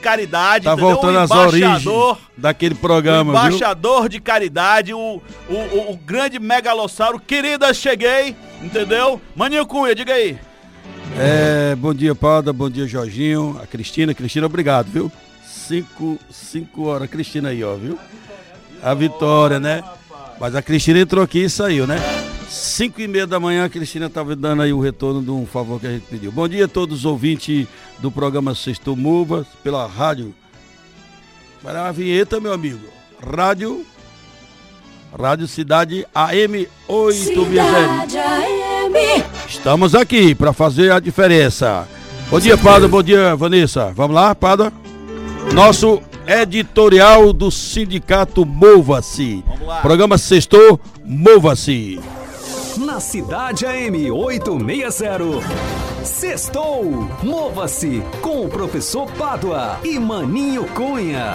caridade, 0.00 0.64
Tá 0.64 0.72
entendeu? 0.72 0.90
voltando 0.94 1.16
o 1.16 1.18
às 1.20 1.30
origens 1.30 1.82
embaixador, 1.82 2.18
daquele 2.36 2.74
o 2.74 2.78
programa, 2.78 3.32
viu? 3.32 3.40
embaixador 3.40 4.08
de 4.08 4.20
caridade, 4.20 4.92
o, 4.94 4.98
o, 5.48 5.54
o, 5.54 5.92
o 5.92 5.96
grande 5.96 6.38
megalossauro. 6.38 7.20
Querida, 7.20 7.72
cheguei, 7.74 8.34
entendeu? 8.62 9.20
Maninho 9.36 9.66
Cunha, 9.66 9.94
diga 9.94 10.14
aí. 10.14 10.38
É, 11.18 11.74
bom 11.76 11.92
dia, 11.92 12.14
Pada, 12.14 12.52
bom 12.52 12.70
dia, 12.70 12.86
Jorginho, 12.86 13.58
a 13.62 13.66
Cristina. 13.66 14.14
Cristina, 14.14 14.46
obrigado, 14.46 14.86
viu? 14.86 15.10
Cinco, 15.44 16.18
cinco 16.30 16.86
horas, 16.86 17.08
Cristina 17.10 17.50
aí, 17.50 17.62
ó, 17.62 17.74
viu? 17.74 17.98
A 18.82 18.94
vitória, 18.94 19.60
né? 19.60 19.82
Mas 20.40 20.54
a 20.54 20.62
Cristina 20.62 21.00
entrou 21.00 21.22
aqui 21.22 21.40
e 21.44 21.50
saiu, 21.50 21.86
né? 21.86 21.96
Cinco 22.50 23.00
e 23.00 23.06
meia 23.06 23.28
da 23.28 23.38
manhã, 23.38 23.64
a 23.64 23.68
Cristina 23.68 24.06
estava 24.06 24.34
dando 24.34 24.62
aí 24.62 24.72
o 24.72 24.80
retorno 24.80 25.22
de 25.22 25.30
um 25.30 25.46
favor 25.46 25.78
que 25.78 25.86
a 25.86 25.90
gente 25.92 26.06
pediu. 26.10 26.32
Bom 26.32 26.48
dia 26.48 26.64
a 26.64 26.68
todos 26.68 26.98
os 26.98 27.04
ouvintes 27.04 27.68
do 28.00 28.10
programa 28.10 28.56
Sexto 28.56 28.96
Muvas, 28.96 29.46
pela 29.62 29.86
rádio. 29.86 30.34
Vai 31.62 31.72
dar 31.72 31.84
uma 31.84 31.92
vinheta, 31.92 32.40
meu 32.40 32.52
amigo. 32.52 32.88
Rádio. 33.24 33.86
Rádio 35.16 35.46
Cidade 35.46 36.04
AM 36.12 36.66
860. 36.88 38.08
Cidade 38.08 38.18
AM. 38.18 39.24
Estamos 39.48 39.94
aqui 39.94 40.34
para 40.34 40.52
fazer 40.52 40.90
a 40.90 40.98
diferença. 40.98 41.86
Bom 42.28 42.40
dia, 42.40 42.58
Pada. 42.58 42.88
Bom 42.88 43.00
dia, 43.02 43.36
Vanessa. 43.36 43.92
Vamos 43.94 44.16
lá, 44.16 44.34
Pada? 44.34 44.72
Nosso 45.54 46.02
editorial 46.26 47.32
do 47.32 47.48
Sindicato 47.48 48.44
Mova-se. 48.44 49.44
Programa 49.82 50.18
Sextou, 50.18 50.80
Mova-se. 51.04 52.00
Cidade 53.00 53.64
AM 53.64 54.10
860. 54.10 55.40
Sextou! 56.04 56.84
Mova-se 57.22 58.02
com 58.20 58.44
o 58.44 58.48
professor 58.48 59.10
Pádua 59.12 59.80
e 59.82 59.98
Maninho 59.98 60.68
Cunha. 60.74 61.32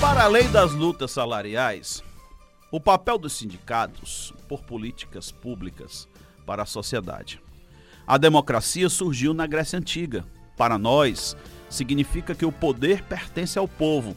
Para 0.00 0.24
além 0.24 0.50
das 0.50 0.72
lutas 0.72 1.10
salariais, 1.10 2.02
o 2.72 2.80
papel 2.80 3.18
dos 3.18 3.34
sindicatos 3.34 4.32
por 4.48 4.62
políticas 4.62 5.30
públicas 5.30 6.08
para 6.46 6.62
a 6.62 6.66
sociedade. 6.66 7.42
A 8.06 8.16
democracia 8.16 8.88
surgiu 8.88 9.34
na 9.34 9.46
Grécia 9.46 9.78
Antiga. 9.78 10.24
Para 10.56 10.78
nós, 10.78 11.36
significa 11.68 12.34
que 12.34 12.46
o 12.46 12.52
poder 12.52 13.02
pertence 13.02 13.58
ao 13.58 13.68
povo 13.68 14.16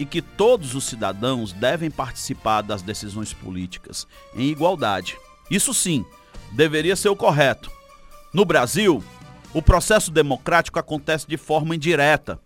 e 0.00 0.06
que 0.06 0.22
todos 0.22 0.74
os 0.74 0.84
cidadãos 0.84 1.52
devem 1.52 1.90
participar 1.90 2.62
das 2.62 2.80
decisões 2.80 3.34
políticas 3.34 4.08
em 4.34 4.48
igualdade. 4.48 5.18
Isso 5.50 5.74
sim, 5.74 6.06
deveria 6.52 6.96
ser 6.96 7.10
o 7.10 7.16
correto. 7.16 7.70
No 8.32 8.46
Brasil, 8.46 9.04
o 9.52 9.60
processo 9.60 10.10
democrático 10.10 10.78
acontece 10.78 11.28
de 11.28 11.36
forma 11.36 11.76
indireta. 11.76 12.40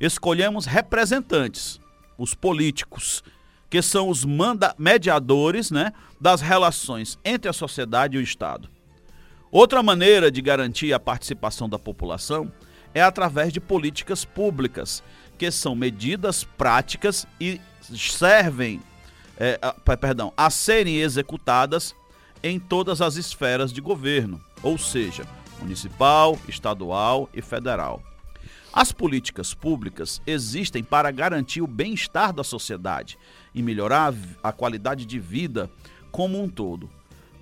Escolhemos 0.00 0.66
representantes, 0.66 1.80
os 2.16 2.32
políticos, 2.32 3.24
que 3.68 3.82
são 3.82 4.08
os 4.08 4.24
mediadores 4.78 5.72
né, 5.72 5.92
das 6.20 6.40
relações 6.40 7.18
entre 7.24 7.48
a 7.48 7.52
sociedade 7.52 8.16
e 8.16 8.20
o 8.20 8.22
Estado. 8.22 8.68
Outra 9.50 9.82
maneira 9.82 10.30
de 10.30 10.40
garantir 10.40 10.92
a 10.92 11.00
participação 11.00 11.68
da 11.68 11.78
população 11.78 12.52
é 12.94 13.02
através 13.02 13.52
de 13.52 13.60
políticas 13.60 14.24
públicas, 14.24 15.02
que 15.38 15.50
são 15.50 15.74
medidas 15.74 16.44
práticas 16.44 17.26
e 17.40 17.60
servem, 17.96 18.80
é, 19.38 19.58
a- 19.62 19.72
pe- 19.72 19.96
perdão, 19.96 20.32
a 20.36 20.50
serem 20.50 20.96
executadas 20.98 21.94
em 22.42 22.58
todas 22.58 23.00
as 23.00 23.16
esferas 23.16 23.72
de 23.72 23.80
governo, 23.80 24.40
ou 24.62 24.76
seja, 24.78 25.24
municipal, 25.60 26.38
estadual 26.48 27.28
e 27.34 27.40
federal. 27.42 28.02
As 28.72 28.92
políticas 28.92 29.52
públicas 29.52 30.22
existem 30.26 30.82
para 30.82 31.10
garantir 31.10 31.60
o 31.60 31.66
bem-estar 31.66 32.32
da 32.32 32.44
sociedade 32.44 33.18
e 33.54 33.62
melhorar 33.62 34.14
a 34.42 34.52
qualidade 34.52 35.04
de 35.04 35.18
vida 35.18 35.68
como 36.12 36.40
um 36.40 36.48
todo, 36.48 36.88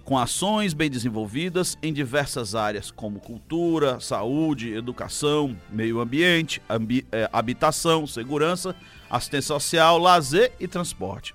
com 0.08 0.16
ações 0.16 0.72
bem 0.72 0.88
desenvolvidas 0.88 1.76
em 1.82 1.92
diversas 1.92 2.54
áreas 2.54 2.90
como 2.90 3.20
cultura, 3.20 4.00
saúde, 4.00 4.72
educação, 4.72 5.54
meio 5.70 6.00
ambiente, 6.00 6.62
ambi- 6.66 7.06
eh, 7.12 7.28
habitação, 7.30 8.06
segurança, 8.06 8.74
assistência 9.10 9.48
social, 9.48 9.98
lazer 9.98 10.50
e 10.58 10.66
transporte. 10.66 11.34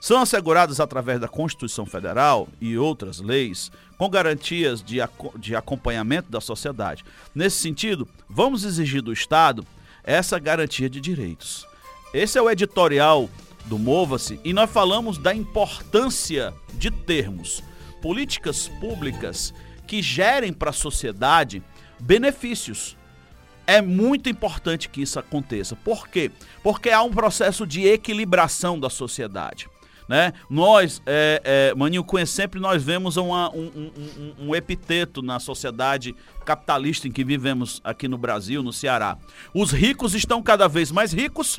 São 0.00 0.18
asseguradas 0.18 0.80
através 0.80 1.20
da 1.20 1.28
Constituição 1.28 1.84
Federal 1.84 2.48
e 2.58 2.78
outras 2.78 3.20
leis 3.20 3.70
com 3.98 4.08
garantias 4.08 4.82
de, 4.82 4.96
de 5.38 5.54
acompanhamento 5.54 6.30
da 6.30 6.40
sociedade. 6.40 7.04
Nesse 7.34 7.58
sentido, 7.58 8.08
vamos 8.30 8.64
exigir 8.64 9.02
do 9.02 9.12
Estado 9.12 9.62
essa 10.02 10.38
garantia 10.38 10.88
de 10.88 11.02
direitos. 11.02 11.66
Esse 12.14 12.38
é 12.38 12.40
o 12.40 12.48
editorial 12.48 13.28
do 13.66 13.78
Mova-se 13.78 14.40
e 14.42 14.54
nós 14.54 14.70
falamos 14.70 15.18
da 15.18 15.34
importância 15.34 16.54
de 16.72 16.90
termos 16.90 17.62
políticas 18.02 18.68
públicas 18.80 19.52
que 19.86 20.02
gerem 20.02 20.52
para 20.52 20.70
a 20.70 20.72
sociedade 20.72 21.62
benefícios. 22.00 22.96
É 23.66 23.82
muito 23.82 24.28
importante 24.28 24.88
que 24.88 25.02
isso 25.02 25.18
aconteça. 25.18 25.74
Por 25.76 26.08
quê? 26.08 26.30
Porque 26.62 26.90
há 26.90 27.02
um 27.02 27.10
processo 27.10 27.66
de 27.66 27.86
equilibração 27.86 28.78
da 28.78 28.88
sociedade. 28.88 29.68
Né? 30.08 30.32
Nós, 30.48 31.02
é, 31.04 31.42
é, 31.72 31.74
Maninho 31.74 32.04
Cunha, 32.04 32.24
sempre 32.26 32.60
nós 32.60 32.80
vemos 32.80 33.16
uma- 33.16 33.50
um, 33.52 33.66
um- 33.66 34.34
um- 34.50 34.54
epiteto 34.54 35.20
na 35.20 35.40
sociedade 35.40 36.14
capitalista 36.44 37.08
em 37.08 37.10
que 37.10 37.24
vivemos 37.24 37.80
aqui 37.82 38.06
no 38.06 38.16
Brasil, 38.16 38.62
no 38.62 38.72
Ceará. 38.72 39.18
Os 39.52 39.72
ricos 39.72 40.14
estão 40.14 40.40
cada 40.40 40.68
vez 40.68 40.92
mais 40.92 41.12
ricos 41.12 41.58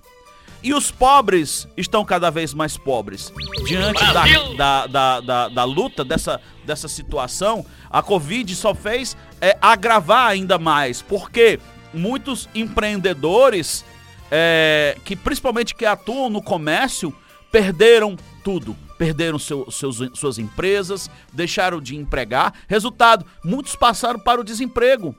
e 0.64 0.74
os 0.74 0.90
pobres 0.92 1.68
estão 1.78 2.04
cada 2.04 2.30
vez 2.30 2.54
mais 2.54 2.76
pobres. 2.78 3.32
Diante 3.66 4.04
da, 4.14 4.26
da, 4.56 4.88
da, 4.88 5.20
da, 5.22 5.50
da 5.50 5.64
luta 5.64 6.04
dessa, 6.04 6.42
dessa 6.66 6.88
situação, 6.88 7.66
a 7.90 8.02
Covid 8.02 8.54
só 8.56 8.74
fez 8.76 9.16
é, 9.40 9.58
agravar 9.62 10.28
ainda 10.30 10.58
mais, 10.58 11.02
porque 11.02 11.60
muitos 11.94 12.50
empreendedores, 12.54 13.86
é, 14.32 14.98
que 15.06 15.16
principalmente 15.16 15.74
que 15.76 15.86
atuam 15.86 16.30
no 16.30 16.42
comércio, 16.42 17.16
perderam 17.52 18.18
tudo. 18.44 18.76
Perderam 18.98 19.38
seu- 19.38 19.70
seus, 19.70 19.98
suas 20.16 20.40
empresas, 20.40 21.10
deixaram 21.32 21.80
de 21.80 21.96
empregar. 21.96 22.52
Resultado, 22.68 23.26
muitos 23.44 23.76
passaram 23.76 24.20
para 24.20 24.42
o 24.42 24.44
desemprego. 24.44 25.16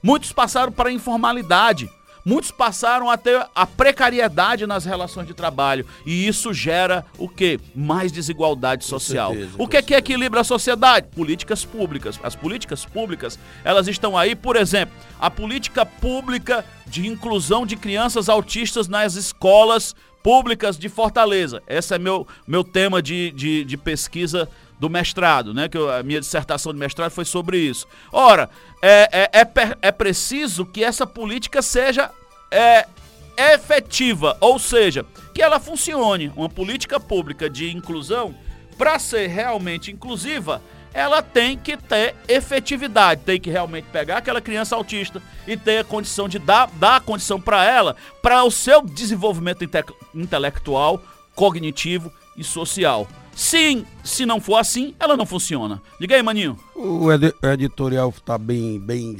Muitos 0.00 0.32
passaram 0.32 0.70
para 0.70 0.88
a 0.88 0.92
informalidade. 0.92 1.90
Muitos 2.28 2.50
passaram 2.50 3.08
a 3.08 3.16
ter 3.16 3.42
a 3.54 3.66
precariedade 3.66 4.66
nas 4.66 4.84
relações 4.84 5.26
de 5.26 5.32
trabalho. 5.32 5.86
E 6.04 6.28
isso 6.28 6.52
gera 6.52 7.06
o 7.16 7.26
quê? 7.26 7.58
Mais 7.74 8.12
desigualdade 8.12 8.84
social. 8.84 9.30
certeza, 9.32 9.52
o 9.56 9.66
que, 9.66 9.80
que 9.80 9.94
equilibra 9.94 10.42
a 10.42 10.44
sociedade? 10.44 11.06
Políticas 11.16 11.64
públicas. 11.64 12.20
As 12.22 12.36
políticas 12.36 12.84
públicas, 12.84 13.38
elas 13.64 13.88
estão 13.88 14.14
aí, 14.14 14.34
por 14.34 14.56
exemplo, 14.56 14.94
a 15.18 15.30
política 15.30 15.86
pública 15.86 16.62
de 16.86 17.06
inclusão 17.06 17.64
de 17.64 17.76
crianças 17.76 18.28
autistas 18.28 18.88
nas 18.88 19.14
escolas 19.14 19.94
públicas 20.22 20.78
de 20.78 20.90
Fortaleza. 20.90 21.62
Esse 21.66 21.94
é 21.94 21.98
meu, 21.98 22.26
meu 22.46 22.62
tema 22.62 23.00
de, 23.00 23.30
de, 23.30 23.64
de 23.64 23.76
pesquisa 23.78 24.46
do 24.78 24.90
mestrado, 24.90 25.54
né? 25.54 25.68
Que 25.68 25.78
eu- 25.78 25.90
a 25.90 26.02
minha 26.02 26.20
dissertação 26.20 26.72
de 26.74 26.78
mestrado 26.78 27.10
foi 27.10 27.24
sobre 27.24 27.56
isso. 27.58 27.86
Ora, 28.12 28.50
é, 28.82 29.08
é, 29.32 29.40
é, 29.40 29.76
é 29.82 29.90
preciso 29.92 30.66
que 30.66 30.84
essa 30.84 31.06
política 31.06 31.62
seja 31.62 32.10
é, 32.50 32.86
efetiva, 33.54 34.36
ou 34.40 34.58
seja, 34.58 35.04
que 35.34 35.42
ela 35.42 35.60
funcione. 35.60 36.32
Uma 36.36 36.48
política 36.48 36.98
pública 36.98 37.48
de 37.48 37.70
inclusão, 37.70 38.34
para 38.76 38.98
ser 38.98 39.26
realmente 39.28 39.90
inclusiva, 39.90 40.62
ela 40.92 41.22
tem 41.22 41.56
que 41.56 41.76
ter 41.76 42.14
efetividade, 42.26 43.22
tem 43.24 43.40
que 43.40 43.50
realmente 43.50 43.86
pegar 43.92 44.18
aquela 44.18 44.40
criança 44.40 44.74
autista 44.74 45.22
e 45.46 45.56
ter 45.56 45.78
a 45.78 45.84
condição 45.84 46.28
de 46.28 46.38
dar, 46.38 46.68
dar 46.74 46.96
a 46.96 47.00
condição 47.00 47.40
para 47.40 47.64
ela, 47.64 47.94
para 48.22 48.42
o 48.44 48.50
seu 48.50 48.82
desenvolvimento 48.82 49.62
inte- 49.62 49.84
intelectual, 50.14 51.02
cognitivo 51.34 52.12
e 52.36 52.42
social. 52.42 53.06
Sim, 53.38 53.86
se 54.02 54.26
não 54.26 54.40
for 54.40 54.56
assim, 54.56 54.96
ela 54.98 55.16
não 55.16 55.24
funciona. 55.24 55.80
Diga 56.00 56.16
aí, 56.16 56.22
maninho. 56.24 56.58
O 56.74 57.08
edi- 57.12 57.32
editorial 57.40 58.08
está 58.08 58.36
bem, 58.36 58.80
bem, 58.80 59.16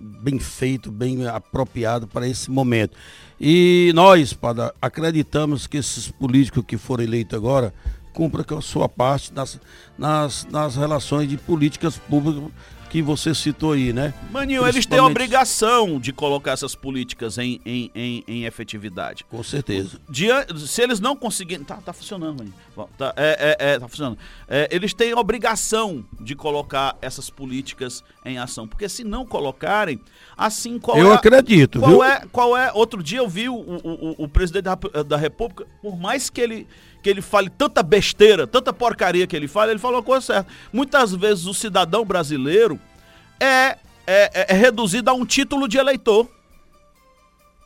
bem 0.00 0.38
feito, 0.38 0.90
bem 0.90 1.26
apropriado 1.26 2.06
para 2.06 2.26
esse 2.26 2.50
momento. 2.50 2.96
E 3.38 3.92
nós, 3.94 4.32
Pada, 4.32 4.74
acreditamos 4.80 5.66
que 5.66 5.76
esses 5.76 6.10
políticos 6.10 6.64
que 6.66 6.78
foram 6.78 7.04
eleitos 7.04 7.36
agora 7.36 7.74
cumpram 8.14 8.44
com 8.44 8.56
a 8.56 8.62
sua 8.62 8.88
parte 8.88 9.30
nas, 9.34 9.60
nas, 9.98 10.46
nas 10.50 10.76
relações 10.76 11.28
de 11.28 11.36
políticas 11.36 11.98
públicas 11.98 12.42
que 12.90 13.00
você 13.00 13.32
citou 13.32 13.72
aí, 13.72 13.92
né? 13.92 14.12
Maninho, 14.32 14.66
eles 14.66 14.84
têm 14.84 14.98
a 14.98 15.04
obrigação 15.04 16.00
de 16.00 16.12
colocar 16.12 16.50
essas 16.50 16.74
políticas 16.74 17.38
em, 17.38 17.60
em, 17.64 17.90
em, 17.94 18.24
em 18.26 18.44
efetividade. 18.44 19.24
Com 19.30 19.42
certeza. 19.44 20.00
Dia, 20.08 20.44
se 20.56 20.82
eles 20.82 20.98
não 20.98 21.14
conseguirem. 21.14 21.64
Tá, 21.64 21.76
tá 21.76 21.92
funcionando, 21.92 22.38
Maninho. 22.38 22.54
Tá, 22.98 23.14
é, 23.16 23.56
é, 23.60 23.72
é, 23.72 23.78
tá 23.78 23.86
funcionando. 23.86 24.18
É, 24.48 24.68
eles 24.72 24.92
têm 24.92 25.12
a 25.12 25.16
obrigação 25.16 26.04
de 26.20 26.34
colocar 26.34 26.96
essas 27.00 27.30
políticas 27.30 28.02
em 28.24 28.38
ação. 28.38 28.66
Porque 28.66 28.88
se 28.88 29.04
não 29.04 29.24
colocarem, 29.24 30.00
assim 30.36 30.76
qual 30.78 30.98
eu 30.98 31.06
é. 31.06 31.10
Eu 31.10 31.12
acredito, 31.12 31.78
qual 31.78 31.90
viu? 31.92 32.02
É, 32.02 32.22
qual 32.32 32.56
é. 32.56 32.72
Outro 32.72 33.04
dia 33.04 33.18
eu 33.18 33.28
vi 33.28 33.48
o, 33.48 33.54
o, 33.54 33.76
o, 33.84 34.24
o 34.24 34.28
presidente 34.28 34.64
da, 34.64 34.74
da 34.74 35.16
República, 35.16 35.64
por 35.80 35.96
mais 35.96 36.28
que 36.28 36.40
ele 36.40 36.66
que 37.02 37.08
ele 37.08 37.22
fale 37.22 37.48
tanta 37.50 37.82
besteira, 37.82 38.46
tanta 38.46 38.72
porcaria 38.72 39.26
que 39.26 39.34
ele 39.34 39.48
fala, 39.48 39.70
ele 39.70 39.78
falou 39.78 40.00
a 40.00 40.02
coisa 40.02 40.26
certa. 40.26 40.52
Muitas 40.72 41.14
vezes 41.14 41.46
o 41.46 41.54
cidadão 41.54 42.04
brasileiro 42.04 42.78
é, 43.38 43.78
é, 44.06 44.46
é 44.48 44.54
reduzido 44.54 45.10
a 45.10 45.12
um 45.12 45.24
título 45.24 45.66
de 45.66 45.78
eleitor. 45.78 46.28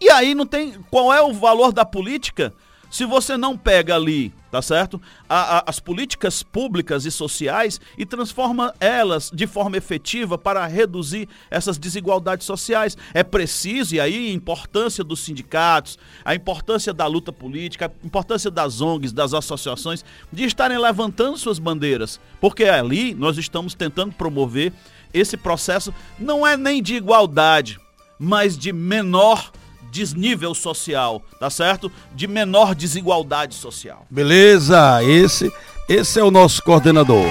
E 0.00 0.10
aí 0.10 0.34
não 0.34 0.46
tem. 0.46 0.72
Qual 0.90 1.12
é 1.12 1.22
o 1.22 1.32
valor 1.32 1.72
da 1.72 1.84
política? 1.84 2.52
Se 2.94 3.04
você 3.04 3.36
não 3.36 3.58
pega 3.58 3.96
ali, 3.96 4.32
tá 4.52 4.62
certo? 4.62 5.02
A, 5.28 5.58
a, 5.58 5.64
as 5.66 5.80
políticas 5.80 6.44
públicas 6.44 7.04
e 7.04 7.10
sociais 7.10 7.80
e 7.98 8.06
transforma 8.06 8.72
elas 8.78 9.32
de 9.34 9.48
forma 9.48 9.76
efetiva 9.76 10.38
para 10.38 10.64
reduzir 10.64 11.28
essas 11.50 11.76
desigualdades 11.76 12.46
sociais. 12.46 12.96
É 13.12 13.24
preciso, 13.24 13.96
e 13.96 14.00
aí 14.00 14.30
a 14.30 14.32
importância 14.32 15.02
dos 15.02 15.18
sindicatos, 15.24 15.98
a 16.24 16.36
importância 16.36 16.94
da 16.94 17.04
luta 17.08 17.32
política, 17.32 17.86
a 17.86 18.06
importância 18.06 18.48
das 18.48 18.80
ONGs, 18.80 19.12
das 19.12 19.34
associações, 19.34 20.04
de 20.32 20.44
estarem 20.44 20.78
levantando 20.78 21.36
suas 21.36 21.58
bandeiras. 21.58 22.20
Porque 22.40 22.62
ali 22.62 23.12
nós 23.12 23.36
estamos 23.38 23.74
tentando 23.74 24.14
promover 24.14 24.72
esse 25.12 25.36
processo, 25.36 25.92
não 26.16 26.46
é 26.46 26.56
nem 26.56 26.80
de 26.80 26.94
igualdade, 26.94 27.76
mas 28.20 28.56
de 28.56 28.72
menor 28.72 29.50
desnível 29.94 30.52
social, 30.56 31.22
tá 31.38 31.48
certo? 31.48 31.90
De 32.12 32.26
menor 32.26 32.74
desigualdade 32.74 33.54
social. 33.54 34.04
Beleza, 34.10 35.00
esse, 35.04 35.52
esse 35.88 36.18
é 36.18 36.24
o 36.24 36.32
nosso 36.32 36.60
coordenador. 36.64 37.26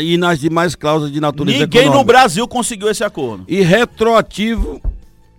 e 0.00 0.16
nas 0.18 0.38
demais 0.38 0.74
cláusulas 0.74 1.10
de 1.12 1.20
natureza 1.20 1.58
Ninguém 1.58 1.80
econômica. 1.80 1.98
no 1.98 2.04
Brasil 2.04 2.46
conseguiu 2.46 2.90
esse 2.90 3.02
acordo. 3.02 3.44
E 3.48 3.62
retroativo 3.62 4.80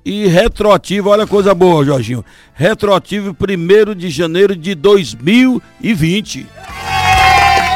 e 0.03 0.27
retroativo, 0.27 1.09
olha 1.09 1.25
coisa 1.25 1.53
boa, 1.53 1.85
Jorginho. 1.85 2.25
Retroativo 2.53 3.35
1 3.39 3.95
de 3.95 4.09
janeiro 4.09 4.55
de 4.55 4.75
2020. 4.75 6.47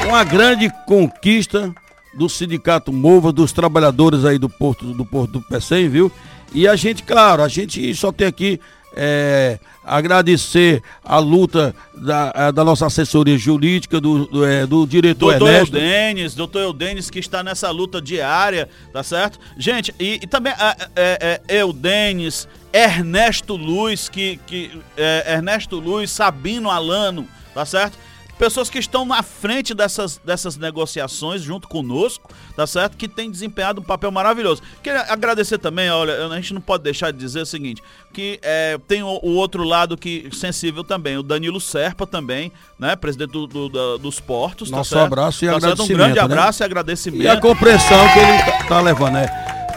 Uma 0.07 0.23
grande 0.23 0.71
conquista 0.85 1.73
do 2.15 2.27
Sindicato 2.27 2.91
Mova, 2.91 3.31
dos 3.31 3.51
trabalhadores 3.51 4.25
aí 4.25 4.37
do 4.37 4.49
Porto 4.49 4.93
do 4.93 5.05
Porto 5.05 5.33
do 5.33 5.41
Pecém, 5.41 5.89
viu? 5.89 6.11
E 6.53 6.67
a 6.67 6.75
gente, 6.75 7.03
claro, 7.03 7.43
a 7.43 7.47
gente 7.47 7.93
só 7.93 8.11
tem 8.11 8.27
aqui 8.27 8.59
é, 8.95 9.59
agradecer 9.89 10.81
a 11.03 11.17
luta 11.17 11.75
da, 11.95 12.51
da 12.51 12.63
nossa 12.63 12.85
assessoria 12.85 13.37
jurídica, 13.37 13.99
do, 13.99 14.25
do, 14.27 14.45
é, 14.45 14.65
do 14.65 14.85
diretor 14.85 15.31
doutor 15.31 15.49
Ernesto. 15.49 15.77
Eudenes, 15.77 16.35
doutor 16.35 16.61
Eudenes 16.61 17.09
que 17.09 17.19
está 17.19 17.41
nessa 17.43 17.69
luta 17.71 18.01
diária, 18.01 18.69
tá 18.93 19.01
certo? 19.03 19.39
Gente, 19.57 19.93
e, 19.99 20.19
e 20.21 20.27
também 20.27 20.53
a, 20.53 20.75
é, 20.95 21.41
é, 21.49 21.61
Eudenes, 21.61 22.47
Ernesto 22.71 23.55
Luz, 23.55 24.07
que, 24.07 24.39
que 24.45 24.71
é, 24.95 25.33
Ernesto 25.33 25.79
Luz, 25.79 26.11
Sabino 26.11 26.69
Alano, 26.69 27.27
tá 27.53 27.65
certo? 27.65 27.97
Pessoas 28.39 28.69
que 28.69 28.79
estão 28.79 29.05
na 29.05 29.21
frente 29.21 29.73
dessas, 29.73 30.17
dessas 30.23 30.55
negociações 30.55 31.41
junto 31.41 31.67
conosco, 31.67 32.33
tá 32.55 32.65
certo? 32.65 32.95
Que 32.95 33.05
tem 33.05 33.29
desempenhado 33.29 33.81
um 33.81 33.83
papel 33.83 34.09
maravilhoso. 34.11 34.63
Queria 34.81 35.01
agradecer 35.01 35.57
também, 35.57 35.91
olha, 35.91 36.27
a 36.27 36.35
gente 36.37 36.53
não 36.53 36.61
pode 36.61 36.81
deixar 36.81 37.11
de 37.11 37.17
dizer 37.17 37.41
o 37.41 37.45
seguinte, 37.45 37.83
que 38.13 38.39
é, 38.41 38.79
tem 38.87 39.03
o, 39.03 39.19
o, 39.21 39.35
outro 39.35 39.65
lado 39.65 39.97
que 39.97 40.29
sensível 40.31 40.85
também, 40.85 41.17
o 41.17 41.21
Danilo 41.21 41.59
Serpa 41.59 42.07
também, 42.07 42.49
né? 42.79 42.95
Presidente 42.95 43.33
do, 43.33 43.45
do, 43.45 43.67
do, 43.67 43.97
dos 43.97 44.21
portos, 44.21 44.71
tá 44.71 44.77
Nosso 44.77 44.95
tá 44.95 45.03
abraço 45.03 45.43
e 45.43 45.49
tá 45.49 45.57
agradecimento. 45.57 45.93
Um 45.93 45.97
grande 45.97 46.15
né? 46.15 46.21
abraço 46.21 46.63
e 46.63 46.65
agradecimento. 46.65 47.23
E 47.23 47.27
a 47.27 47.41
compreensão 47.41 48.07
que 48.13 48.19
ele 48.19 48.37
tá, 48.39 48.63
tá 48.69 48.81
levando, 48.81 49.13
né? 49.13 49.27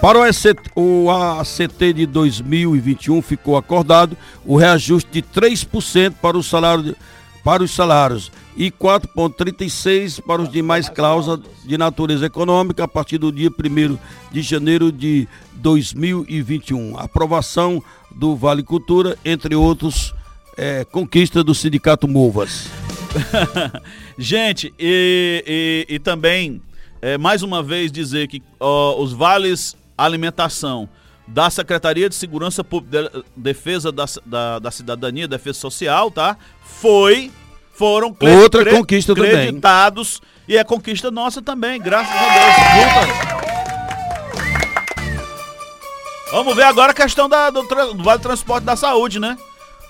Para 0.00 0.19
o, 0.19 0.23
ACT, 0.23 0.71
o 0.76 1.11
ACT 1.11 1.92
de 1.95 2.07
2021 2.07 3.21
ficou 3.23 3.57
acordado 3.57 4.16
o 4.45 4.57
reajuste 4.57 5.11
de 5.11 5.23
3% 5.23 6.14
para 6.23 6.38
o 6.38 6.42
salário 6.42 6.97
para 7.45 7.62
os 7.62 7.73
salários 7.73 8.31
e 8.56 8.71
4,36 8.71 10.21
para 10.21 10.42
os 10.42 10.50
demais 10.50 10.88
cláusulas 10.88 11.40
de 11.64 11.78
natureza 11.78 12.26
econômica 12.26 12.85
a 12.85 12.88
partir 12.88 13.18
do 13.18 13.32
dia 13.32 13.50
1 13.50 13.99
de 14.30 14.42
janeiro 14.42 14.92
de 14.92 15.26
2021. 15.54 16.99
Aprovação 16.99 17.82
do 18.11 18.37
Vale 18.37 18.62
Cultura, 18.62 19.16
entre 19.25 19.54
outros, 19.54 20.14
é, 20.56 20.85
conquista 20.85 21.42
do 21.42 21.54
Sindicato 21.54 22.06
Movas. 22.06 22.68
Gente, 24.18 24.73
e, 24.78 25.87
e, 25.88 25.94
e 25.94 25.99
também, 25.99 26.61
é, 27.00 27.16
mais 27.16 27.42
uma 27.42 27.62
vez, 27.62 27.90
dizer 27.90 28.28
que 28.28 28.42
ó, 28.61 29.00
os 29.00 29.12
vales 29.12 29.76
alimentação 29.97 30.88
da 31.26 31.49
Secretaria 31.49 32.09
de 32.09 32.14
Segurança 32.14 32.64
Pública, 32.64 33.25
Defesa 33.37 33.92
da, 33.92 34.04
da, 34.26 34.59
da 34.59 34.71
Cidadania, 34.71 35.28
Defesa 35.28 35.59
Social, 35.61 36.11
tá? 36.11 36.37
Foi 36.62 37.30
foram 37.83 38.17
outra 38.21 38.65
conquista 38.71 39.12
creditados 39.12 40.21
também. 40.21 40.31
e 40.47 40.57
é 40.57 40.62
conquista 40.62 41.11
nossa 41.11 41.43
também, 41.43 41.81
graças 41.81 42.15
a 42.15 42.21
Deus. 42.79 43.33
Vamos 46.31 46.55
ver 46.55 46.62
agora 46.62 46.93
a 46.93 46.95
questão 46.95 47.29
da, 47.29 47.51
do, 47.51 47.62
do 47.62 48.05
Vale 48.05 48.23
Transporte 48.23 48.62
da 48.62 48.77
Saúde, 48.77 49.19
né? 49.19 49.37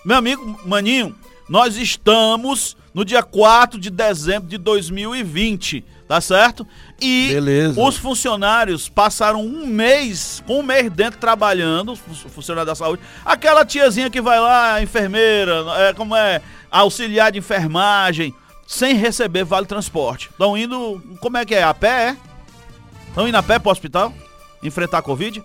Meu 0.07 0.17
amigo 0.17 0.59
Maninho, 0.65 1.15
nós 1.47 1.77
estamos 1.77 2.79
no 2.95 3.05
dia 3.05 3.23
4 3.23 3.79
de 3.79 3.91
dezembro 3.91 4.49
de 4.49 4.57
2020, 4.57 5.85
tá 6.13 6.21
certo? 6.21 6.67
E 7.01 7.29
Beleza. 7.33 7.81
os 7.81 7.97
funcionários 7.97 8.87
passaram 8.87 9.41
um 9.41 9.67
mês, 9.67 10.45
com 10.47 10.61
um 10.61 10.63
mês 10.63 10.93
dentro 10.93 11.19
trabalhando, 11.19 11.93
os 11.93 12.21
funcionários 12.21 12.67
da 12.67 12.75
saúde. 12.75 13.03
Aquela 13.25 13.65
tiazinha 13.65 14.11
que 14.11 14.21
vai 14.21 14.39
lá, 14.39 14.83
enfermeira, 14.83 15.65
é, 15.79 15.95
como 15.95 16.15
é, 16.15 16.43
auxiliar 16.71 17.33
de 17.33 17.39
enfermagem, 17.39 18.35
sem 18.67 18.95
receber 18.95 19.43
vale 19.43 19.65
transporte. 19.65 20.29
Estão 20.31 20.55
indo, 20.55 21.03
como 21.19 21.39
é 21.39 21.47
que 21.47 21.55
é? 21.55 21.63
A 21.63 21.73
pé, 21.73 22.11
é? 22.11 22.17
Estão 23.09 23.27
indo 23.27 23.39
a 23.39 23.43
pé 23.43 23.59
pro 23.59 23.73
hospital? 23.73 24.13
Enfrentar 24.63 24.99
a 24.99 25.03
Covid? 25.03 25.43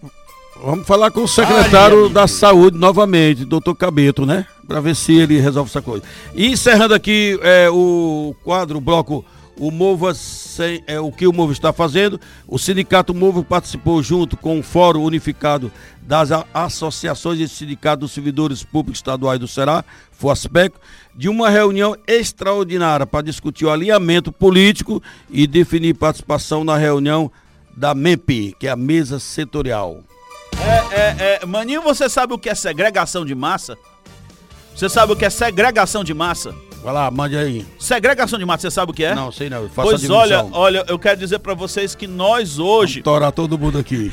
Vamos 0.62 0.86
falar 0.86 1.12
com 1.12 1.22
o 1.22 1.28
secretário 1.30 2.10
da 2.10 2.28
Saúde 2.28 2.78
novamente, 2.78 3.46
doutor 3.46 3.74
Cabeto, 3.74 4.26
né? 4.26 4.46
Para 4.68 4.82
ver 4.82 4.98
se 4.98 5.16
ele 5.16 5.40
resolve 5.40 5.70
essa 5.70 5.82
coisa. 5.82 6.04
E 6.36 6.48
encerrando 6.48 6.94
aqui 6.94 7.40
é, 7.42 7.70
o 7.70 8.36
quadro, 8.44 8.80
o 8.80 8.82
bloco, 8.82 9.24
o 9.60 10.14
sem, 10.14 10.84
é, 10.88 11.00
o 11.00 11.12
que 11.12 11.28
o 11.28 11.34
Mova 11.34 11.52
está 11.52 11.74
fazendo. 11.74 12.20
O 12.48 12.58
Sindicato 12.58 13.14
Mova 13.14 13.44
participou 13.44 14.02
junto 14.02 14.38
com 14.38 14.60
o 14.60 14.64
Fórum 14.64 15.04
Unificado 15.04 15.72
das 16.02 16.30
Associações 16.54 17.40
e 17.40 17.48
Sindicatos 17.48 18.00
dos 18.02 18.12
Servidores 18.12 18.64
Públicos 18.64 19.00
Estaduais 19.00 19.40
do 19.40 19.48
Ceará, 19.48 19.84
FOASPEC, 20.12 20.76
de 21.16 21.28
uma 21.28 21.50
reunião 21.50 21.96
extraordinária 22.08 23.06
para 23.06 23.26
discutir 23.26 23.66
o 23.66 23.72
alinhamento 23.72 24.32
político 24.32 25.02
e 25.30 25.46
definir 25.46 25.96
participação 25.96 26.64
na 26.64 26.78
reunião 26.78 27.32
da 27.76 27.94
MEP, 27.94 28.56
que 28.60 28.68
é 28.68 28.72
a 28.72 28.76
mesa 28.76 29.20
setorial. 29.20 30.04
É, 30.60 31.00
é, 31.00 31.40
é, 31.42 31.46
Maninho, 31.46 31.82
você 31.82 32.10
sabe 32.10 32.34
o 32.34 32.38
que 32.38 32.50
é 32.50 32.56
segregação 32.56 33.26
de 33.26 33.36
massa? 33.36 33.78
Você 34.76 34.90
sabe 34.90 35.14
o 35.14 35.16
que 35.16 35.26
é 35.26 35.30
segregação 35.30 36.04
de 36.04 36.14
massa? 36.14 36.54
Vai 36.88 36.94
lá, 36.94 37.12
mande 37.12 37.36
aí. 37.36 37.66
Segregação 37.78 38.40
de 38.40 38.46
massa, 38.46 38.62
você 38.62 38.72
sabe 38.72 38.94
o 38.94 38.96
que 38.96 39.04
é? 39.04 39.14
Não, 39.14 39.30
sei 39.30 39.50
não. 39.50 39.70
pois 39.76 40.10
olha, 40.10 40.46
olha, 40.54 40.86
eu 40.88 40.98
quero 40.98 41.20
dizer 41.20 41.40
para 41.40 41.54
vocês 41.54 41.94
que 41.94 42.08
nós 42.08 42.60
hoje. 42.60 43.02
Torar 43.02 43.34
todo 43.34 43.60
mundo 43.60 43.78
aqui. 43.78 44.10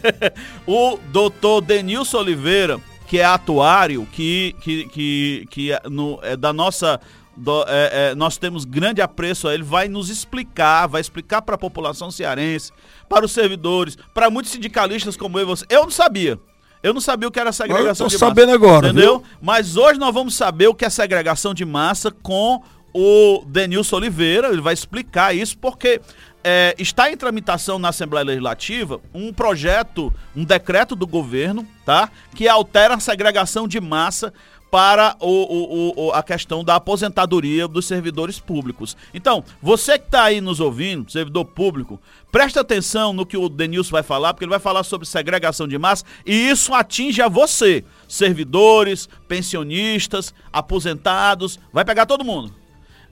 o 0.68 0.98
doutor 1.10 1.62
Denilson 1.62 2.18
Oliveira, 2.18 2.78
que 3.06 3.18
é 3.18 3.24
atuário, 3.24 4.06
que, 4.12 4.54
que, 4.60 4.84
que, 4.88 5.46
que 5.48 5.72
é, 5.72 5.80
no, 5.88 6.20
é 6.22 6.36
da 6.36 6.52
nossa 6.52 7.00
do, 7.34 7.64
é, 7.66 8.10
é, 8.10 8.14
nós 8.14 8.36
temos 8.36 8.66
grande 8.66 9.00
apreço 9.00 9.48
a 9.48 9.54
ele, 9.54 9.62
vai 9.62 9.88
nos 9.88 10.10
explicar, 10.10 10.86
vai 10.88 11.00
explicar 11.00 11.40
para 11.40 11.54
a 11.54 11.58
população 11.58 12.10
cearense, 12.10 12.72
para 13.08 13.24
os 13.24 13.32
servidores, 13.32 13.96
para 14.12 14.28
muitos 14.28 14.52
sindicalistas 14.52 15.16
como 15.16 15.38
eu 15.38 15.44
e 15.44 15.46
você. 15.46 15.64
Eu 15.70 15.84
não 15.84 15.90
sabia. 15.90 16.38
Eu 16.82 16.92
não 16.92 17.00
sabia 17.00 17.28
o 17.28 17.30
que 17.30 17.38
era 17.38 17.52
segregação 17.52 18.08
de 18.08 18.14
massa. 18.14 18.26
sabendo 18.26 18.52
agora, 18.52 18.88
entendeu? 18.88 19.18
Viu? 19.18 19.28
Mas 19.40 19.76
hoje 19.76 20.00
nós 20.00 20.12
vamos 20.12 20.34
saber 20.34 20.66
o 20.66 20.74
que 20.74 20.84
é 20.84 20.90
segregação 20.90 21.54
de 21.54 21.64
massa 21.64 22.10
com 22.10 22.62
o 22.92 23.44
Denilson 23.46 23.96
Oliveira. 23.96 24.48
Ele 24.48 24.60
vai 24.60 24.74
explicar 24.74 25.34
isso 25.34 25.56
porque 25.58 26.00
é, 26.44 26.74
está 26.78 27.10
em 27.10 27.16
tramitação 27.16 27.78
na 27.78 27.90
Assembleia 27.90 28.24
Legislativa 28.24 29.00
um 29.14 29.32
projeto, 29.32 30.12
um 30.34 30.44
decreto 30.44 30.96
do 30.96 31.06
governo, 31.06 31.66
tá? 31.84 32.10
Que 32.34 32.48
altera 32.48 32.94
a 32.94 33.00
segregação 33.00 33.68
de 33.68 33.80
massa 33.80 34.32
para 34.72 35.14
o, 35.20 35.26
o, 35.28 36.06
o, 36.06 36.12
a 36.12 36.22
questão 36.22 36.64
da 36.64 36.76
aposentadoria 36.76 37.68
dos 37.68 37.84
servidores 37.84 38.40
públicos. 38.40 38.96
Então, 39.12 39.44
você 39.60 39.98
que 39.98 40.06
está 40.06 40.24
aí 40.24 40.40
nos 40.40 40.60
ouvindo, 40.60 41.12
servidor 41.12 41.44
público, 41.44 42.00
preste 42.30 42.58
atenção 42.58 43.12
no 43.12 43.26
que 43.26 43.36
o 43.36 43.50
Denilson 43.50 43.90
vai 43.90 44.02
falar, 44.02 44.32
porque 44.32 44.46
ele 44.46 44.50
vai 44.50 44.58
falar 44.58 44.82
sobre 44.82 45.06
segregação 45.06 45.68
de 45.68 45.76
massa 45.76 46.06
e 46.24 46.48
isso 46.48 46.72
atinge 46.72 47.20
a 47.20 47.28
você, 47.28 47.84
servidores, 48.08 49.10
pensionistas, 49.28 50.32
aposentados, 50.50 51.60
vai 51.70 51.84
pegar 51.84 52.06
todo 52.06 52.24
mundo. 52.24 52.54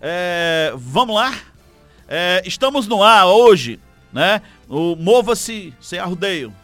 É, 0.00 0.72
vamos 0.74 1.14
lá? 1.14 1.34
É, 2.08 2.42
estamos 2.46 2.86
no 2.86 3.02
ar 3.02 3.26
hoje, 3.26 3.78
né? 4.10 4.40
O 4.66 4.96
Mova-se 4.96 5.74
Sem 5.78 5.98
Arrudeio. 5.98 6.54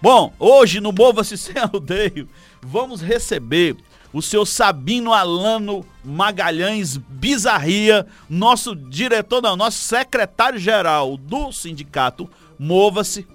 Bom, 0.00 0.32
hoje 0.38 0.80
no 0.80 0.92
Mova-se 0.92 1.36
Sem 1.36 1.56
Arrudeio 1.58 2.28
vamos 2.62 3.00
receber 3.00 3.76
o 4.12 4.22
seu 4.22 4.46
Sabino 4.46 5.12
Alano 5.12 5.84
Magalhães 6.04 6.96
Bizarria, 6.96 8.06
nosso 8.30 8.76
diretor, 8.76 9.42
não, 9.42 9.56
nosso 9.56 9.78
secretário-geral 9.78 11.16
do 11.16 11.50
sindicato 11.50 12.30
Mova-se, 12.56 13.26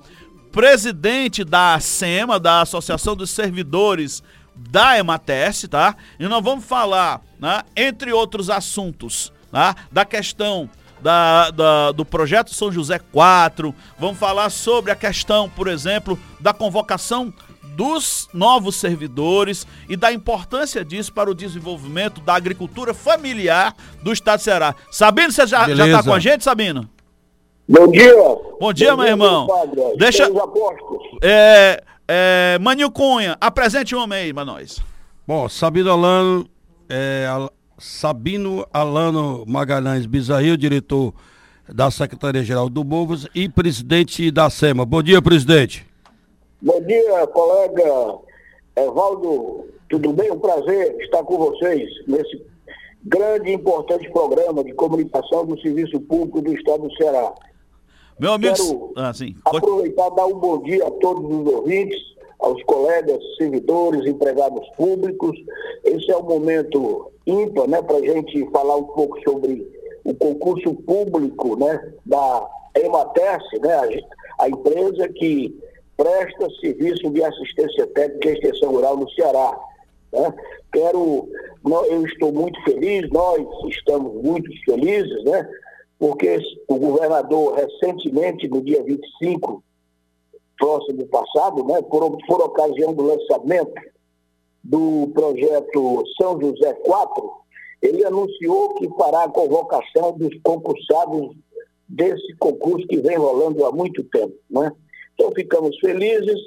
presidente 0.53 1.43
da 1.43 1.77
SEMA, 1.81 2.39
da 2.39 2.61
Associação 2.61 3.13
dos 3.13 3.29
Servidores 3.29 4.23
da 4.55 4.97
EMATES, 4.97 5.67
tá? 5.69 5.95
E 6.17 6.27
nós 6.27 6.43
vamos 6.43 6.63
falar, 6.63 7.21
né, 7.39 7.61
entre 7.75 8.13
outros 8.13 8.49
assuntos, 8.49 9.33
tá? 9.51 9.75
da 9.91 10.05
questão 10.05 10.69
da, 11.03 11.51
da, 11.51 11.91
do 11.91 12.05
projeto 12.05 12.55
São 12.55 12.71
José 12.71 12.97
4, 13.11 13.75
vamos 13.99 14.17
falar 14.17 14.49
sobre 14.49 14.89
a 14.89 14.95
questão, 14.95 15.49
por 15.49 15.67
exemplo, 15.67 16.17
da 16.39 16.53
convocação 16.53 17.33
dos 17.75 18.29
novos 18.33 18.75
servidores 18.77 19.67
e 19.89 19.97
da 19.97 20.13
importância 20.13 20.85
disso 20.85 21.11
para 21.11 21.29
o 21.29 21.35
desenvolvimento 21.35 22.21
da 22.21 22.35
agricultura 22.35 22.93
familiar 22.93 23.75
do 24.01 24.13
estado 24.13 24.37
de 24.37 24.45
Ceará. 24.45 24.75
Sabino, 24.89 25.31
você 25.31 25.45
já, 25.45 25.67
já 25.73 25.91
tá 25.91 26.03
com 26.03 26.13
a 26.13 26.19
gente, 26.19 26.43
Sabino? 26.43 26.89
Bom 27.67 27.87
dia. 27.91 28.13
Bom 28.59 28.73
dia, 28.73 28.91
Bom 28.91 28.97
meu 28.97 29.05
dia, 29.05 29.11
irmão. 29.11 29.47
Padre. 29.47 29.97
Deixa. 29.97 30.29
É, 31.21 31.83
é, 32.07 32.57
Manil 32.61 32.91
Cunha, 32.91 33.37
apresente 33.41 33.95
um 33.95 33.99
homem 33.99 34.19
aí 34.19 34.33
para 34.33 34.45
nós. 34.45 34.79
Bom, 35.27 35.49
Sabino 35.49 35.91
Alano, 35.91 36.47
é, 36.87 37.27
Sabino 37.77 38.65
Alano 38.71 39.43
Magalhães 39.47 40.05
Bizarril, 40.05 40.57
diretor 40.57 41.13
da 41.67 41.89
Secretaria-Geral 41.89 42.69
do 42.69 42.83
Bovos 42.83 43.27
e 43.33 43.47
presidente 43.49 44.29
da 44.31 44.49
SEMA. 44.49 44.85
Bom 44.85 45.01
dia, 45.01 45.21
presidente. 45.21 45.85
Bom 46.61 46.81
dia, 46.81 47.27
colega 47.27 48.19
Evaldo. 48.75 49.65
Tudo 49.89 50.13
bem? 50.13 50.31
Um 50.31 50.39
prazer 50.39 50.95
estar 51.01 51.23
com 51.23 51.37
vocês 51.37 51.89
nesse 52.07 52.41
grande 53.03 53.49
e 53.49 53.53
importante 53.53 54.09
programa 54.11 54.63
de 54.63 54.73
comunicação 54.73 55.45
do 55.45 55.59
Serviço 55.59 55.99
Público 55.99 56.41
do 56.41 56.53
Estado 56.53 56.87
do 56.87 56.95
Ceará. 56.95 57.33
Meu 58.19 58.33
amigo, 58.33 58.55
Quero 58.55 58.93
ah, 58.95 59.13
sim. 59.13 59.35
aproveitar 59.43 60.07
e 60.07 60.15
dar 60.15 60.25
um 60.25 60.39
bom 60.39 60.61
dia 60.61 60.87
a 60.87 60.91
todos 60.91 61.23
os 61.25 61.53
ouvintes, 61.53 61.99
aos 62.43 62.61
colegas, 62.63 63.19
servidores, 63.37 64.05
empregados 64.05 64.67
públicos. 64.75 65.35
Esse 65.83 66.11
é 66.11 66.17
um 66.17 66.23
momento 66.23 67.11
ímpar, 67.25 67.67
né, 67.67 67.81
para 67.81 67.97
a 67.97 68.01
gente 68.01 68.45
falar 68.51 68.75
um 68.75 68.83
pouco 68.83 69.17
sobre 69.23 69.65
o 70.03 70.13
concurso 70.13 70.73
público, 70.75 71.57
né, 71.57 71.93
da 72.05 72.47
Emates, 72.75 73.61
né, 73.61 73.73
a, 73.73 74.43
a 74.43 74.49
empresa 74.49 75.07
que 75.09 75.57
presta 75.95 76.49
serviço 76.59 77.09
de 77.09 77.23
assistência 77.23 77.87
técnica 77.87 78.29
e 78.29 78.33
extensão 78.33 78.71
rural 78.71 78.97
no 78.97 79.09
Ceará. 79.11 79.57
Né? 80.11 80.33
Quero, 80.73 81.29
eu 81.65 82.05
estou 82.05 82.33
muito 82.33 82.61
feliz, 82.63 83.09
nós 83.09 83.41
estamos 83.69 84.21
muito 84.21 84.51
felizes, 84.65 85.23
né? 85.23 85.47
porque 85.97 86.39
o 86.67 86.75
governador 86.75 87.55
recentemente, 87.55 88.49
no 88.49 88.61
dia 88.61 88.83
25, 88.83 89.63
próximo 90.57 91.05
passado, 91.07 91.63
né, 91.65 91.81
por, 91.81 92.17
por 92.25 92.41
ocasião 92.41 92.93
do 92.93 93.03
lançamento 93.03 93.73
do 94.63 95.11
projeto 95.13 96.03
São 96.19 96.39
José 96.39 96.73
4, 96.73 97.31
ele 97.81 98.05
anunciou 98.05 98.73
que 98.75 98.87
fará 98.97 99.23
a 99.23 99.29
convocação 99.29 100.13
dos 100.13 100.33
concursados 100.41 101.35
desse 101.87 102.33
concurso 102.37 102.87
que 102.87 102.97
vem 102.97 103.17
rolando 103.17 103.65
há 103.65 103.71
muito 103.71 104.03
tempo. 104.05 104.33
Né? 104.49 104.71
Então, 105.13 105.31
ficamos 105.35 105.77
felizes, 105.79 106.39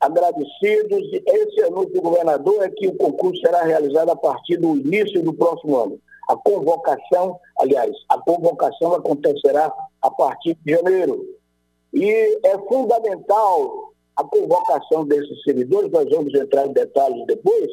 agradecidos. 0.00 1.12
Esse 1.26 1.62
anúncio 1.62 1.92
do 1.92 2.02
governador 2.02 2.64
é 2.64 2.70
que 2.70 2.88
o 2.88 2.96
concurso 2.96 3.40
será 3.40 3.62
realizado 3.62 4.10
a 4.10 4.16
partir 4.16 4.56
do 4.56 4.76
início 4.76 5.22
do 5.22 5.32
próximo 5.32 5.76
ano. 5.76 6.00
A 6.28 6.36
convocação, 6.36 7.38
aliás, 7.60 7.90
a 8.08 8.18
convocação 8.18 8.94
acontecerá 8.94 9.72
a 10.02 10.10
partir 10.10 10.56
de 10.64 10.72
janeiro. 10.72 11.24
E 11.92 12.38
é 12.44 12.58
fundamental 12.68 13.92
a 14.16 14.24
convocação 14.24 15.04
desses 15.06 15.42
servidores, 15.42 15.90
nós 15.90 16.08
vamos 16.10 16.34
entrar 16.34 16.66
em 16.66 16.72
detalhes 16.72 17.26
depois, 17.26 17.68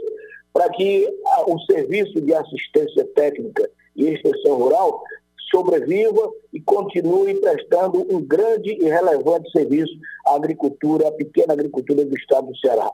para 0.53 0.69
que 0.69 1.07
o 1.47 1.59
serviço 1.71 2.19
de 2.21 2.33
assistência 2.33 3.05
técnica 3.15 3.69
e 3.95 4.05
extensão 4.07 4.57
rural 4.57 5.03
sobreviva 5.51 6.31
e 6.53 6.59
continue 6.61 7.35
prestando 7.35 8.05
um 8.13 8.21
grande 8.21 8.71
e 8.81 8.85
relevante 8.85 9.51
serviço 9.51 9.93
à 10.25 10.35
agricultura, 10.35 11.07
à 11.07 11.11
pequena 11.11 11.53
agricultura 11.53 12.05
do 12.05 12.15
estado 12.15 12.47
do 12.47 12.57
Ceará. 12.57 12.91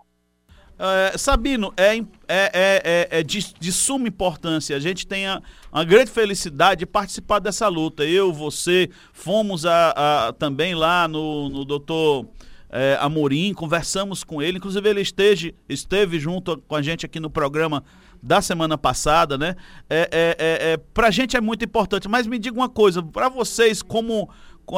É, 0.85 1.17
Sabino, 1.17 1.73
é, 1.77 1.95
é, 1.95 2.05
é, 2.27 3.07
é 3.09 3.23
de, 3.23 3.53
de, 3.57 3.71
suma 3.71 4.05
importância. 4.05 4.75
A 4.75 4.79
gente 4.81 5.07
tem 5.07 5.25
a, 5.25 5.41
a, 5.71 5.81
grande 5.85 6.11
felicidade 6.11 6.79
de 6.79 6.85
participar 6.85 7.39
dessa 7.39 7.69
luta. 7.69 8.03
Eu, 8.03 8.33
você, 8.33 8.89
fomos 9.13 9.65
a, 9.65 10.27
a 10.27 10.33
também 10.33 10.75
lá 10.75 11.07
no, 11.07 11.47
no 11.47 11.63
doutor 11.63 12.27
é, 12.69 12.97
Amorim, 12.99 13.53
conversamos 13.53 14.25
com 14.25 14.41
ele, 14.41 14.57
inclusive 14.57 14.89
ele 14.89 14.99
esteve, 14.99 15.55
esteve 15.69 16.19
junto 16.19 16.57
com 16.67 16.75
a 16.75 16.81
gente 16.81 17.05
aqui 17.05 17.17
no 17.17 17.29
programa 17.29 17.81
da 18.21 18.41
semana 18.41 18.77
passada, 18.77 19.37
né? 19.37 19.55
É, 19.89 20.09
é, 20.11 20.35
é, 20.37 20.71
é 20.73 20.77
para 20.77 21.07
a 21.07 21.11
gente 21.11 21.37
é 21.37 21.41
muito 21.41 21.63
importante, 21.63 22.09
mas 22.09 22.27
me 22.27 22.37
diga 22.37 22.57
uma 22.57 22.69
coisa, 22.69 23.01
para 23.01 23.29
vocês, 23.29 23.81
como. 23.81 24.29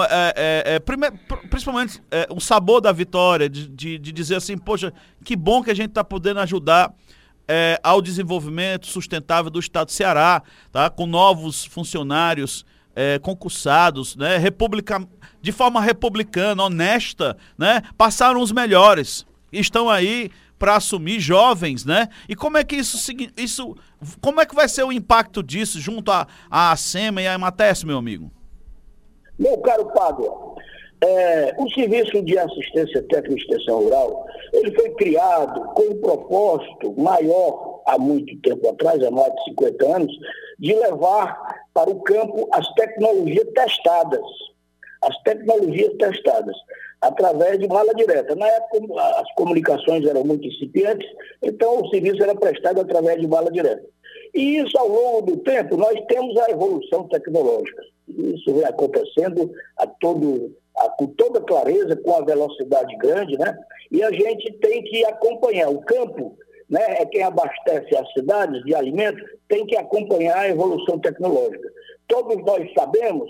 É, 0.10 0.34
é, 0.36 0.76
é, 0.76 0.80
principalmente 1.48 2.02
é, 2.10 2.28
o 2.32 2.40
sabor 2.40 2.82
da 2.82 2.92
vitória, 2.92 3.48
de, 3.48 3.68
de, 3.68 4.00
de, 4.00 4.12
dizer 4.12 4.36
assim, 4.36 4.58
poxa, 4.58 4.92
que 5.24 5.36
bom 5.36 5.64
que 5.64 5.70
a 5.70 5.76
gente 5.76 5.90
está 5.90 6.04
podendo 6.04 6.40
ajudar 6.40 6.92
é, 7.48 7.80
ao 7.84 8.02
desenvolvimento 8.02 8.88
sustentável 8.88 9.52
do 9.52 9.60
estado 9.60 9.88
do 9.88 9.92
Ceará, 9.92 10.42
tá? 10.72 10.90
com 10.90 11.06
novos 11.06 11.66
funcionários 11.66 12.66
é, 12.96 13.20
concursados, 13.20 14.16
né? 14.16 14.38
Republica, 14.38 15.06
de 15.42 15.52
forma 15.52 15.82
republicana, 15.82 16.64
honesta, 16.64 17.38
né? 17.58 17.82
passaram 17.98 18.42
os 18.42 18.52
melhores. 18.52 19.26
Estão 19.52 19.90
aí 19.90 20.32
para 20.58 20.78
assumir 20.78 21.20
jovens, 21.20 21.84
né? 21.84 22.08
E 22.30 22.36
como 22.36 22.58
é 22.58 22.64
que 22.64 22.78
isso, 22.78 22.98
isso 23.36 23.76
como 24.22 24.40
é 24.40 24.46
que 24.46 24.56
vai 24.56 24.70
ser 24.70 24.84
o 24.84 24.92
impacto 24.92 25.44
disso 25.44 25.80
junto 25.80 26.10
à 26.50 26.76
SEMA 26.78 27.22
e 27.22 27.28
à 27.28 27.36
EMATES, 27.36 27.84
meu 27.84 27.98
amigo? 27.98 28.32
Meu 29.38 29.58
caro 29.58 29.86
Pádua, 29.88 30.56
é, 31.02 31.54
o 31.58 31.70
Serviço 31.72 32.22
de 32.22 32.38
Assistência 32.38 33.04
Técnica 33.04 33.34
e 33.34 33.56
Extensão 33.56 33.84
Rural, 33.84 34.26
ele 34.54 34.74
foi 34.74 34.90
criado 34.92 35.62
com 35.74 35.84
um 35.84 36.02
propósito 36.02 36.94
maior 36.98 37.82
há 37.86 37.98
muito 37.98 38.40
tempo 38.42 38.70
atrás, 38.70 39.04
há 39.04 39.12
mais 39.12 39.34
de 39.36 39.44
50 39.50 39.96
anos, 39.96 40.20
de 40.58 40.74
levar 40.74 41.66
para 41.74 41.90
o 41.90 42.02
campo 42.02 42.48
as 42.52 42.68
tecnologias 42.76 43.48
testadas. 43.54 44.26
As 45.02 45.16
tecnologias 45.24 45.94
testadas 45.98 46.56
através 47.02 47.60
de 47.60 47.68
mala 47.68 47.94
direta. 47.94 48.36
Na 48.36 48.48
época, 48.48 49.02
as 49.18 49.34
comunicações 49.36 50.06
eram 50.06 50.24
muito 50.24 50.48
incipientes, 50.48 51.08
então 51.44 51.82
o 51.82 51.90
serviço 51.90 52.24
era 52.24 52.34
prestado 52.34 52.82
através 52.82 53.20
de 53.20 53.28
mala 53.28 53.52
direta. 53.52 53.84
E 54.36 54.58
isso, 54.58 54.78
ao 54.78 54.88
longo 54.88 55.22
do 55.22 55.38
tempo, 55.38 55.78
nós 55.78 55.98
temos 56.08 56.38
a 56.38 56.52
evolução 56.52 57.08
tecnológica. 57.08 57.82
Isso 58.08 58.54
vem 58.54 58.66
acontecendo 58.66 59.50
a 59.78 59.88
todo, 59.88 60.54
a, 60.78 60.90
com 60.90 61.08
toda 61.08 61.42
clareza, 61.42 61.96
com 61.96 62.16
a 62.16 62.26
velocidade 62.26 62.96
grande, 62.98 63.38
né? 63.38 63.58
E 63.90 64.04
a 64.04 64.12
gente 64.12 64.52
tem 64.60 64.84
que 64.84 65.06
acompanhar. 65.06 65.70
O 65.70 65.80
campo 65.82 66.38
né, 66.70 66.82
é 67.00 67.06
quem 67.06 67.24
abastece 67.24 67.96
as 67.96 68.12
cidades 68.14 68.62
de 68.64 68.76
alimentos, 68.76 69.24
tem 69.48 69.66
que 69.66 69.78
acompanhar 69.78 70.38
a 70.38 70.50
evolução 70.50 71.00
tecnológica. 71.00 71.72
Todos 72.08 72.38
nós 72.44 72.72
sabemos 72.74 73.30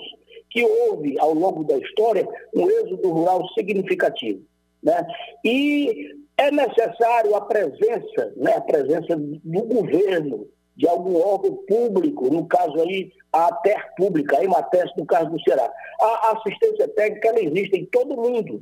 que 0.49 0.63
houve, 0.63 1.19
ao 1.19 1.33
longo 1.33 1.63
da 1.63 1.77
história, 1.77 2.27
um 2.55 2.67
êxodo 2.67 3.09
rural 3.11 3.47
significativo. 3.49 4.41
Né? 4.81 5.05
E 5.43 6.15
é 6.37 6.51
necessário 6.51 7.35
a 7.35 7.41
presença, 7.41 8.33
né, 8.37 8.53
a 8.55 8.61
presença 8.61 9.15
do 9.17 9.61
governo, 9.63 10.47
de 10.75 10.87
algum 10.87 11.17
órgão 11.17 11.55
público, 11.67 12.29
no 12.33 12.45
caso 12.45 12.79
aí, 12.81 13.11
a 13.31 13.53
TER 13.55 13.93
pública, 13.95 14.37
a 14.37 14.43
Emates, 14.43 14.91
no 14.97 15.05
caso 15.05 15.29
do 15.29 15.41
Ceará. 15.41 15.71
A 16.01 16.37
assistência 16.37 16.87
técnica 16.89 17.29
ela 17.29 17.41
existe 17.41 17.77
em 17.77 17.85
todo 17.85 18.15
mundo, 18.15 18.61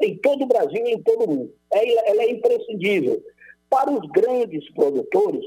em 0.00 0.16
todo 0.18 0.42
o 0.44 0.46
Brasil 0.46 0.86
e 0.86 0.92
em 0.92 1.02
todo 1.02 1.24
o 1.24 1.28
mundo. 1.28 1.54
É, 1.72 2.10
ela 2.10 2.22
é 2.22 2.30
imprescindível. 2.30 3.22
Para 3.70 3.90
os 3.90 4.06
grandes 4.10 4.70
produtores, 4.72 5.44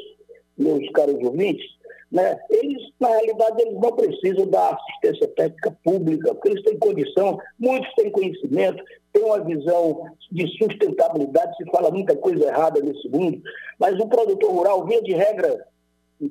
meus 0.58 0.90
caros 0.92 1.24
ouvintes, 1.24 1.78
né? 2.12 2.40
Eles, 2.50 2.82
na 3.00 3.10
realidade, 3.10 3.62
eles 3.62 3.80
não 3.80 3.92
precisam 3.92 4.48
da 4.48 4.70
assistência 4.70 5.28
técnica 5.36 5.78
pública, 5.84 6.34
porque 6.34 6.50
eles 6.50 6.64
têm 6.64 6.80
condição, 6.80 7.38
muitos 7.60 7.94
têm 7.96 8.10
conhecimento, 8.10 8.84
têm 9.12 9.24
uma 9.24 9.44
visão 9.44 10.06
de 10.32 10.48
sustentabilidade, 10.58 11.56
se 11.58 11.70
fala 11.70 11.92
muita 11.92 12.16
coisa 12.16 12.46
errada 12.46 12.80
nesse 12.80 13.10
mundo, 13.10 13.42
mas 13.78 14.00
o 14.00 14.08
produtor 14.08 14.52
rural, 14.52 14.86
via 14.86 15.02
de 15.02 15.14
regra, 15.14 15.66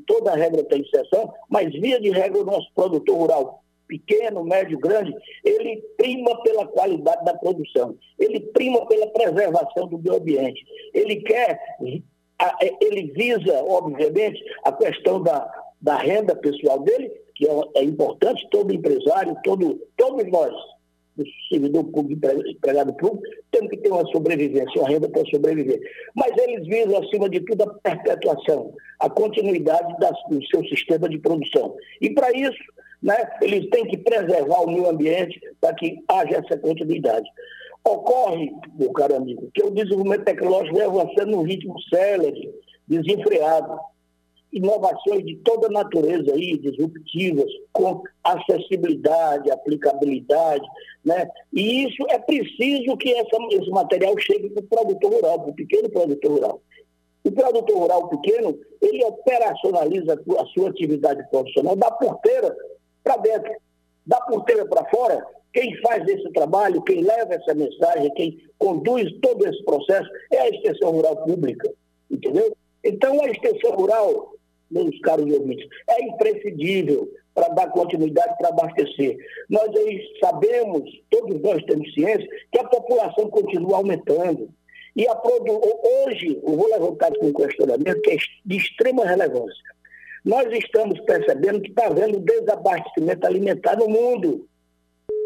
toda 0.06 0.34
regra 0.34 0.64
tem 0.64 0.82
exceção, 0.82 1.32
mas 1.48 1.72
via 1.72 2.00
de 2.00 2.10
regra 2.10 2.40
o 2.40 2.44
nosso 2.44 2.68
produtor 2.74 3.16
rural 3.16 3.62
pequeno, 3.86 4.44
médio, 4.44 4.78
grande, 4.78 5.14
ele 5.44 5.82
prima 5.96 6.40
pela 6.42 6.66
qualidade 6.66 7.24
da 7.24 7.34
produção, 7.34 7.96
ele 8.18 8.40
prima 8.40 8.84
pela 8.86 9.06
preservação 9.08 9.86
do 9.86 9.98
meio 9.98 10.16
ambiente, 10.16 10.64
ele 10.92 11.16
quer, 11.16 11.58
ele 12.80 13.12
visa, 13.12 13.62
obviamente, 13.64 14.42
a 14.64 14.72
questão 14.72 15.22
da, 15.22 15.48
da 15.80 15.96
renda 15.96 16.34
pessoal 16.34 16.80
dele, 16.80 17.10
que 17.34 17.46
é, 17.46 17.60
é 17.76 17.84
importante, 17.84 18.46
todo 18.50 18.74
empresário, 18.74 19.36
todo, 19.44 19.80
todos 19.96 20.26
nós, 20.30 20.54
o 21.18 21.24
servidor 21.48 21.84
público, 21.84 22.26
empregado 22.46 22.92
público, 22.94 23.22
temos 23.50 23.70
que 23.70 23.78
ter 23.78 23.90
uma 23.90 24.06
sobrevivência, 24.06 24.80
uma 24.80 24.88
renda 24.88 25.08
para 25.08 25.24
sobreviver. 25.26 25.80
Mas 26.14 26.36
eles 26.36 26.66
visam, 26.66 27.02
acima 27.02 27.28
de 27.28 27.40
tudo, 27.40 27.62
a 27.62 27.74
perpetuação, 27.74 28.74
a 29.00 29.08
continuidade 29.08 29.96
das, 29.98 30.16
do 30.28 30.44
seu 30.46 30.64
sistema 30.64 31.08
de 31.08 31.18
produção. 31.18 31.74
E 32.00 32.10
para 32.10 32.30
isso, 32.32 32.58
né, 33.02 33.16
eles 33.40 33.68
têm 33.70 33.86
que 33.86 33.96
preservar 33.98 34.60
o 34.60 34.70
meio 34.70 34.88
ambiente 34.88 35.40
para 35.60 35.74
que 35.74 35.98
haja 36.08 36.42
essa 36.44 36.58
continuidade. 36.58 37.26
Ocorre, 37.84 38.52
meu 38.78 38.92
caro 38.92 39.16
amigo, 39.16 39.48
que 39.54 39.62
o 39.62 39.70
desenvolvimento 39.70 40.24
tecnológico 40.24 40.76
vai 40.76 40.86
avançando 40.86 41.30
num 41.30 41.42
ritmo 41.42 41.80
célere, 41.82 42.52
desenfreado 42.88 43.78
inovações 44.52 45.24
de 45.24 45.36
toda 45.36 45.68
natureza 45.68 46.32
aí, 46.32 46.56
disruptivas, 46.58 47.50
com 47.72 48.02
acessibilidade, 48.24 49.50
aplicabilidade, 49.50 50.66
né? 51.04 51.28
E 51.52 51.84
isso 51.84 52.04
é 52.08 52.18
preciso 52.18 52.96
que 52.96 53.12
essa, 53.12 53.36
esse 53.50 53.70
material 53.70 54.18
chegue 54.18 54.50
para 54.50 54.62
o 54.62 54.66
produtor 54.66 55.12
rural, 55.12 55.40
para 55.40 55.50
o 55.50 55.54
pequeno 55.54 55.90
produtor 55.90 56.30
rural. 56.30 56.60
O 57.24 57.32
produtor 57.32 57.76
rural 57.76 58.08
pequeno, 58.08 58.56
ele 58.80 59.04
operacionaliza 59.04 60.14
a 60.14 60.44
sua 60.46 60.70
atividade 60.70 61.28
profissional 61.28 61.74
da 61.74 61.90
porteira 61.90 62.56
para 63.02 63.16
dentro, 63.16 63.52
da 64.06 64.20
porteira 64.20 64.64
para 64.66 64.88
fora. 64.88 65.26
Quem 65.52 65.76
faz 65.80 66.06
esse 66.06 66.30
trabalho, 66.32 66.82
quem 66.82 67.02
leva 67.02 67.34
essa 67.34 67.54
mensagem, 67.54 68.12
quem 68.14 68.38
conduz 68.58 69.10
todo 69.20 69.46
esse 69.46 69.62
processo 69.64 70.08
é 70.30 70.38
a 70.38 70.48
extensão 70.50 70.92
rural 70.92 71.16
pública, 71.24 71.68
entendeu? 72.10 72.56
Então, 72.84 73.20
a 73.20 73.28
extensão 73.28 73.72
rural, 73.72 74.35
meus 74.70 74.98
caros 75.00 75.30
ouvintes, 75.32 75.68
é 75.88 76.04
imprescindível 76.04 77.08
para 77.34 77.48
dar 77.48 77.70
continuidade, 77.70 78.36
para 78.38 78.48
abastecer. 78.48 79.16
Nós 79.50 79.68
aí 79.76 80.02
sabemos, 80.20 80.90
todos 81.10 81.40
nós 81.42 81.62
temos 81.64 81.92
ciência, 81.92 82.28
que 82.50 82.58
a 82.58 82.64
população 82.64 83.28
continua 83.28 83.76
aumentando. 83.76 84.48
E 84.96 85.06
a 85.06 85.14
produ... 85.14 85.60
hoje, 86.06 86.40
eu 86.42 86.56
vou 86.56 86.68
levantar 86.68 87.12
um 87.20 87.32
questionamento 87.32 88.00
que 88.00 88.12
é 88.12 88.16
de 88.44 88.56
extrema 88.56 89.04
relevância. 89.04 89.76
Nós 90.24 90.48
estamos 90.50 90.98
percebendo 91.00 91.60
que 91.60 91.68
está 91.68 91.86
havendo 91.86 92.18
desabastecimento 92.18 93.26
alimentar 93.26 93.76
no 93.76 93.88
mundo. 93.88 94.48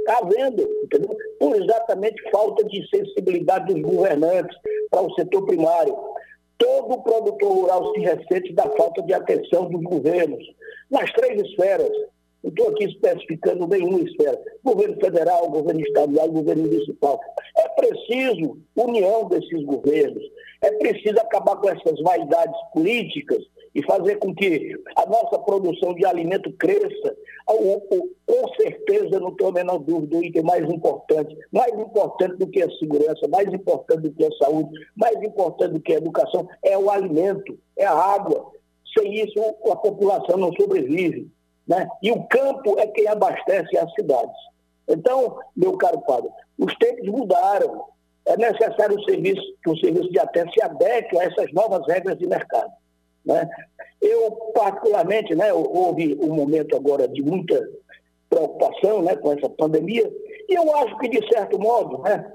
Está 0.00 0.18
havendo, 0.18 0.62
entendeu? 0.83 1.16
Por 1.38 1.57
exatamente 1.57 2.20
falta 2.31 2.64
de 2.64 2.87
sensibilidade 2.88 3.72
dos 3.72 3.83
governantes 3.83 4.55
para 4.90 5.03
o 5.03 5.14
setor 5.14 5.46
primário. 5.46 5.96
Todo 6.61 7.03
produtor 7.03 7.53
rural 7.53 7.90
se 7.94 8.01
ressente 8.01 8.53
da 8.53 8.68
falta 8.77 9.01
de 9.01 9.14
atenção 9.14 9.64
dos 9.70 9.83
governos, 9.83 10.44
nas 10.90 11.11
três 11.12 11.40
esferas. 11.40 11.90
Não 12.42 12.51
estou 12.51 12.68
aqui 12.68 12.85
especificando 12.85 13.66
nenhuma 13.66 14.01
esfera. 14.01 14.38
Governo 14.62 15.01
federal, 15.01 15.49
governo 15.49 15.81
estadual, 15.81 16.29
governo 16.29 16.64
municipal. 16.64 17.18
É 17.57 17.68
preciso 17.70 18.59
união 18.77 19.27
desses 19.29 19.64
governos. 19.64 20.23
É 20.61 20.70
preciso 20.73 21.18
acabar 21.18 21.57
com 21.57 21.70
essas 21.70 21.99
vaidades 22.03 22.61
políticas 22.75 23.42
e 23.75 23.83
fazer 23.85 24.16
com 24.16 24.35
que 24.35 24.75
a 24.96 25.07
nossa 25.07 25.38
produção 25.38 25.94
de 25.94 26.05
alimento 26.05 26.53
cresça. 26.53 27.16
Com 28.26 28.54
certeza, 28.54 29.18
não 29.18 29.34
tenho 29.34 29.50
a 29.50 29.52
menor 29.52 29.78
dúvida, 29.78 30.16
o 30.16 30.24
item 30.24 30.42
mais 30.42 30.68
importante, 30.70 31.36
mais 31.50 31.72
importante 31.72 32.36
do 32.36 32.46
que 32.46 32.62
a 32.62 32.70
segurança, 32.78 33.26
mais 33.28 33.52
importante 33.52 34.02
do 34.02 34.12
que 34.12 34.24
a 34.24 34.32
saúde, 34.36 34.70
mais 34.96 35.20
importante 35.22 35.72
do 35.72 35.80
que 35.80 35.92
a 35.92 35.98
educação, 35.98 36.48
é 36.62 36.78
o 36.78 36.90
alimento, 36.90 37.58
é 37.76 37.84
a 37.84 37.94
água. 37.94 38.52
Sem 38.96 39.14
isso, 39.14 39.38
a 39.70 39.76
população 39.76 40.36
não 40.36 40.52
sobrevive. 40.52 41.30
Né? 41.66 41.88
E 42.02 42.10
o 42.10 42.24
campo 42.24 42.78
é 42.78 42.86
quem 42.86 43.06
abastece 43.06 43.76
as 43.78 43.92
cidades. 43.94 44.36
Então, 44.88 45.38
meu 45.56 45.76
caro 45.76 46.00
padre, 46.00 46.30
os 46.58 46.74
tempos 46.76 47.08
mudaram. 47.08 47.84
É 48.26 48.36
necessário 48.36 48.96
o 48.96 49.04
serviço, 49.04 49.42
que 49.62 49.70
o 49.70 49.78
serviço 49.78 50.10
de 50.10 50.18
atendimento 50.18 50.54
se 50.54 50.62
adeque 50.62 51.18
a 51.18 51.24
essas 51.24 51.52
novas 51.52 51.86
regras 51.88 52.18
de 52.18 52.26
mercado. 52.26 52.70
Né? 53.24 53.48
Eu, 54.00 54.30
particularmente, 54.54 55.34
né, 55.34 55.52
houve 55.52 56.18
um 56.20 56.34
momento 56.34 56.74
agora 56.74 57.06
de 57.06 57.22
muita 57.22 57.68
preocupação 58.28 59.02
né, 59.02 59.16
com 59.16 59.32
essa 59.32 59.48
pandemia, 59.48 60.10
e 60.48 60.54
eu 60.54 60.74
acho 60.76 60.98
que, 60.98 61.08
de 61.08 61.26
certo 61.28 61.58
modo, 61.58 61.98
né, 62.02 62.32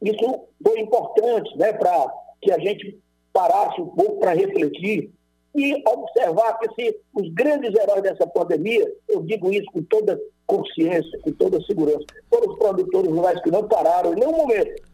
isso 0.00 0.40
foi 0.62 0.80
importante 0.80 1.56
né, 1.58 1.72
para 1.72 2.12
que 2.40 2.52
a 2.52 2.58
gente 2.58 2.98
parasse 3.32 3.80
um 3.80 3.88
pouco 3.88 4.20
para 4.20 4.32
refletir 4.32 5.10
e 5.54 5.82
observar 5.86 6.58
que 6.58 6.74
se 6.74 6.96
os 7.14 7.28
grandes 7.34 7.74
heróis 7.74 8.02
dessa 8.02 8.26
pandemia, 8.26 8.90
eu 9.08 9.22
digo 9.22 9.52
isso 9.52 9.66
com 9.72 9.82
toda 9.82 10.18
consciência, 10.46 11.18
com 11.22 11.32
toda 11.32 11.62
segurança, 11.64 12.04
foram 12.30 12.52
os 12.52 12.58
produtores 12.58 13.10
rurais 13.10 13.42
que 13.42 13.50
não 13.50 13.66
pararam 13.66 14.12
em 14.12 14.16
nenhum 14.16 14.36
momento 14.36 14.87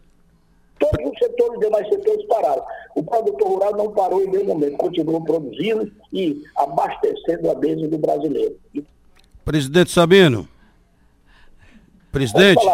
Todos 0.79 1.13
os 1.13 1.19
setores, 1.19 1.61
demais 1.61 1.89
setores 1.89 2.27
pararam. 2.27 2.65
O 2.95 3.03
produtor 3.03 3.49
rural 3.49 3.77
não 3.77 3.93
parou 3.93 4.23
em 4.23 4.31
nenhum 4.31 4.47
momento, 4.47 4.77
continuou 4.77 5.23
produzindo 5.23 5.91
e 6.13 6.43
abastecendo 6.57 7.51
a 7.51 7.55
mesa 7.55 7.89
do 7.89 7.99
brasileiro. 7.99 8.57
Presidente 9.45 9.91
Sabino. 9.91 10.49
Presidente, 12.11 12.65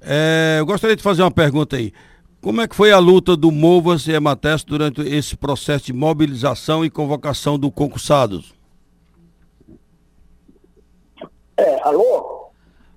é, 0.00 0.56
eu 0.58 0.66
gostaria 0.66 0.96
de 0.96 1.02
fazer 1.02 1.22
uma 1.22 1.30
pergunta 1.30 1.76
aí. 1.76 1.92
Como 2.40 2.60
é 2.60 2.66
que 2.66 2.74
foi 2.74 2.90
a 2.90 2.98
luta 2.98 3.36
do 3.36 3.52
Movas 3.52 4.06
e 4.06 4.12
Emates 4.12 4.64
durante 4.64 5.02
esse 5.02 5.36
processo 5.36 5.86
de 5.86 5.92
mobilização 5.92 6.84
e 6.84 6.90
convocação 6.90 7.58
do 7.58 7.70
concursados? 7.70 8.54
É, 11.56 11.80
alô? 11.82 12.50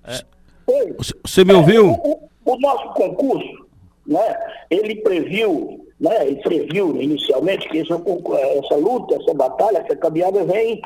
É. 0.06 0.24
Oi. 0.66 0.96
Você 1.26 1.44
me 1.44 1.54
ouviu? 1.54 1.90
É, 1.90 1.92
o, 1.92 2.30
o, 2.46 2.60
nosso 2.60 2.94
concurso, 2.94 3.63
né, 4.08 4.38
ele 4.70 4.96
previu, 4.96 5.86
né, 6.00 6.28
ele 6.28 6.42
previu 6.42 7.02
inicialmente 7.02 7.68
que 7.70 7.78
esse, 7.78 7.92
essa 7.92 8.76
luta, 8.76 9.16
essa 9.16 9.34
batalha, 9.34 9.80
essa 9.80 9.96
caminhada 9.96 10.44
vem 10.44 10.82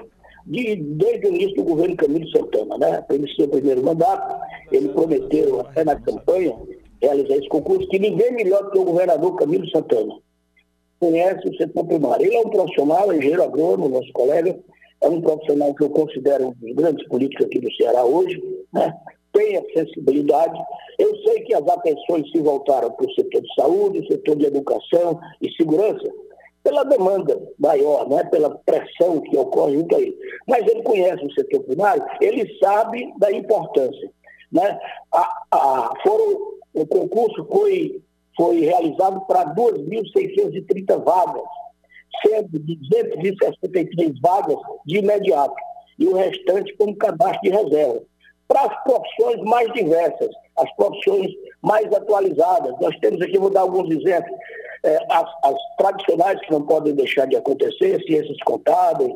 de, 0.47 0.75
desde 0.75 1.27
o 1.27 1.35
início 1.35 1.55
do 1.57 1.63
governo 1.63 1.95
Camilo 1.95 2.29
Santana, 2.29 2.77
né? 2.77 3.05
Ele 3.09 3.27
seu 3.35 3.47
primeiro 3.47 3.83
mandato, 3.83 4.39
ele 4.71 4.89
prometeu 4.89 5.59
até 5.61 5.83
na 5.83 5.95
campanha 5.95 6.55
realizar 7.01 7.35
esse 7.35 7.49
concurso, 7.49 7.87
que 7.89 7.99
ninguém 7.99 8.31
melhor 8.31 8.71
que 8.71 8.79
o 8.79 8.85
governador 8.85 9.35
Camilo 9.35 9.69
Santana 9.69 10.15
conhece 10.99 11.47
o 11.47 11.57
setor 11.57 11.85
primário. 11.85 12.25
Ele 12.25 12.35
é 12.35 12.39
um 12.39 12.49
profissional, 12.49 13.13
engenheiro 13.13 13.43
agrônomo, 13.43 13.89
nosso 13.89 14.11
colega, 14.13 14.57
é 15.01 15.07
um 15.07 15.21
profissional 15.21 15.75
que 15.75 15.83
eu 15.83 15.89
considero 15.89 16.47
um 16.47 16.53
dos 16.53 16.75
grandes 16.75 17.07
políticos 17.07 17.45
aqui 17.45 17.59
do 17.59 17.71
Ceará 17.75 18.03
hoje, 18.03 18.41
né? 18.73 18.93
Tem 19.37 19.55
a 19.55 19.63
sensibilidade. 19.71 20.59
Eu 20.97 21.15
sei 21.17 21.41
que 21.41 21.53
as 21.53 21.65
atenções 21.67 22.29
se 22.31 22.41
voltaram 22.41 22.91
para 22.91 23.05
o 23.05 23.13
setor 23.13 23.41
de 23.41 23.53
saúde, 23.53 24.07
setor 24.07 24.35
de 24.35 24.45
educação 24.47 25.19
e 25.39 25.51
segurança, 25.51 26.11
pela 26.63 26.83
demanda 26.83 27.39
maior, 27.59 28.09
né? 28.09 28.23
pela 28.25 28.49
pressão 28.49 29.21
que 29.21 29.37
ocorre 29.37 29.75
junto 29.75 29.95
a 29.95 30.01
ele. 30.01 30.17
Mas 30.47 30.67
ele 30.67 30.81
conhece 30.81 31.23
o 31.23 31.31
setor 31.33 31.61
primário, 31.63 32.03
ele 32.19 32.57
sabe 32.57 33.13
da 33.19 33.31
importância. 33.31 34.11
Né? 34.51 34.79
A, 35.13 35.45
a, 35.51 35.93
foram, 36.01 36.57
o 36.73 36.87
concurso 36.87 37.45
foi, 37.45 38.01
foi 38.35 38.61
realizado 38.61 39.21
para 39.27 39.53
2.630 39.53 41.03
vagas, 41.03 41.43
sendo 42.25 42.57
263 42.57 44.19
vagas 44.19 44.57
de 44.85 44.97
imediato, 44.97 45.55
e 45.99 46.07
o 46.07 46.15
restante 46.15 46.75
como 46.75 46.95
cadastro 46.95 47.41
de 47.43 47.49
reserva. 47.49 48.01
Para 48.47 48.61
as 48.61 48.83
profissões 48.83 49.41
mais 49.43 49.71
diversas, 49.73 50.29
as 50.57 50.71
profissões 50.75 51.31
mais 51.61 51.91
atualizadas. 51.93 52.73
Nós 52.79 52.97
temos 52.99 53.21
aqui, 53.21 53.37
vou 53.37 53.49
dar 53.49 53.61
alguns 53.61 53.89
exemplos, 53.89 54.37
é, 54.83 54.97
as, 55.09 55.29
as, 55.43 55.55
tradicionais 55.77 56.39
que 56.41 56.51
não 56.51 56.61
podem 56.61 56.93
deixar 56.95 57.25
de 57.27 57.35
acontecer, 57.35 58.01
ciências 58.03 58.37
contábeis, 58.45 59.13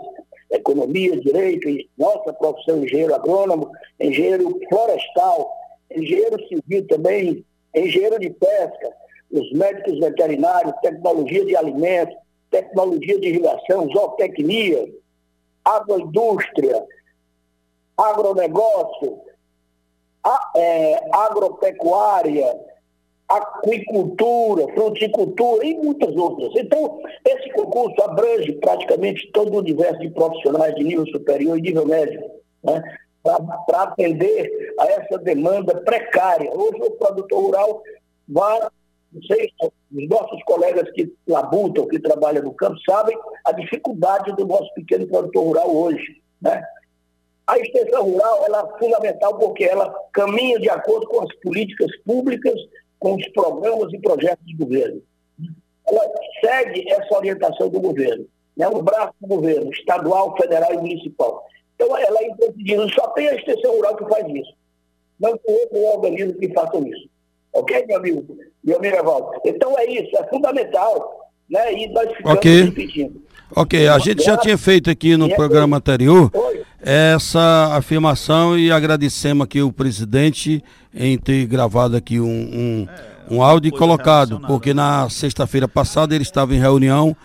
economia, 0.52 1.20
direito, 1.20 1.70
e 1.70 1.90
nossa 1.98 2.34
profissão 2.34 2.84
engenheiro 2.84 3.16
agrônomo, 3.16 3.72
engenheiro 4.00 4.60
florestal, 4.70 5.52
engenheiro 5.90 6.38
civil 6.48 6.88
também, 6.88 7.46
engenheiro 7.76 8.20
de 8.20 8.30
pesca, 8.32 8.94
os 9.32 9.52
médicos 9.54 10.00
veterinários, 10.00 10.74
tecnologia 10.82 11.46
de 11.46 11.56
alimentos, 11.56 12.16
tecnologia 12.50 13.20
de 13.20 13.30
irrigação, 13.30 13.88
zootecnia, 13.94 14.92
agroindústria, 15.64 16.84
agronegócio, 18.04 19.20
a, 20.24 20.52
é, 20.56 21.10
agropecuária, 21.12 22.60
aquicultura, 23.28 24.68
fruticultura 24.74 25.66
e 25.66 25.76
muitas 25.76 26.16
outras. 26.16 26.52
Então, 26.56 27.02
esse 27.26 27.50
concurso 27.52 28.02
abrange 28.04 28.54
praticamente 28.54 29.32
todo 29.32 29.54
o 29.54 29.60
universo 29.60 30.00
de 30.00 30.10
profissionais 30.10 30.76
de 30.76 30.84
nível 30.84 31.06
superior 31.08 31.58
e 31.58 31.62
nível 31.62 31.86
médio, 31.86 32.22
né? 32.64 32.82
para 33.24 33.84
atender 33.84 34.74
a 34.80 34.86
essa 34.88 35.18
demanda 35.20 35.80
precária. 35.82 36.52
Hoje 36.52 36.82
o 36.82 36.92
produtor 36.92 37.44
rural 37.44 37.84
vai, 38.28 38.60
sei, 39.28 39.52
os 39.62 40.10
nossos 40.10 40.44
colegas 40.44 40.90
que 40.92 41.14
labutam, 41.28 41.88
que 41.88 42.00
trabalham 42.00 42.44
no 42.44 42.54
campo, 42.54 42.78
sabem 42.90 43.18
a 43.46 43.52
dificuldade 43.52 44.36
do 44.36 44.46
nosso 44.46 44.74
pequeno 44.74 45.06
produtor 45.08 45.44
rural 45.44 45.76
hoje. 45.76 46.22
Né? 46.42 46.64
A 47.52 47.60
extensão 47.60 48.04
rural 48.04 48.46
ela 48.46 48.60
é 48.62 48.80
fundamental 48.80 49.38
porque 49.38 49.66
ela 49.66 49.94
caminha 50.14 50.58
de 50.58 50.70
acordo 50.70 51.06
com 51.08 51.22
as 51.22 51.36
políticas 51.42 51.92
públicas 52.06 52.56
com 52.98 53.16
os 53.16 53.28
programas 53.34 53.92
e 53.92 54.00
projetos 54.00 54.46
de 54.46 54.56
governo. 54.56 55.02
Ela 55.86 56.02
segue 56.40 56.90
essa 56.90 57.14
orientação 57.14 57.68
do 57.68 57.82
governo, 57.82 58.26
né? 58.56 58.70
um 58.70 58.82
braço 58.82 59.14
do 59.20 59.28
governo, 59.28 59.70
estadual, 59.74 60.34
federal 60.38 60.74
e 60.74 60.78
municipal. 60.78 61.46
Então, 61.76 61.98
ela 61.98 62.20
é 62.20 62.28
imprescindível. 62.30 62.90
Só 62.92 63.08
tem 63.10 63.28
a 63.28 63.36
extensão 63.36 63.76
rural 63.76 63.98
que 63.98 64.08
faz 64.08 64.26
isso. 64.34 64.54
Não 65.20 65.36
tem 65.36 65.54
outro 65.54 65.78
organismo 65.88 66.40
que 66.40 66.54
faça 66.54 66.78
isso. 66.78 67.10
Ok, 67.52 67.86
meu 67.86 67.98
amigo? 67.98 68.38
Meu 68.64 68.78
amigo 68.78 68.96
Evaldo? 68.96 69.42
Então, 69.44 69.78
é 69.78 69.86
isso. 69.88 70.16
É 70.16 70.26
fundamental. 70.30 71.30
Né? 71.50 71.74
E 71.74 71.90
nós 71.90 72.08
ficamos 72.16 72.38
okay. 72.38 72.62
repetindo. 72.62 73.22
Ok, 73.54 73.88
a 73.90 74.00
gente 74.00 74.24
já 74.24 74.38
tinha 74.38 74.58
feito 74.58 74.90
aqui 74.90 75.18
no 75.18 75.28
programa 75.36 75.76
anterior 75.76 76.32
essa 76.82 77.76
afirmação 77.76 78.58
e 78.58 78.72
agradecemos 78.72 79.46
aqui 79.46 79.62
o 79.62 79.72
presidente 79.72 80.64
em 80.94 81.18
ter 81.18 81.46
gravado 81.46 81.96
aqui 81.96 82.20
um, 82.20 82.26
um, 82.26 82.88
um 83.36 83.44
áudio 83.44 83.70
e 83.70 83.72
colocado, 83.72 84.40
porque 84.48 84.74
na 84.74 85.08
sexta-feira 85.10 85.68
passada 85.68 86.16
ele 86.16 86.24
estava 86.24 86.56
em 86.56 86.60
reunião 86.60 87.16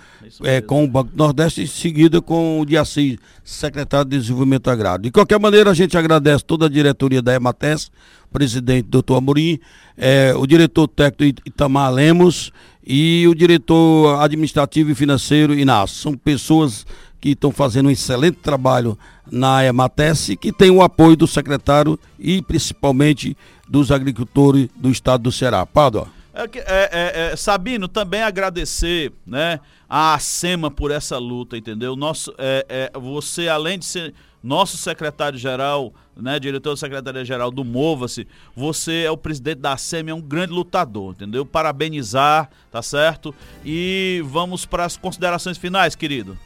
é, 0.42 0.60
com 0.60 0.84
o 0.84 0.88
Banco 0.88 1.10
Nordeste 1.14 1.62
em 1.62 1.66
seguida 1.66 2.20
com 2.20 2.60
o 2.60 2.66
Diaci, 2.66 3.18
secretário 3.42 4.10
de 4.10 4.18
Desenvolvimento 4.18 4.68
Agrário. 4.68 5.04
De 5.04 5.10
qualquer 5.10 5.38
maneira, 5.40 5.70
a 5.70 5.74
gente 5.74 5.96
agradece 5.96 6.44
toda 6.44 6.66
a 6.66 6.68
diretoria 6.68 7.22
da 7.22 7.34
EMATES, 7.34 7.90
presidente 8.32 8.88
doutor 8.88 9.16
Amorim, 9.16 9.58
é, 9.96 10.34
o 10.36 10.46
diretor 10.46 10.88
técnico 10.88 11.40
Itamar 11.46 11.92
Lemos 11.92 12.52
e 12.86 13.26
o 13.28 13.34
diretor 13.34 14.20
administrativo 14.20 14.90
e 14.90 14.94
financeiro 14.94 15.54
Inácio. 15.54 15.96
São 15.96 16.14
pessoas 16.14 16.86
que 17.26 17.32
estão 17.32 17.50
fazendo 17.50 17.86
um 17.86 17.90
excelente 17.90 18.36
trabalho 18.36 18.96
na 19.28 19.64
EMATES, 19.64 20.36
que 20.40 20.52
tem 20.52 20.70
o 20.70 20.80
apoio 20.80 21.16
do 21.16 21.26
secretário 21.26 21.98
e 22.16 22.40
principalmente 22.40 23.36
dos 23.68 23.90
agricultores 23.90 24.68
do 24.76 24.90
estado 24.90 25.24
do 25.24 25.32
Ceará. 25.32 25.66
Pádua. 25.66 26.06
É, 26.32 26.42
é, 26.42 26.60
é, 26.60 27.32
é, 27.32 27.36
Sabino, 27.36 27.88
também 27.88 28.22
agradecer 28.22 29.12
né, 29.26 29.58
a 29.88 30.16
SEMA 30.20 30.70
por 30.70 30.92
essa 30.92 31.18
luta, 31.18 31.56
entendeu? 31.56 31.96
Nosso, 31.96 32.32
é, 32.38 32.64
é, 32.68 32.98
você, 32.98 33.48
além 33.48 33.76
de 33.76 33.86
ser 33.86 34.14
nosso 34.40 34.76
secretário-geral, 34.76 35.92
né, 36.16 36.38
diretor 36.38 36.70
da 36.70 36.76
Secretaria-Geral 36.76 37.50
do 37.50 37.64
Mova-se, 37.64 38.28
você 38.54 39.02
é 39.02 39.10
o 39.10 39.16
presidente 39.16 39.58
da 39.58 39.76
SEMA, 39.76 40.12
é 40.12 40.14
um 40.14 40.20
grande 40.20 40.52
lutador, 40.52 41.12
entendeu? 41.12 41.44
Parabenizar, 41.44 42.48
tá 42.70 42.82
certo? 42.82 43.34
E 43.64 44.22
vamos 44.26 44.64
para 44.64 44.84
as 44.84 44.96
considerações 44.96 45.58
finais, 45.58 45.96
querido. 45.96 46.38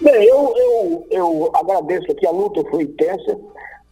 Bem, 0.00 0.24
eu, 0.24 0.54
eu, 0.56 1.06
eu 1.10 1.50
agradeço 1.54 2.10
aqui, 2.10 2.26
a 2.26 2.30
luta 2.30 2.62
foi 2.70 2.84
intensa. 2.84 3.38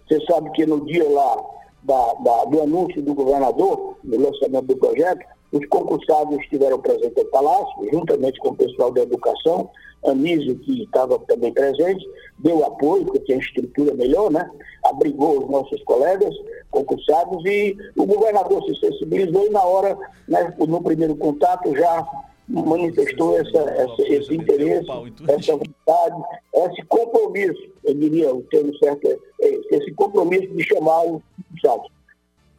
Você 0.08 0.20
sabe 0.26 0.50
que 0.52 0.66
no 0.66 0.84
dia 0.84 1.08
lá 1.08 1.36
da, 1.82 2.14
da, 2.14 2.44
do 2.46 2.62
anúncio 2.62 3.00
do 3.02 3.14
governador, 3.14 3.96
do 4.02 4.20
lançamento 4.20 4.66
do 4.66 4.76
projeto, 4.76 5.24
os 5.52 5.66
concursados 5.66 6.38
estiveram 6.40 6.78
presentes 6.78 7.16
no 7.16 7.30
Palácio, 7.30 7.88
juntamente 7.92 8.38
com 8.40 8.48
o 8.50 8.56
pessoal 8.56 8.90
da 8.90 9.02
educação, 9.02 9.70
Anísio, 10.04 10.58
que 10.60 10.84
estava 10.84 11.18
também 11.20 11.52
presente, 11.52 12.08
deu 12.38 12.64
apoio, 12.64 13.04
porque 13.04 13.20
tinha 13.20 13.38
estrutura 13.38 13.94
melhor, 13.94 14.30
né? 14.30 14.50
abrigou 14.84 15.42
os 15.42 15.50
nossos 15.50 15.82
colegas 15.84 16.34
concursados 16.70 17.44
e 17.44 17.76
o 17.96 18.06
governador 18.06 18.64
se 18.64 18.74
sensibilizou 18.80 19.46
e 19.46 19.50
na 19.50 19.62
hora, 19.62 19.98
né, 20.26 20.54
no 20.58 20.82
primeiro 20.82 21.16
contato, 21.16 21.74
já 21.76 22.06
manifestou 22.50 23.38
essa, 23.38 23.58
essa, 23.58 24.02
esse 24.02 24.34
interesse, 24.34 24.86
essa 25.28 25.56
vontade, 25.56 26.22
esse 26.54 26.82
compromisso, 26.86 27.70
eu 27.84 27.94
diria, 27.94 28.34
o 28.34 28.42
termo 28.42 28.76
certo 28.78 29.06
é 29.06 29.16
esse, 29.40 29.74
esse 29.76 29.92
compromisso 29.92 30.52
de 30.54 30.64
chamar 30.64 31.04
os 31.04 31.22
deputados. 31.38 31.90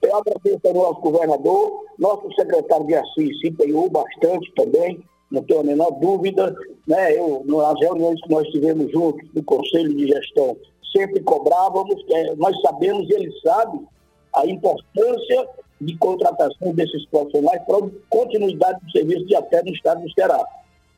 Eu 0.02 0.16
agradeço 0.16 0.60
ao 0.66 0.74
nosso 0.74 1.02
governador, 1.02 1.86
nosso 2.00 2.32
secretário 2.34 2.88
de 2.88 2.96
Assis 2.96 3.40
se 3.40 3.50
empenhou 3.50 3.90
bastante 3.90 4.52
também, 4.56 5.00
não 5.30 5.44
tenho 5.44 5.60
a 5.60 5.64
menor 5.64 5.92
dúvida. 5.92 6.56
Né? 6.88 7.18
Eu, 7.18 7.44
nas 7.46 7.80
reuniões 7.80 8.20
que 8.22 8.30
nós 8.30 8.48
tivemos 8.50 8.92
juntos 8.92 9.28
no 9.34 9.44
Conselho 9.44 9.96
de 9.96 10.08
Gestão, 10.08 10.58
sempre 10.96 11.22
cobrávamos, 11.22 12.04
é, 12.10 12.36
nós 12.36 12.60
sabemos 12.62 13.10
ele 13.10 13.32
sabe 13.42 13.80
a 14.36 14.46
importância 14.48 15.48
de 15.82 15.98
contratação 15.98 16.74
desses 16.74 17.06
profissionais 17.08 17.62
para 17.66 17.90
continuidade 18.10 18.80
do 18.86 18.92
serviço 18.92 19.26
de 19.26 19.36
até 19.36 19.64
no 19.64 19.70
estado 19.70 20.02
do 20.02 20.14
Ceará. 20.14 20.46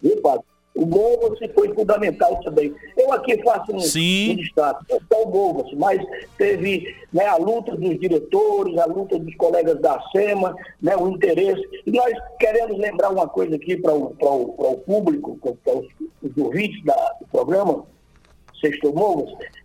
Viu, 0.01 0.21
Padre? 0.21 0.43
O 0.75 0.87
Mova-se 0.87 1.47
foi 1.49 1.71
fundamental 1.73 2.39
também. 2.43 2.73
Eu 2.97 3.13
aqui 3.13 3.41
faço 3.43 3.71
um, 3.71 3.77
um 3.77 4.35
destaque, 4.35 4.85
não 4.89 4.99
só 5.07 5.23
o 5.23 5.29
Mova-se, 5.29 5.75
mas 5.75 6.01
teve 6.35 6.95
né, 7.13 7.25
a 7.27 7.37
luta 7.37 7.75
dos 7.75 7.99
diretores, 7.99 8.77
a 8.79 8.85
luta 8.85 9.19
dos 9.19 9.35
colegas 9.35 9.79
da 9.79 10.01
SEMA, 10.11 10.55
né, 10.81 10.97
o 10.97 11.09
interesse. 11.09 11.61
E 11.85 11.91
nós 11.91 12.11
queremos 12.39 12.77
lembrar 12.79 13.11
uma 13.11 13.27
coisa 13.27 13.55
aqui 13.55 13.77
para 13.77 13.93
o, 13.93 14.15
o, 14.19 14.71
o 14.71 14.77
público, 14.79 15.37
para 15.63 15.77
os, 15.77 15.85
os 16.23 16.37
ouvintes 16.37 16.83
da, 16.83 16.95
do 17.21 17.27
programa, 17.27 17.85
Sexto 18.63 18.93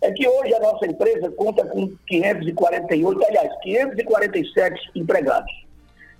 é 0.03 0.11
que 0.11 0.29
hoje 0.29 0.53
a 0.55 0.59
nossa 0.59 0.85
empresa 0.85 1.31
conta 1.31 1.65
com 1.65 1.89
548, 2.09 3.25
aliás, 3.25 3.53
547 3.63 4.91
empregados. 4.97 5.53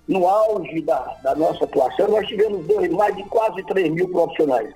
No 0.07 0.25
auge 0.25 0.81
da, 0.81 1.17
da 1.21 1.35
nossa 1.35 1.65
atuação, 1.65 2.07
nós 2.07 2.25
tivemos 2.25 2.65
dois, 2.65 2.89
mais 2.89 3.13
de 3.17 3.23
quase 3.25 3.61
3 3.65 3.91
mil 3.91 4.09
profissionais. 4.09 4.71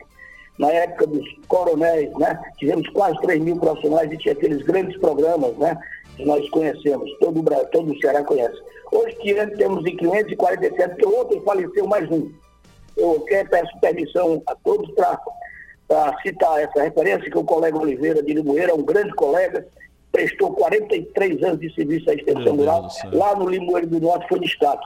Na 0.60 0.70
época 0.70 1.08
dos 1.08 1.26
coronéis, 1.48 2.12
né? 2.18 2.38
Tivemos 2.58 2.88
quase 2.90 3.20
3 3.22 3.42
mil 3.42 3.58
profissionais 3.58 4.12
e 4.12 4.18
tinha 4.18 4.34
aqueles 4.34 4.64
grandes 4.64 4.98
programas, 5.00 5.58
né? 5.58 5.78
Que 6.18 6.26
nós 6.26 6.48
conhecemos, 6.50 7.10
todo 7.20 7.40
o, 7.40 7.44
Brasil, 7.44 7.68
todo 7.72 7.92
o 7.92 8.00
Ceará 8.02 8.22
conhece. 8.24 8.62
Hoje 8.92 9.16
temos 9.58 9.84
em 9.86 9.96
547, 9.96 10.96
que 10.98 11.06
ontem 11.08 11.42
faleceu 11.42 11.88
mais 11.88 12.08
um. 12.12 12.30
Eu 12.96 13.22
quero, 13.22 13.50
peço 13.50 13.80
permissão 13.80 14.44
a 14.46 14.54
todos 14.56 14.92
para 14.92 15.20
para 15.94 16.20
citar 16.24 16.60
essa 16.60 16.82
referência, 16.82 17.30
que 17.30 17.38
o 17.38 17.44
colega 17.44 17.78
Oliveira 17.78 18.24
de 18.24 18.34
Limoeiro 18.34 18.72
é 18.72 18.74
um 18.74 18.82
grande 18.82 19.14
colega, 19.14 19.68
prestou 20.12 20.52
43 20.54 21.44
anos 21.44 21.60
de 21.60 21.72
serviço 21.76 22.10
à 22.10 22.16
extensão 22.16 22.56
rural, 22.56 22.88
lá 23.12 23.36
no 23.36 23.48
Limoeiro 23.48 23.86
do 23.86 24.00
Norte 24.00 24.28
foi 24.28 24.40
destaque. 24.40 24.86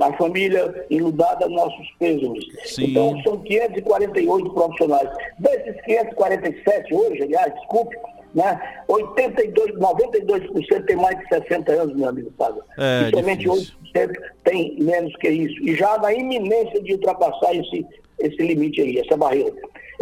A 0.00 0.10
família 0.14 0.86
enludada, 0.88 1.46
nossos 1.50 1.86
pêsames. 1.98 2.46
Então, 2.78 3.22
são 3.22 3.38
548 3.40 4.50
profissionais. 4.50 5.10
Desses 5.38 5.78
547 5.82 6.94
hoje, 6.94 7.24
aliás, 7.24 7.54
desculpe, 7.56 7.94
né? 8.34 8.58
82, 8.88 9.72
92% 9.74 10.86
tem 10.86 10.96
mais 10.96 11.18
de 11.18 11.28
60 11.28 11.72
anos, 11.72 11.94
meu 11.94 12.08
amigo 12.08 12.32
Fábio. 12.38 12.62
É, 12.78 13.08
e 13.08 13.10
somente 13.10 13.46
8% 13.46 13.70
tem 14.44 14.78
menos 14.80 15.14
que 15.16 15.28
isso. 15.28 15.62
E 15.62 15.76
já 15.76 15.98
na 15.98 16.10
iminência 16.10 16.82
de 16.82 16.94
ultrapassar 16.94 17.54
esse, 17.54 17.86
esse 18.18 18.36
limite 18.38 18.80
aí, 18.80 18.98
essa 18.98 19.14
barreira. 19.14 19.52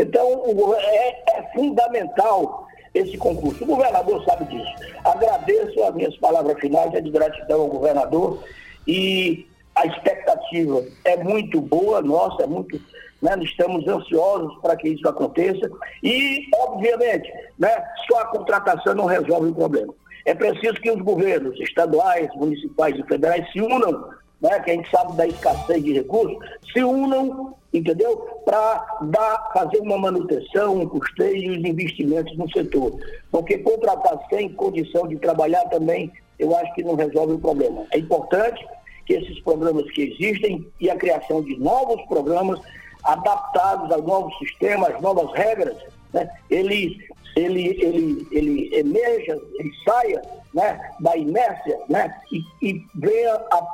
Então, 0.03 0.45
é, 0.77 1.39
é 1.39 1.43
fundamental 1.55 2.67
esse 2.95 3.17
concurso. 3.17 3.63
O 3.65 3.67
governador 3.67 4.25
sabe 4.25 4.45
disso. 4.47 4.73
Agradeço 5.05 5.83
as 5.85 5.95
minhas 5.95 6.17
palavras 6.17 6.59
finais, 6.59 6.93
é 6.95 7.01
de 7.01 7.11
gratidão 7.11 7.63
ao 7.63 7.69
governador 7.69 8.43
e 8.87 9.47
a 9.75 9.87
expectativa 9.87 10.85
é 11.05 11.17
muito 11.23 11.61
boa, 11.61 12.03
nossa, 12.03 12.43
é 12.43 12.47
muito. 12.47 12.81
Né, 13.23 13.37
estamos 13.43 13.87
ansiosos 13.87 14.57
para 14.63 14.75
que 14.77 14.89
isso 14.89 15.07
aconteça 15.07 15.71
e, 16.03 16.47
obviamente, 16.55 17.31
né, 17.59 17.69
só 18.09 18.21
a 18.21 18.27
contratação 18.29 18.95
não 18.95 19.05
resolve 19.05 19.51
o 19.51 19.55
problema. 19.55 19.93
É 20.25 20.35
preciso 20.35 20.81
que 20.81 20.91
os 20.91 21.03
governos 21.03 21.61
estaduais, 21.61 22.35
municipais 22.35 22.99
e 22.99 23.03
federais 23.03 23.47
se 23.53 23.61
unam 23.61 24.09
né, 24.41 24.59
que 24.61 24.71
a 24.71 24.75
gente 24.75 24.91
sabe 24.91 25.17
da 25.17 25.27
escassez 25.27 25.85
de 25.85 25.93
recursos, 25.93 26.39
se 26.73 26.83
unam, 26.83 27.55
entendeu? 27.73 28.17
Para 28.45 29.51
fazer 29.55 29.79
uma 29.79 29.99
manutenção, 29.99 30.81
um 30.81 30.89
custeio 30.89 31.55
e 31.55 31.59
os 31.59 31.65
investimentos 31.65 32.37
no 32.37 32.51
setor. 32.51 32.99
Porque 33.31 33.59
contratar 33.59 34.19
sem 34.29 34.49
condição 34.51 35.07
de 35.07 35.17
trabalhar 35.17 35.65
também, 35.67 36.11
eu 36.39 36.57
acho 36.57 36.73
que 36.75 36.83
não 36.83 36.95
resolve 36.95 37.35
o 37.35 37.39
problema. 37.39 37.87
É 37.93 37.99
importante 37.99 38.67
que 39.07 39.15
esses 39.15 39.41
programas 39.41 39.91
que 39.91 40.03
existem 40.03 40.67
e 40.81 40.91
a 40.91 40.97
criação 40.97 41.43
de 41.43 41.57
novos 41.59 42.01
programas 42.07 42.61
adaptados 43.05 43.91
ao 43.91 44.03
novo 44.03 44.31
sistema, 44.39 44.89
às 44.89 45.01
novas 45.01 45.33
regras, 45.33 45.77
né, 46.13 46.29
ele, 46.51 46.99
ele, 47.37 47.69
ele, 47.83 48.29
ele 48.31 48.77
emerja, 48.77 49.41
ele 49.59 49.73
saia 49.85 50.23
né, 50.55 50.81
da 51.01 51.17
inércia 51.17 51.79
né, 51.89 52.15
e, 52.33 52.43
e 52.63 52.85
venha 52.95 53.35
a 53.35 53.67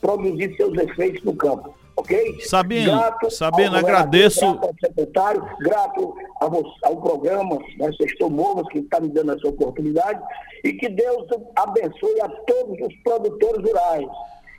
produzir 0.00 0.54
seus 0.56 0.76
efeitos 0.76 1.22
no 1.24 1.34
campo. 1.34 1.74
Ok? 1.96 2.40
Sabino, 2.40 2.92
grato 2.92 3.30
Sabino 3.30 3.76
agradeço. 3.76 4.40
Grato 4.40 4.64
ao 4.64 4.74
secretário, 4.80 5.48
grato 5.60 6.14
ao, 6.40 6.50
ao 6.84 7.00
programa, 7.00 7.58
né, 7.78 7.90
Sextou 8.00 8.30
Movas, 8.30 8.66
que 8.68 8.78
está 8.78 9.00
me 9.00 9.08
dando 9.08 9.32
essa 9.32 9.48
oportunidade, 9.48 10.20
e 10.64 10.72
que 10.72 10.88
Deus 10.88 11.26
abençoe 11.56 12.20
a 12.20 12.28
todos 12.28 12.86
os 12.86 12.94
produtores 13.02 13.62
rurais 13.68 14.08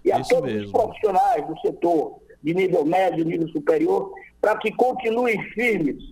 e 0.06 0.12
a 0.12 0.20
Isso 0.20 0.30
todos 0.30 0.52
mesmo. 0.52 0.66
os 0.66 0.72
profissionais 0.72 1.48
do 1.48 1.60
setor, 1.60 2.20
de 2.44 2.54
nível 2.54 2.86
médio, 2.86 3.26
nível 3.26 3.48
superior, 3.50 4.14
para 4.40 4.58
que 4.58 4.72
continuem 4.72 5.42
firmes, 5.54 6.04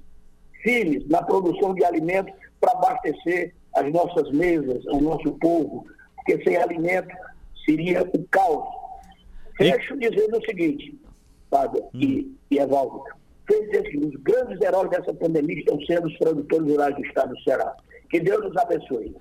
firmes 0.63 1.07
na 1.07 1.21
produção 1.21 1.73
de 1.73 1.83
alimentos 1.83 2.33
para 2.59 2.71
abastecer 2.71 3.53
as 3.75 3.91
nossas 3.91 4.31
mesas, 4.31 4.83
o 4.85 5.01
nosso 5.01 5.31
povo, 5.33 5.85
porque 6.15 6.41
sem 6.43 6.55
alimento 6.57 7.15
seria 7.65 8.03
o 8.03 8.23
caos 8.29 8.81
Fecho 9.61 9.95
dizendo 9.97 10.37
o 10.37 10.45
seguinte, 10.45 10.99
Fábio 11.51 11.83
hum. 11.93 11.99
e, 11.99 12.35
e 12.49 12.57
Evaldo. 12.57 13.03
Dizer 13.47 13.83
que 13.83 13.97
os 13.97 14.15
grandes 14.21 14.61
heróis 14.61 14.89
dessa 14.89 15.13
pandemia 15.13 15.59
estão 15.59 15.77
sendo 15.85 16.07
os 16.07 16.17
produtores 16.17 16.67
rurais 16.67 16.95
do 16.95 17.05
estado 17.05 17.35
do 17.35 17.41
Ceará. 17.41 17.75
Que 18.09 18.19
Deus 18.21 18.41
nos 18.45 18.55
abençoe. 18.55 19.13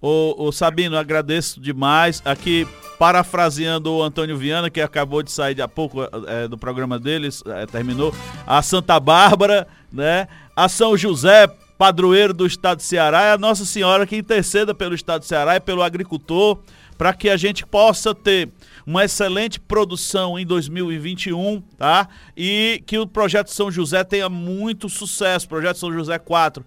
Ô, 0.00 0.34
ô, 0.38 0.52
Sabino, 0.52 0.96
agradeço 0.96 1.60
demais. 1.60 2.22
Aqui, 2.24 2.66
parafraseando 2.98 3.92
o 3.92 4.02
Antônio 4.02 4.36
Viana, 4.36 4.70
que 4.70 4.80
acabou 4.80 5.22
de 5.22 5.30
sair 5.32 5.54
de 5.54 5.62
há 5.62 5.66
pouco 5.66 5.98
é, 6.26 6.46
do 6.46 6.56
programa 6.56 6.98
deles, 6.98 7.42
é, 7.46 7.66
terminou. 7.66 8.14
A 8.46 8.62
Santa 8.62 8.98
Bárbara, 9.00 9.66
né? 9.92 10.28
A 10.54 10.68
São 10.68 10.96
José, 10.96 11.48
padroeiro 11.76 12.32
do 12.32 12.46
estado 12.46 12.78
do 12.78 12.82
Ceará, 12.82 13.24
é 13.24 13.32
a 13.32 13.38
Nossa 13.38 13.64
Senhora 13.64 14.06
que 14.06 14.16
interceda 14.16 14.72
pelo 14.72 14.94
estado 14.94 15.22
do 15.22 15.26
Ceará 15.26 15.56
e 15.56 15.60
pelo 15.60 15.82
agricultor, 15.82 16.58
para 16.96 17.12
que 17.12 17.28
a 17.28 17.36
gente 17.36 17.66
possa 17.66 18.14
ter 18.14 18.48
uma 18.88 19.04
excelente 19.04 19.60
produção 19.60 20.38
em 20.38 20.46
2021, 20.46 21.60
tá? 21.76 22.08
E 22.34 22.82
que 22.86 22.98
o 22.98 23.06
projeto 23.06 23.50
São 23.50 23.70
José 23.70 24.02
tenha 24.02 24.30
muito 24.30 24.88
sucesso, 24.88 25.46
projeto 25.46 25.76
São 25.76 25.92
José 25.92 26.18
4, 26.18 26.64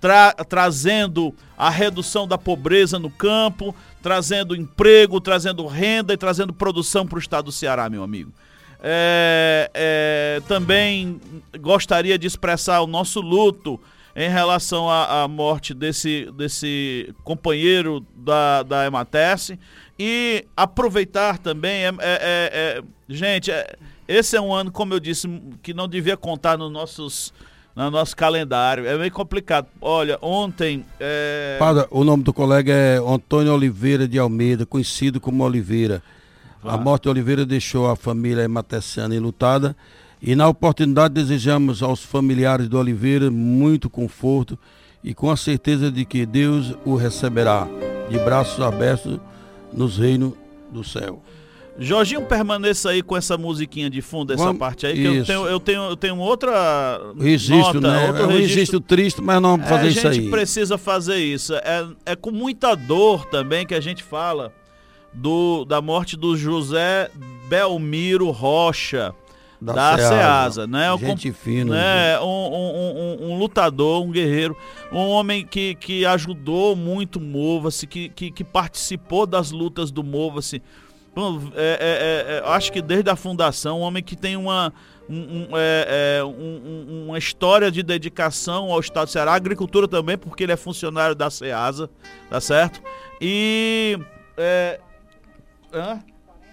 tra 0.00 0.32
trazendo 0.48 1.34
a 1.58 1.68
redução 1.68 2.28
da 2.28 2.38
pobreza 2.38 2.96
no 2.96 3.10
campo, 3.10 3.74
trazendo 4.00 4.54
emprego, 4.54 5.20
trazendo 5.20 5.66
renda 5.66 6.14
e 6.14 6.16
trazendo 6.16 6.52
produção 6.52 7.04
para 7.04 7.16
o 7.16 7.18
estado 7.18 7.46
do 7.46 7.52
Ceará, 7.52 7.90
meu 7.90 8.04
amigo. 8.04 8.32
É, 8.80 9.68
é, 9.74 10.42
também 10.46 11.20
gostaria 11.58 12.16
de 12.16 12.28
expressar 12.28 12.82
o 12.82 12.86
nosso 12.86 13.20
luto 13.20 13.80
em 14.14 14.30
relação 14.30 14.88
à, 14.88 15.24
à 15.24 15.28
morte 15.28 15.74
desse, 15.74 16.30
desse 16.36 17.12
companheiro 17.24 18.06
da, 18.14 18.62
da 18.62 18.86
Ematesse 18.86 19.58
e 19.98 20.44
aproveitar 20.56 21.38
também, 21.38 21.84
é, 21.84 21.88
é, 21.88 21.94
é, 22.00 22.50
é 22.78 22.82
gente, 23.08 23.50
é, 23.50 23.76
esse 24.08 24.36
é 24.36 24.40
um 24.40 24.52
ano, 24.52 24.70
como 24.70 24.94
eu 24.94 25.00
disse, 25.00 25.28
que 25.62 25.72
não 25.72 25.88
devia 25.88 26.16
contar 26.16 26.58
nos 26.58 26.70
nossos 26.70 27.32
no 27.74 27.90
nosso 27.90 28.16
calendário. 28.16 28.86
É 28.86 28.96
meio 28.96 29.10
complicado. 29.10 29.66
Olha, 29.80 30.16
ontem. 30.22 30.84
É... 31.00 31.56
Padre, 31.58 31.86
o 31.90 32.04
nome 32.04 32.22
do 32.22 32.32
colega 32.32 32.72
é 32.72 32.98
Antônio 32.98 33.52
Oliveira 33.52 34.06
de 34.06 34.18
Almeida, 34.18 34.64
conhecido 34.64 35.20
como 35.20 35.42
Oliveira. 35.42 36.02
A 36.62 36.78
morte 36.78 37.02
de 37.02 37.08
Oliveira 37.10 37.44
deixou 37.44 37.90
a 37.90 37.96
família 37.96 38.42
emateciana 38.42 39.14
enlutada 39.14 39.76
e, 40.22 40.34
na 40.34 40.48
oportunidade, 40.48 41.12
desejamos 41.12 41.82
aos 41.82 42.02
familiares 42.02 42.68
do 42.68 42.78
Oliveira 42.78 43.30
muito 43.30 43.90
conforto 43.90 44.58
e 45.02 45.12
com 45.12 45.30
a 45.30 45.36
certeza 45.36 45.92
de 45.92 46.06
que 46.06 46.24
Deus 46.24 46.74
o 46.86 46.94
receberá 46.94 47.68
de 48.08 48.18
braços 48.20 48.62
abertos 48.62 49.20
nos 49.74 49.98
reinos 49.98 50.32
do 50.70 50.84
céu. 50.84 51.22
Jorginho, 51.78 52.22
permaneça 52.22 52.90
aí 52.90 53.02
com 53.02 53.16
essa 53.16 53.36
musiquinha 53.36 53.90
de 53.90 54.00
fundo, 54.00 54.32
essa 54.32 54.44
Vamos, 54.44 54.60
parte 54.60 54.86
aí, 54.86 54.94
que 54.94 55.04
eu 55.04 55.24
tenho, 55.24 55.46
eu 55.46 55.60
tenho, 55.60 55.82
eu 55.82 55.96
tenho 55.96 56.18
outra 56.18 57.00
registro, 57.18 57.80
nota, 57.80 57.80
né? 57.80 58.06
Outro 58.06 58.22
é 58.22 58.26
um 58.26 58.28
registro, 58.28 58.54
registro 58.54 58.80
triste, 58.80 59.20
mas 59.20 59.42
não 59.42 59.50
vamos 59.52 59.68
fazer 59.68 59.86
é, 59.86 59.90
isso 59.90 60.00
aí. 60.00 60.06
A 60.06 60.12
gente 60.12 60.30
precisa 60.30 60.78
fazer 60.78 61.16
isso. 61.16 61.52
É, 61.54 61.86
é 62.06 62.16
com 62.16 62.30
muita 62.30 62.76
dor 62.76 63.26
também 63.26 63.66
que 63.66 63.74
a 63.74 63.80
gente 63.80 64.04
fala 64.04 64.52
do, 65.12 65.64
da 65.64 65.80
morte 65.82 66.16
do 66.16 66.36
José 66.36 67.10
Belmiro 67.48 68.30
Rocha, 68.30 69.12
da, 69.64 69.72
da 69.72 69.96
Ceasa, 69.96 70.08
Ceasa, 70.08 70.66
né? 70.66 70.96
Gente 70.98 71.32
fina. 71.32 71.74
Né? 71.74 72.20
Um, 72.20 72.24
um, 72.24 73.18
um, 73.22 73.30
um, 73.30 73.38
lutador, 73.38 74.04
um 74.04 74.10
guerreiro, 74.10 74.56
um 74.92 75.08
homem 75.08 75.46
que, 75.46 75.74
que 75.76 76.04
ajudou 76.04 76.76
muito 76.76 77.16
o 77.16 77.22
Mova-se, 77.22 77.86
que, 77.86 78.10
que, 78.10 78.30
que, 78.30 78.44
participou 78.44 79.26
das 79.26 79.50
lutas 79.50 79.90
do 79.90 80.04
Mova-se. 80.04 80.60
É, 81.54 81.78
é, 81.80 82.36
é, 82.36 82.50
acho 82.50 82.72
que 82.72 82.82
desde 82.82 83.08
a 83.08 83.16
fundação, 83.16 83.80
um 83.80 83.82
homem 83.82 84.02
que 84.02 84.16
tem 84.16 84.36
uma, 84.36 84.72
um, 85.08 85.48
é, 85.56 86.18
é, 86.18 86.24
um, 86.24 87.06
uma 87.06 87.18
história 87.18 87.70
de 87.70 87.82
dedicação 87.82 88.70
ao 88.70 88.80
Estado 88.80 89.06
do 89.06 89.12
Ceará, 89.12 89.32
a 89.32 89.36
agricultura 89.36 89.88
também, 89.88 90.18
porque 90.18 90.42
ele 90.42 90.52
é 90.52 90.56
funcionário 90.56 91.14
da 91.14 91.30
Ceasa, 91.30 91.88
tá 92.28 92.40
certo? 92.40 92.82
E. 93.20 93.98
É, 94.36 94.80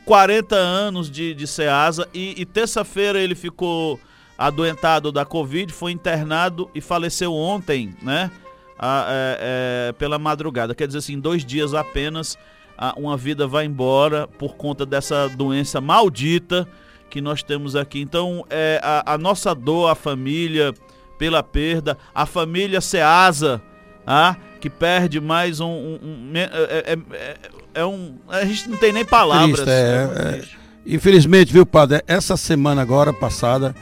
40 0.05 0.55
anos 0.55 1.09
de, 1.09 1.33
de 1.33 1.47
Ceasa 1.47 2.07
e, 2.13 2.41
e 2.41 2.45
terça-feira 2.45 3.19
ele 3.19 3.35
ficou 3.35 3.99
adoentado 4.37 5.11
da 5.11 5.23
Covid, 5.23 5.71
foi 5.71 5.91
internado 5.91 6.69
e 6.73 6.81
faleceu 6.81 7.33
ontem, 7.33 7.95
né? 8.01 8.31
A, 8.77 9.05
é, 9.07 9.89
é, 9.89 9.91
pela 9.93 10.17
madrugada. 10.17 10.73
Quer 10.73 10.87
dizer 10.87 10.99
assim, 10.99 11.19
dois 11.19 11.45
dias 11.45 11.75
apenas, 11.75 12.35
a, 12.75 12.95
uma 12.97 13.15
vida 13.15 13.45
vai 13.45 13.65
embora 13.65 14.27
por 14.27 14.55
conta 14.55 14.83
dessa 14.87 15.29
doença 15.29 15.79
maldita 15.79 16.67
que 17.07 17.21
nós 17.21 17.43
temos 17.43 17.75
aqui. 17.75 18.01
Então, 18.01 18.43
é, 18.49 18.79
a, 18.81 19.13
a 19.13 19.17
nossa 19.19 19.53
dor, 19.53 19.89
a 19.89 19.95
família, 19.95 20.73
pela 21.19 21.43
perda, 21.43 21.95
a 22.15 22.25
família 22.25 22.81
Ceasa, 22.81 23.61
ah, 24.05 24.35
que 24.59 24.69
perde 24.69 25.19
mais 25.19 25.59
um. 25.59 25.67
um, 25.67 25.99
um 26.03 26.31
é, 26.35 26.43
é, 26.43 26.97
é, 27.13 27.37
é, 27.75 27.85
um. 27.85 28.15
A 28.27 28.45
gente 28.45 28.69
não 28.69 28.77
tem 28.77 28.91
nem 28.91 29.05
palavras. 29.05 29.61
Triste, 29.61 29.69
é, 29.69 30.39
é, 30.39 30.43
infelizmente, 30.85 31.51
viu, 31.51 31.65
padre? 31.65 32.01
Essa 32.07 32.37
semana 32.37 32.81
agora 32.81 33.11
passada 33.13 33.75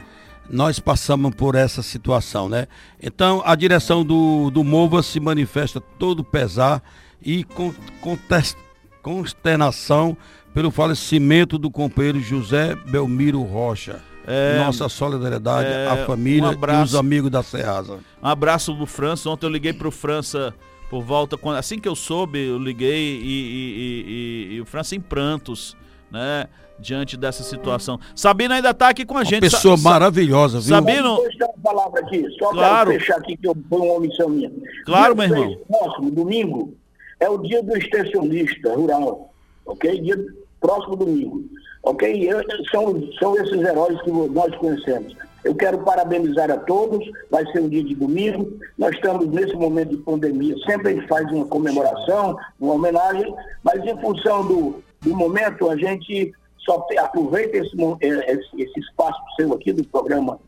nós 0.50 0.80
passamos 0.80 1.34
por 1.34 1.54
essa 1.54 1.82
situação, 1.82 2.48
né? 2.48 2.66
Então 3.00 3.40
a 3.44 3.54
direção 3.54 4.04
do, 4.04 4.50
do 4.50 4.64
MOVA 4.64 5.02
se 5.02 5.20
manifesta 5.20 5.80
todo 5.80 6.24
pesar 6.24 6.82
e 7.22 7.44
com, 7.44 7.72
contest, 8.00 8.56
consternação 9.00 10.16
pelo 10.52 10.70
falecimento 10.70 11.56
do 11.56 11.70
companheiro 11.70 12.20
José 12.20 12.74
Belmiro 12.74 13.42
Rocha. 13.42 14.09
É, 14.26 14.58
Nossa 14.58 14.88
solidariedade 14.88 15.68
é, 15.68 15.88
à 15.88 16.06
família 16.06 16.50
um 16.50 16.80
e 16.80 16.82
os 16.84 16.94
amigos 16.94 17.30
da 17.30 17.42
Ceasa. 17.42 17.98
Um 18.22 18.28
abraço 18.28 18.72
do 18.74 18.86
França. 18.86 19.28
Ontem 19.30 19.46
eu 19.46 19.50
liguei 19.50 19.72
para 19.72 19.88
o 19.88 19.90
França 19.90 20.54
por 20.90 21.02
volta, 21.02 21.38
assim 21.56 21.78
que 21.78 21.88
eu 21.88 21.94
soube, 21.94 22.38
eu 22.48 22.58
liguei 22.58 23.20
e, 23.22 23.24
e, 23.24 24.50
e, 24.52 24.54
e 24.56 24.60
o 24.60 24.66
França 24.66 24.94
em 24.96 25.00
prantos, 25.00 25.76
né? 26.10 26.48
diante 26.80 27.16
dessa 27.16 27.42
situação. 27.42 28.00
Sabino 28.14 28.54
ainda 28.54 28.70
está 28.70 28.88
aqui 28.88 29.04
com 29.04 29.16
a 29.16 29.22
gente. 29.22 29.44
Uma 29.44 29.50
pessoa 29.50 29.76
Sa 29.76 29.88
maravilhosa, 29.88 30.60
viu? 30.60 30.68
Sabino. 30.68 31.16
Deixa 31.22 31.44
uma 31.44 31.54
palavra 31.62 32.00
aqui, 32.00 32.26
só 32.38 32.50
claro. 32.50 32.90
fechar 32.92 33.18
aqui 33.18 33.36
que 33.36 33.46
eu, 33.46 33.56
foi 33.68 33.78
uma 33.78 33.94
omissão 33.94 34.28
minha. 34.28 34.50
Claro, 34.84 35.14
dia 35.14 35.28
meu 35.28 35.36
irmão. 35.36 35.58
Próximo 35.68 36.10
domingo 36.10 36.74
é 37.20 37.28
o 37.28 37.38
dia 37.38 37.62
do 37.62 37.76
extensionista 37.76 38.74
rural, 38.74 39.32
ok? 39.66 40.00
Dia 40.00 40.16
próximo 40.60 40.96
domingo, 40.96 41.44
ok? 41.82 42.28
São, 42.70 43.12
são 43.18 43.36
esses 43.36 43.60
heróis 43.60 44.00
que 44.02 44.10
nós 44.10 44.54
conhecemos. 44.56 45.14
Eu 45.42 45.54
quero 45.54 45.78
parabenizar 45.78 46.50
a 46.50 46.58
todos, 46.58 47.02
vai 47.30 47.44
ser 47.50 47.60
um 47.60 47.68
dia 47.68 47.82
de 47.82 47.94
domingo. 47.94 48.52
Nós 48.76 48.94
estamos 48.94 49.26
nesse 49.28 49.54
momento 49.54 49.90
de 49.90 49.96
pandemia, 49.98 50.54
sempre 50.66 50.92
a 50.92 50.94
gente 50.94 51.08
faz 51.08 51.30
uma 51.32 51.46
comemoração, 51.46 52.36
uma 52.58 52.74
homenagem, 52.74 53.34
mas 53.62 53.82
em 53.84 53.98
função 54.00 54.46
do, 54.46 54.82
do 55.00 55.16
momento, 55.16 55.70
a 55.70 55.76
gente 55.76 56.32
só 56.58 56.86
aproveita 56.98 57.56
esse, 57.56 57.74
é, 58.02 58.32
esse, 58.32 58.62
esse 58.62 58.80
espaço 58.80 59.18
seu 59.36 59.52
aqui 59.54 59.72
do 59.72 59.82
programa 59.84 60.38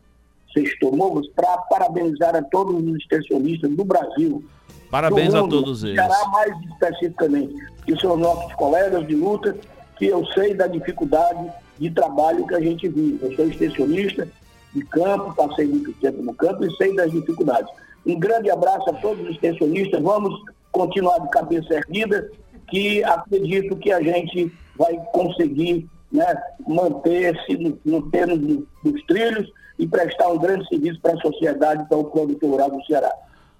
Sexto 0.53 0.95
Movos 0.95 1.27
para 1.29 1.57
parabenizar 1.69 2.35
a 2.35 2.43
todos 2.43 2.75
os 2.75 2.95
extensionistas 2.97 3.71
do 3.71 3.83
Brasil. 3.83 4.43
Parabéns 4.91 5.33
do 5.33 5.41
mundo, 5.41 5.57
a 5.57 5.59
todos 5.59 5.83
eles. 5.83 5.99
Será 5.99 6.27
mais 6.27 6.53
especificamente, 6.71 7.55
que 7.83 7.99
são 7.99 8.15
nossos 8.15 8.53
colegas 8.53 9.07
de 9.07 9.15
luta, 9.15 9.57
que 9.97 10.07
eu 10.07 10.25
sei 10.27 10.53
da 10.53 10.67
dificuldade 10.67 11.51
de 11.77 11.91
trabalho 11.91 12.47
que 12.47 12.55
a 12.55 12.59
gente 12.59 12.87
vive. 12.87 13.19
Eu 13.21 13.35
sou 13.35 13.47
extensionista 13.47 14.27
de 14.73 14.83
campo, 14.85 15.35
passei 15.35 15.67
muito 15.67 15.93
tempo 15.93 16.21
no 16.21 16.33
campo 16.33 16.65
e 16.65 16.75
sei 16.75 16.95
das 16.95 17.11
dificuldades. 17.11 17.71
Um 18.05 18.19
grande 18.19 18.49
abraço 18.49 18.89
a 18.89 18.93
todos 18.93 19.23
os 19.23 19.35
extensionistas. 19.35 20.01
Vamos 20.01 20.33
continuar 20.71 21.19
de 21.19 21.29
cabeça 21.29 21.73
erguida, 21.73 22.29
que 22.69 23.03
acredito 23.03 23.75
que 23.77 23.91
a 23.91 24.01
gente 24.01 24.51
vai 24.75 24.97
conseguir 25.13 25.87
né, 26.11 26.35
manter-se 26.67 27.77
no 27.85 28.09
termo 28.09 28.65
dos 28.83 29.03
trilhos 29.05 29.51
e 29.77 29.87
prestar 29.87 30.27
um 30.29 30.37
grande 30.37 30.67
serviço 30.67 30.99
para 31.01 31.13
a 31.13 31.21
sociedade, 31.21 31.87
para 31.87 31.97
o 31.97 32.05
produtor 32.05 32.49
rural 32.49 32.71
do 32.71 32.83
Ceará. 32.85 33.11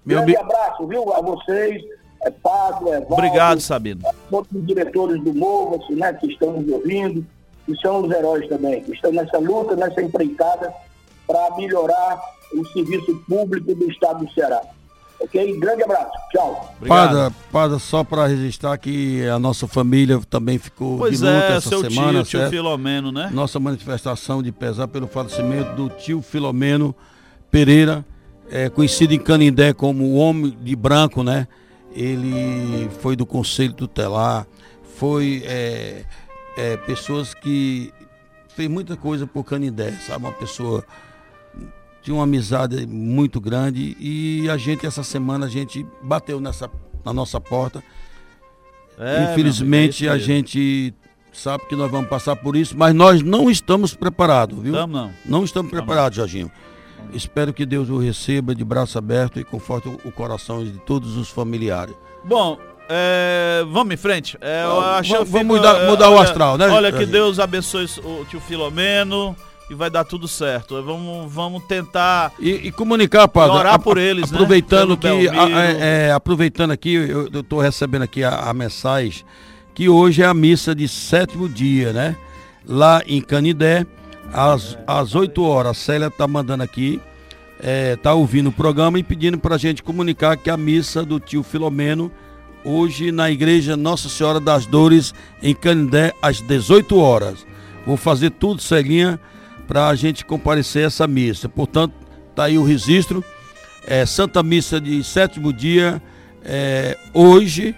Meu 0.04 0.18
grande 0.18 0.36
abraço, 0.36 0.86
viu, 0.86 1.12
a 1.12 1.20
vocês, 1.20 1.82
é 2.24 2.30
Pablo, 2.30 2.88
é 2.88 3.00
Valdo, 3.00 3.12
Obrigado, 3.12 3.60
Sabino. 3.60 4.02
Todos 4.30 4.50
os 4.52 4.66
diretores 4.66 5.22
do 5.22 5.34
Movo, 5.34 5.78
né, 5.90 6.12
que 6.14 6.26
estão 6.26 6.52
nos 6.52 6.68
ouvindo, 6.72 7.24
e 7.68 7.76
são 7.80 8.02
os 8.02 8.10
heróis 8.10 8.48
também, 8.48 8.82
que 8.82 8.92
estão 8.92 9.12
nessa 9.12 9.38
luta, 9.38 9.76
nessa 9.76 10.02
empreitada 10.02 10.72
para 11.26 11.56
melhorar 11.56 12.20
o 12.52 12.66
serviço 12.68 13.14
público 13.28 13.74
do 13.74 13.90
Estado 13.90 14.24
do 14.24 14.32
Ceará. 14.32 14.60
Ok? 15.20 15.58
Grande 15.58 15.82
abraço. 15.82 16.12
Tchau. 16.30 16.74
Pada, 16.86 17.32
Pada, 17.50 17.78
só 17.78 18.04
para 18.04 18.26
registrar 18.26 18.76
que 18.76 19.26
a 19.26 19.38
nossa 19.38 19.66
família 19.66 20.20
também 20.28 20.58
ficou 20.58 20.98
pois 20.98 21.18
de 21.18 21.24
luta 21.24 21.52
é, 21.52 21.56
essa 21.56 21.68
seu 21.68 21.80
semana. 21.90 22.22
Tio, 22.24 22.40
tio 22.40 22.50
Filomeno, 22.50 23.10
né? 23.10 23.30
Nossa 23.32 23.58
manifestação 23.58 24.42
de 24.42 24.52
pesar 24.52 24.88
pelo 24.88 25.06
falecimento 25.06 25.74
do 25.74 25.88
tio 25.88 26.20
Filomeno 26.20 26.94
Pereira, 27.50 28.04
é, 28.50 28.68
conhecido 28.68 29.14
em 29.14 29.18
Canindé 29.18 29.72
como 29.72 30.04
o 30.04 30.16
Homem 30.16 30.54
de 30.60 30.76
Branco, 30.76 31.22
né? 31.22 31.48
Ele 31.94 32.88
foi 33.00 33.14
do 33.16 33.24
Conselho 33.24 33.72
Tutelar, 33.72 34.46
foi 34.96 35.42
é, 35.46 36.04
é, 36.56 36.76
pessoas 36.78 37.34
que 37.34 37.92
fez 38.48 38.68
muita 38.68 38.96
coisa 38.96 39.26
por 39.26 39.44
Canindé, 39.44 39.92
sabe? 39.92 40.24
Uma 40.24 40.32
pessoa 40.32 40.84
tinha 42.02 42.14
uma 42.14 42.24
amizade 42.24 42.86
muito 42.86 43.40
grande 43.40 43.96
e 43.98 44.48
a 44.50 44.56
gente 44.56 44.86
essa 44.86 45.02
semana 45.02 45.46
a 45.46 45.48
gente 45.48 45.86
bateu 46.02 46.40
nessa 46.40 46.70
na 47.04 47.12
nossa 47.12 47.40
porta. 47.40 47.82
É, 48.98 49.32
Infelizmente 49.32 50.06
é 50.06 50.10
a 50.10 50.18
gente 50.18 50.94
sabe 51.32 51.66
que 51.66 51.74
nós 51.74 51.90
vamos 51.90 52.08
passar 52.08 52.36
por 52.36 52.56
isso, 52.56 52.76
mas 52.76 52.94
nós 52.94 53.22
não 53.22 53.50
estamos 53.50 53.94
preparados, 53.94 54.58
viu? 54.58 54.72
Estamos 54.72 54.96
não. 54.96 55.12
Não 55.24 55.44
estamos 55.44 55.70
preparados, 55.70 56.16
Jorginho. 56.16 56.50
Espero 57.12 57.52
que 57.52 57.66
Deus 57.66 57.88
o 57.88 57.98
receba 57.98 58.54
de 58.54 58.64
braço 58.64 58.98
aberto 58.98 59.38
e 59.38 59.44
conforte 59.44 59.88
o 59.88 60.12
coração 60.12 60.64
de 60.64 60.72
todos 60.72 61.16
os 61.16 61.28
familiares. 61.28 61.94
Bom, 62.24 62.58
é, 62.88 63.64
vamos 63.70 63.94
em 63.94 63.96
frente. 63.96 64.36
É, 64.40 64.64
vamos, 65.26 65.42
mudar, 65.44 65.88
mudar 65.88 66.10
o 66.10 66.18
astral, 66.18 66.58
né? 66.58 66.68
Olha, 66.68 66.92
que 66.92 67.06
Deus 67.06 67.38
abençoe 67.38 67.86
o 68.04 68.24
tio 68.24 68.40
Filomeno 68.40 69.36
e 69.70 69.74
vai 69.74 69.88
dar 69.90 70.04
tudo 70.04 70.28
certo. 70.28 70.80
Vamos, 70.82 71.32
vamos 71.32 71.62
tentar 71.64 72.32
e, 72.38 72.50
e 72.50 72.72
comunicar, 72.72 73.26
padre, 73.28 73.56
orar 73.56 73.78
por 73.78 73.96
eles, 73.96 74.30
né? 74.30 74.36
aproveitando 74.36 74.90
né? 74.90 74.96
que 74.96 75.28
a, 75.28 75.48
é, 75.48 76.08
é, 76.08 76.12
aproveitando 76.12 76.70
aqui, 76.72 76.94
eu 76.94 77.28
estou 77.28 77.60
recebendo 77.60 78.02
aqui 78.02 78.22
a, 78.22 78.50
a, 78.50 78.54
mensagem 78.54 79.24
que 79.74 79.88
hoje 79.88 80.22
é 80.22 80.26
a 80.26 80.34
missa 80.34 80.74
de 80.74 80.86
sétimo 80.86 81.48
dia, 81.48 81.92
né? 81.92 82.16
Lá 82.66 83.02
em 83.06 83.20
Canidé, 83.20 83.86
às, 84.34 84.76
às 84.86 85.14
8 85.14 85.42
horas. 85.42 85.70
A 85.70 85.74
Célia 85.74 86.08
está 86.08 86.26
mandando 86.26 86.62
aqui, 86.62 87.00
é, 87.60 87.96
tá 87.96 88.12
ouvindo 88.12 88.48
o 88.48 88.52
programa 88.52 88.98
e 88.98 89.02
pedindo 89.02 89.38
para 89.38 89.54
a 89.54 89.58
gente 89.58 89.82
comunicar 89.82 90.36
que 90.36 90.50
a 90.50 90.56
missa 90.56 91.04
do 91.04 91.18
tio 91.20 91.42
Filomeno 91.42 92.10
hoje 92.64 93.12
na 93.12 93.30
igreja 93.30 93.76
Nossa 93.76 94.08
Senhora 94.08 94.40
das 94.40 94.66
Dores 94.66 95.14
em 95.42 95.54
Canidé 95.54 96.12
às 96.20 96.40
18 96.40 96.98
horas. 96.98 97.46
Vou 97.86 97.96
fazer 97.96 98.30
tudo, 98.30 98.60
Celinha 98.60 99.20
para 99.66 99.88
a 99.88 99.94
gente 99.94 100.24
comparecer 100.24 100.84
a 100.84 100.86
essa 100.86 101.06
missa. 101.06 101.48
Portanto, 101.48 101.94
está 102.30 102.44
aí 102.44 102.58
o 102.58 102.64
registro. 102.64 103.24
É, 103.86 104.06
Santa 104.06 104.42
Missa 104.42 104.80
de 104.80 105.02
sétimo 105.04 105.52
dia, 105.52 106.02
é, 106.42 106.96
hoje, 107.12 107.74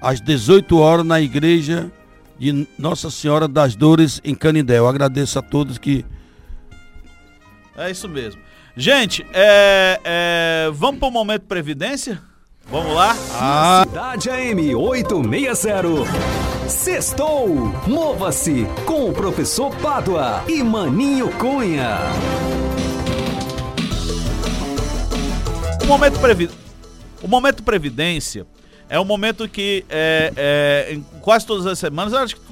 às 0.00 0.20
18 0.20 0.78
horas, 0.78 1.04
na 1.04 1.20
igreja 1.20 1.90
de 2.38 2.66
Nossa 2.78 3.10
Senhora 3.10 3.48
das 3.48 3.74
Dores, 3.74 4.20
em 4.24 4.34
Canindé. 4.34 4.78
Eu 4.78 4.88
agradeço 4.88 5.38
a 5.38 5.42
todos 5.42 5.78
que. 5.78 6.04
É 7.76 7.90
isso 7.90 8.08
mesmo. 8.08 8.40
Gente, 8.76 9.26
é, 9.32 10.00
é, 10.04 10.70
vamos 10.72 11.00
para 11.00 11.08
o 11.08 11.10
momento 11.10 11.42
Previdência? 11.42 12.20
Vamos 12.68 12.94
lá? 12.94 13.16
Ah. 13.32 13.84
Cidade 13.86 14.28
AM 14.28 14.74
860. 14.74 15.88
Sextou! 16.68 17.72
Mova-se 17.86 18.66
com 18.84 19.08
o 19.08 19.12
professor 19.12 19.74
Pádua 19.76 20.42
e 20.48 20.62
Maninho 20.62 21.30
Cunha. 21.38 21.98
O 25.82 25.86
momento, 25.86 26.18
previ... 26.18 26.50
o 27.22 27.28
momento 27.28 27.62
Previdência 27.62 28.44
é 28.88 29.00
um 29.00 29.04
momento 29.04 29.48
que 29.48 29.84
é, 29.88 30.32
é, 30.36 30.98
quase 31.20 31.46
todas 31.46 31.66
as 31.66 31.78
semanas, 31.78 32.14
acho 32.14 32.36
que 32.36 32.42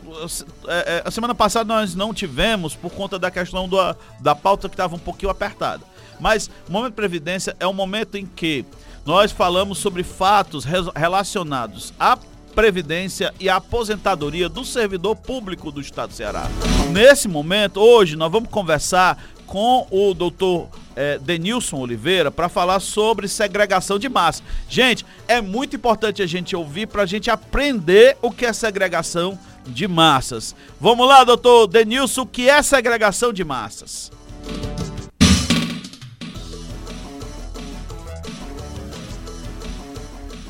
é, 0.68 0.97
é, 0.97 1.03
a 1.05 1.11
semana 1.11 1.35
passada 1.35 1.73
nós 1.73 1.94
não 1.94 2.12
tivemos 2.12 2.75
por 2.75 2.90
conta 2.90 3.18
da 3.18 3.31
questão 3.31 3.68
do, 3.68 3.77
da 4.20 4.35
pauta 4.35 4.68
que 4.68 4.75
estava 4.75 4.94
um 4.94 4.99
pouquinho 4.99 5.31
apertada. 5.31 5.83
Mas 6.20 6.49
o 6.68 6.73
momento 6.73 6.94
Previdência 6.94 7.57
é 7.59 7.66
um 7.66 7.73
momento 7.73 8.16
em 8.16 8.27
que 8.27 8.64
nós 9.05 9.33
falamos 9.33 9.79
sobre 9.79 10.03
fatos 10.03 10.64
relacionados 10.94 11.92
a 11.99 12.16
Previdência 12.55 13.35
e 13.41 13.49
a 13.49 13.57
Aposentadoria 13.57 14.49
do 14.49 14.64
Servidor 14.64 15.16
Público 15.16 15.72
do 15.72 15.80
Estado 15.80 16.11
do 16.11 16.14
Ceará. 16.14 16.45
Nesse 16.93 17.26
momento, 17.26 17.80
hoje, 17.80 18.14
nós 18.14 18.30
vamos 18.30 18.49
conversar 18.49 19.20
com 19.47 19.86
o 19.90 20.14
doutor 20.14 20.68
é, 20.97 21.18
Denilson 21.18 21.78
Oliveira 21.78 22.30
para 22.30 22.49
falar 22.49 22.80
sobre 22.80 23.28
segregação 23.28 23.99
de 23.99 24.09
massa. 24.09 24.42
Gente, 24.68 25.05
é 25.26 25.40
muito 25.40 25.76
importante 25.76 26.22
a 26.22 26.26
gente 26.26 26.55
ouvir 26.55 26.86
para 26.86 27.03
a 27.03 27.07
gente 27.07 27.30
aprender 27.30 28.16
o 28.22 28.30
que 28.30 28.47
é 28.47 28.53
segregação 28.53 29.38
de 29.66 29.88
massas. 29.88 30.55
Vamos 30.80 31.07
lá, 31.07 31.24
doutor 31.24 31.66
Denilson, 31.66 32.22
o 32.22 32.26
que 32.26 32.49
é 32.49 32.62
segregação 32.62 33.32
de 33.32 33.45
massas? 33.45 34.11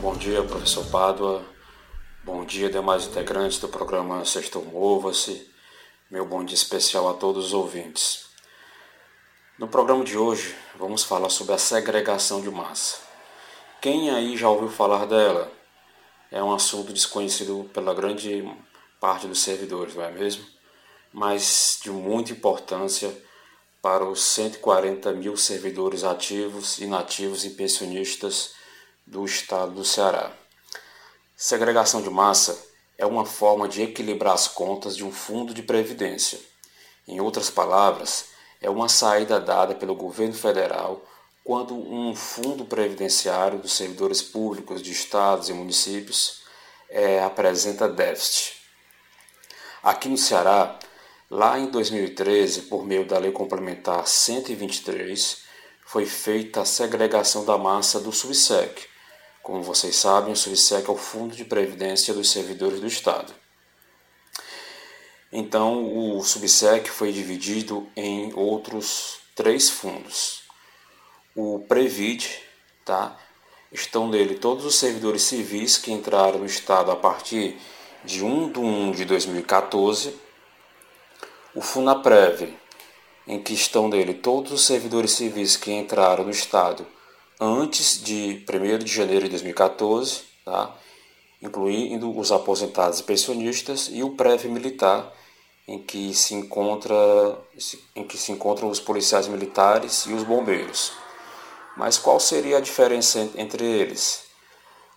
Bom 0.01 0.17
dia, 0.17 0.43
professor 0.43 0.85
Pádua. 0.87 1.43
Bom 2.23 2.45
dia, 2.45 2.71
demais 2.71 3.07
integrantes 3.07 3.59
do 3.59 3.69
programa 3.69 4.25
Sexto 4.25 4.61
Mova-se. 4.61 5.47
Meu 6.11 6.27
bom 6.27 6.45
dia 6.45 6.55
especial 6.55 7.09
a 7.09 7.15
todos 7.15 7.47
os 7.47 7.53
ouvintes. 7.53 8.24
No 9.57 9.69
programa 9.69 10.03
de 10.03 10.19
hoje, 10.19 10.53
vamos 10.75 11.05
falar 11.05 11.31
sobre 11.31 11.55
a 11.55 11.59
segregação 11.59 12.41
de 12.41 12.51
massa. 12.51 12.97
Quem 13.81 14.11
aí 14.11 14.37
já 14.37 14.49
ouviu 14.51 14.69
falar 14.69 15.07
dela? 15.07 15.49
É 16.29 16.43
um 16.43 16.53
assunto 16.53 16.93
desconhecido 16.93 17.71
pela 17.73 17.95
grande 17.95 18.43
parte 18.99 19.29
dos 19.29 19.45
servidores, 19.45 19.95
não 19.95 20.03
é 20.03 20.11
mesmo? 20.11 20.45
Mas 21.13 21.79
de 21.81 21.89
muita 21.89 22.33
importância 22.33 23.17
para 23.81 24.05
os 24.05 24.25
140 24.25 25.13
mil 25.13 25.37
servidores 25.37 26.03
ativos, 26.03 26.81
inativos 26.81 27.45
e 27.45 27.51
pensionistas 27.51 28.55
do 29.07 29.25
estado 29.25 29.71
do 29.71 29.85
Ceará. 29.85 30.33
Segregação 31.37 32.03
de 32.03 32.11
massa 32.11 32.61
é 32.99 33.07
uma 33.07 33.25
forma 33.25 33.69
de 33.69 33.83
equilibrar 33.83 34.35
as 34.35 34.49
contas 34.49 34.97
de 34.97 35.05
um 35.05 35.13
fundo 35.13 35.55
de 35.55 35.63
previdência. 35.63 36.41
Em 37.07 37.21
outras 37.21 37.51
palavras, 37.51 38.34
é 38.65 38.71
uma 38.71 38.89
saída 38.89 39.39
dada 39.39 39.75
pelo 39.75 39.95
governo 39.95 40.33
federal 40.33 41.05
quando 41.45 41.75
um 41.75 42.17
fundo 42.17 42.65
previdenciário 42.65 43.59
dos 43.59 43.75
servidores 43.75 44.23
públicos 44.23 44.81
de 44.81 44.91
estados 44.91 45.51
e 45.51 45.53
municípios 45.53 46.43
é, 46.89 47.23
apresenta 47.23 47.87
déficit. 47.87 48.55
Aqui 49.83 50.09
no 50.09 50.17
Ceará, 50.17 50.79
lá 51.31 51.59
em 51.59 51.67
2013, 51.67 52.63
por 52.63 52.87
meio 52.87 53.07
da 53.07 53.19
Lei 53.19 53.31
Complementar 53.31 54.07
123, 54.07 55.43
foi 55.85 56.07
feita 56.07 56.63
a 56.63 56.65
segregação 56.65 57.45
da 57.45 57.59
massa 57.59 58.01
do 58.01 58.11
SUBSEC, 58.11 58.89
como 59.43 59.63
vocês 59.63 59.95
sabem, 59.97 60.33
o 60.33 60.37
SUBSEC 60.37 60.89
é 60.89 60.91
o 60.91 60.97
Fundo 60.97 61.37
de 61.37 61.45
Previdência 61.45 62.15
dos 62.15 62.31
Servidores 62.31 62.81
do 62.81 62.87
Estado. 62.87 63.35
Então, 65.37 65.99
o 65.99 66.23
SUBSEC 66.23 66.89
foi 66.89 67.11
dividido 67.11 67.89
em 67.97 68.33
outros 68.35 69.19
três 69.35 69.69
fundos. 69.69 70.45
O 71.35 71.65
Previd, 71.67 72.41
tá? 72.85 73.19
estão 73.73 74.09
nele 74.09 74.37
todos 74.37 74.65
os 74.65 74.77
servidores 74.77 75.23
civis 75.23 75.77
que 75.77 75.91
entraram 75.91 76.39
no 76.39 76.47
Estado 76.47 76.93
a 76.93 76.95
partir 76.95 77.59
de 78.05 78.25
1 78.25 78.53
de 78.53 78.61
1 78.61 78.93
de 78.93 79.05
2014. 79.05 80.15
O 81.53 81.61
FUNAPREV, 81.61 82.57
em 83.27 83.43
que 83.43 83.55
estão 83.55 83.89
nele 83.89 84.15
todos 84.15 84.53
os 84.53 84.65
servidores 84.65 85.11
civis 85.11 85.57
que 85.57 85.73
entraram 85.73 86.23
no 86.23 86.31
Estado 86.31 86.87
antes 87.41 88.01
de 88.01 88.47
1 88.49 88.85
de 88.85 88.93
janeiro 88.93 89.25
de 89.25 89.31
2014, 89.31 90.23
tá? 90.45 90.77
incluindo 91.43 92.17
os 92.17 92.31
aposentados 92.31 93.01
e 93.01 93.03
pensionistas, 93.03 93.91
e 93.93 94.05
o 94.05 94.11
prévio 94.11 94.53
militar, 94.53 95.13
em 95.67 95.79
que 95.83 96.13
se 96.15 96.35
encontra 96.35 96.95
em 97.97 98.05
que 98.07 98.19
se 98.19 98.33
encontram 98.33 98.69
os 98.69 98.81
policiais 98.81 99.27
militares 99.27 100.05
e 100.07 100.13
os 100.13 100.23
bombeiros. 100.23 100.93
Mas 101.77 101.99
qual 101.99 102.21
seria 102.21 102.59
a 102.59 102.61
diferença 102.61 103.29
entre 103.37 103.65
eles? 103.65 104.25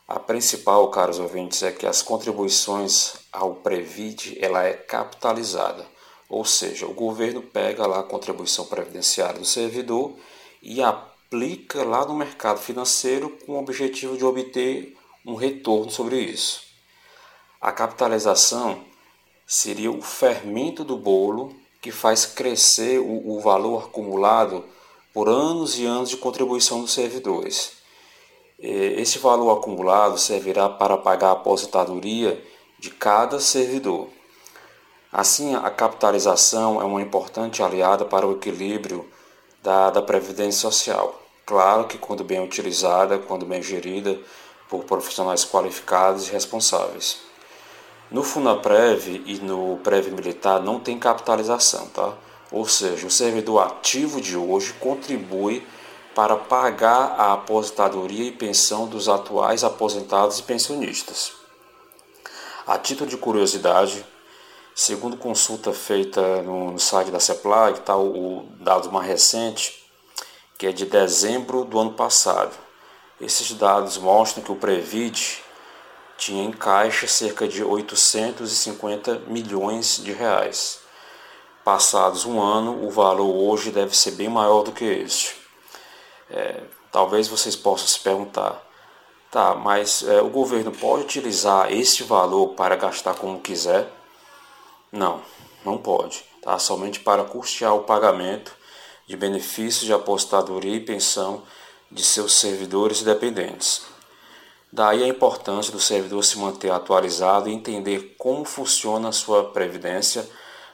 A 0.07 0.19
principal, 0.19 0.89
caros 0.89 1.19
ouvintes, 1.19 1.63
é 1.63 1.71
que 1.71 1.85
as 1.85 2.01
contribuições 2.01 3.15
ao 3.31 3.55
Previd 3.55 4.37
ela 4.39 4.63
é 4.63 4.73
capitalizada, 4.73 5.85
ou 6.29 6.45
seja, 6.45 6.85
o 6.85 6.93
governo 6.93 7.41
pega 7.41 7.85
lá 7.85 7.99
a 7.99 8.03
contribuição 8.03 8.65
previdenciária 8.65 9.39
do 9.39 9.45
servidor 9.45 10.15
e 10.61 10.81
aplica 10.81 11.83
lá 11.83 12.05
no 12.05 12.13
mercado 12.13 12.59
financeiro 12.59 13.37
com 13.45 13.53
o 13.53 13.59
objetivo 13.59 14.17
de 14.17 14.23
obter 14.23 14.95
um 15.25 15.35
retorno 15.35 15.91
sobre 15.91 16.19
isso. 16.19 16.61
A 17.59 17.71
capitalização 17.71 18.85
seria 19.47 19.89
o 19.89 20.01
fermento 20.01 20.83
do 20.83 20.97
bolo 20.97 21.55
que 21.81 21.91
faz 21.91 22.25
crescer 22.25 22.99
o, 22.99 23.37
o 23.37 23.39
valor 23.39 23.85
acumulado 23.85 24.65
por 25.13 25.29
anos 25.29 25.79
e 25.79 25.85
anos 25.85 26.09
de 26.09 26.17
contribuição 26.17 26.81
dos 26.81 26.91
servidores. 26.91 27.71
Esse 28.59 29.19
valor 29.19 29.57
acumulado 29.57 30.17
servirá 30.17 30.67
para 30.67 30.97
pagar 30.97 31.29
a 31.29 31.33
aposentadoria 31.33 32.43
de 32.77 32.89
cada 32.89 33.39
servidor. 33.39 34.09
Assim, 35.11 35.55
a 35.55 35.69
capitalização 35.69 36.81
é 36.81 36.83
uma 36.83 37.01
importante 37.01 37.63
aliada 37.63 38.03
para 38.03 38.27
o 38.27 38.33
equilíbrio 38.33 39.07
da, 39.63 39.89
da 39.89 40.01
Previdência 40.01 40.69
Social. 40.69 41.21
Claro 41.45 41.85
que 41.85 41.97
quando 41.97 42.23
bem 42.23 42.43
utilizada, 42.43 43.17
quando 43.17 43.45
bem 43.45 43.63
gerida 43.63 44.19
por 44.67 44.83
profissionais 44.83 45.45
qualificados 45.45 46.27
e 46.27 46.31
responsáveis. 46.31 47.26
No 48.09 48.23
Funaprev 48.23 49.21
e 49.25 49.35
no 49.39 49.77
Prev 49.83 50.07
Militar 50.11 50.61
não 50.61 50.79
tem 50.79 50.97
capitalização, 50.97 51.87
tá? 51.87 52.13
Ou 52.49 52.65
seja, 52.65 53.05
o 53.05 53.11
servidor 53.11 53.61
ativo 53.61 54.21
de 54.21 54.37
hoje 54.37 54.73
contribui 54.79 55.67
para 56.15 56.37
pagar 56.37 57.15
a 57.17 57.33
aposentadoria 57.33 58.23
e 58.23 58.31
pensão 58.31 58.87
dos 58.87 59.09
atuais 59.09 59.63
aposentados 59.63 60.39
e 60.39 60.43
pensionistas. 60.43 61.33
A 62.65 62.77
título 62.77 63.09
de 63.09 63.17
curiosidade, 63.17 64.05
segundo 64.73 65.17
consulta 65.17 65.73
feita 65.73 66.41
no, 66.41 66.71
no 66.71 66.79
site 66.79 67.11
da 67.11 67.19
CEPLAG, 67.19 67.81
tá, 67.81 67.97
o, 67.97 68.39
o 68.39 68.49
dado 68.61 68.89
mais 68.89 69.05
recente, 69.05 69.85
que 70.57 70.65
é 70.65 70.71
de 70.71 70.85
dezembro 70.85 71.65
do 71.65 71.77
ano 71.77 71.91
passado. 71.91 72.55
Esses 73.19 73.51
dados 73.51 73.97
mostram 73.97 74.43
que 74.43 74.51
o 74.51 74.55
Previd 74.55 75.43
tinha 76.17 76.43
em 76.43 76.51
caixa 76.51 77.07
cerca 77.07 77.47
de 77.47 77.63
850 77.63 79.19
milhões 79.27 80.01
de 80.03 80.11
reais. 80.11 80.79
Passados 81.63 82.25
um 82.25 82.41
ano, 82.41 82.85
o 82.85 82.89
valor 82.89 83.33
hoje 83.33 83.71
deve 83.71 83.95
ser 83.95 84.11
bem 84.11 84.27
maior 84.27 84.63
do 84.63 84.71
que 84.71 84.83
este. 84.83 85.35
É, 86.29 86.63
talvez 86.91 87.27
vocês 87.27 87.55
possam 87.55 87.87
se 87.87 87.99
perguntar, 87.99 88.61
tá, 89.31 89.53
mas 89.55 90.03
é, 90.03 90.21
o 90.21 90.29
governo 90.29 90.71
pode 90.71 91.03
utilizar 91.03 91.71
este 91.71 92.03
valor 92.03 92.49
para 92.49 92.75
gastar 92.75 93.13
como 93.15 93.39
quiser? 93.39 93.87
Não, 94.91 95.21
não 95.63 95.77
pode, 95.77 96.25
tá? 96.41 96.57
Somente 96.57 96.99
para 96.99 97.23
custear 97.23 97.75
o 97.75 97.83
pagamento 97.83 98.55
de 99.05 99.15
benefícios 99.15 99.85
de 99.85 99.93
apostadoria 99.93 100.75
e 100.75 100.79
pensão 100.79 101.43
de 101.91 102.03
seus 102.03 102.33
servidores 102.33 103.01
e 103.01 103.05
dependentes. 103.05 103.85
Daí 104.71 105.03
a 105.03 105.07
importância 105.07 105.71
do 105.71 105.79
servidor 105.79 106.23
se 106.23 106.37
manter 106.37 106.69
atualizado 106.71 107.49
e 107.49 107.53
entender 107.53 108.15
como 108.17 108.43
funciona 108.43 109.09
a 109.09 109.13
sua 109.13 109.45
previdência 109.45 110.27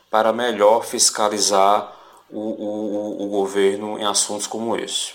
para 0.10 0.34
melhor 0.34 0.84
fiscalizar 0.84 1.94
o, 2.30 2.40
o, 2.40 3.24
o 3.24 3.28
governo 3.30 4.00
em 4.00 4.06
assuntos 4.06 4.48
como 4.48 4.76
esse. 4.76 5.14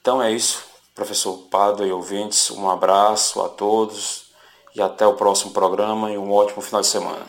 Então 0.00 0.22
é 0.22 0.30
isso, 0.30 0.64
professor 0.94 1.36
Pado 1.50 1.84
e 1.84 1.90
ouvintes, 1.90 2.50
um 2.50 2.70
abraço 2.70 3.40
a 3.42 3.48
todos 3.48 4.26
e 4.74 4.82
até 4.82 5.06
o 5.06 5.14
próximo 5.14 5.52
programa 5.52 6.10
e 6.10 6.18
um 6.18 6.32
ótimo 6.32 6.60
final 6.60 6.80
de 6.80 6.86
semana. 6.86 7.26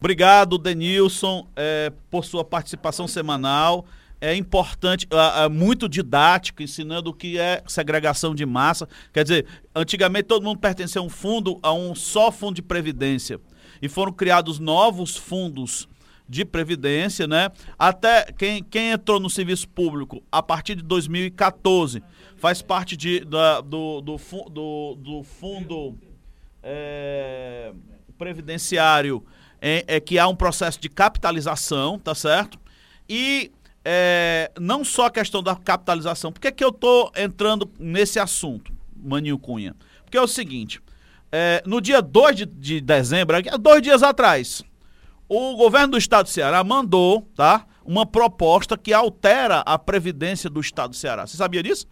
Obrigado, 0.00 0.58
Denilson, 0.58 1.46
é, 1.54 1.92
por 2.10 2.24
sua 2.24 2.44
participação 2.44 3.06
semanal. 3.06 3.84
É 4.22 4.36
importante, 4.36 5.08
é, 5.10 5.46
é 5.46 5.48
muito 5.48 5.88
didático, 5.88 6.62
ensinando 6.62 7.10
o 7.10 7.12
que 7.12 7.40
é 7.40 7.60
segregação 7.66 8.36
de 8.36 8.46
massa. 8.46 8.88
Quer 9.12 9.24
dizer, 9.24 9.46
antigamente 9.74 10.28
todo 10.28 10.44
mundo 10.44 10.60
pertencia 10.60 11.00
a 11.00 11.04
um 11.04 11.08
fundo, 11.08 11.58
a 11.60 11.72
um 11.72 11.92
só 11.92 12.30
fundo 12.30 12.54
de 12.54 12.62
previdência. 12.62 13.40
E 13.82 13.88
foram 13.88 14.12
criados 14.12 14.60
novos 14.60 15.16
fundos 15.16 15.88
de 16.28 16.44
previdência, 16.44 17.26
né? 17.26 17.50
Até 17.76 18.30
quem, 18.38 18.62
quem 18.62 18.90
entrou 18.92 19.18
no 19.18 19.28
serviço 19.28 19.68
público 19.68 20.22
a 20.30 20.40
partir 20.40 20.76
de 20.76 20.84
2014 20.84 22.00
faz 22.36 22.62
parte 22.62 22.96
de, 22.96 23.24
da, 23.24 23.60
do, 23.60 24.00
do, 24.00 24.16
do, 24.50 24.94
do 25.00 25.22
fundo 25.24 25.98
é, 26.62 27.72
previdenciário 28.16 29.24
é, 29.60 29.84
é 29.88 30.00
que 30.00 30.16
há 30.16 30.28
um 30.28 30.36
processo 30.36 30.80
de 30.80 30.88
capitalização, 30.88 31.98
tá 31.98 32.14
certo? 32.14 32.56
E 33.08 33.50
é, 33.84 34.50
não 34.58 34.84
só 34.84 35.06
a 35.06 35.10
questão 35.10 35.42
da 35.42 35.56
capitalização. 35.56 36.32
Por 36.32 36.40
que, 36.40 36.52
que 36.52 36.64
eu 36.64 36.68
estou 36.68 37.10
entrando 37.16 37.70
nesse 37.78 38.18
assunto, 38.18 38.72
Maninho 38.96 39.38
Cunha? 39.38 39.74
Porque 40.04 40.16
é 40.16 40.22
o 40.22 40.28
seguinte: 40.28 40.80
é, 41.30 41.62
no 41.66 41.80
dia 41.80 42.00
2 42.00 42.36
de, 42.36 42.46
de 42.46 42.80
dezembro, 42.80 43.36
dois 43.58 43.82
dias 43.82 44.02
atrás, 44.02 44.62
o 45.28 45.56
governo 45.56 45.92
do 45.92 45.98
estado 45.98 46.26
do 46.26 46.30
Ceará 46.30 46.62
mandou 46.62 47.22
tá, 47.34 47.66
uma 47.84 48.04
proposta 48.06 48.76
que 48.76 48.92
altera 48.92 49.60
a 49.60 49.78
previdência 49.78 50.48
do 50.48 50.60
estado 50.60 50.90
do 50.90 50.96
Ceará. 50.96 51.26
Você 51.26 51.36
sabia 51.36 51.62
disso? 51.62 51.86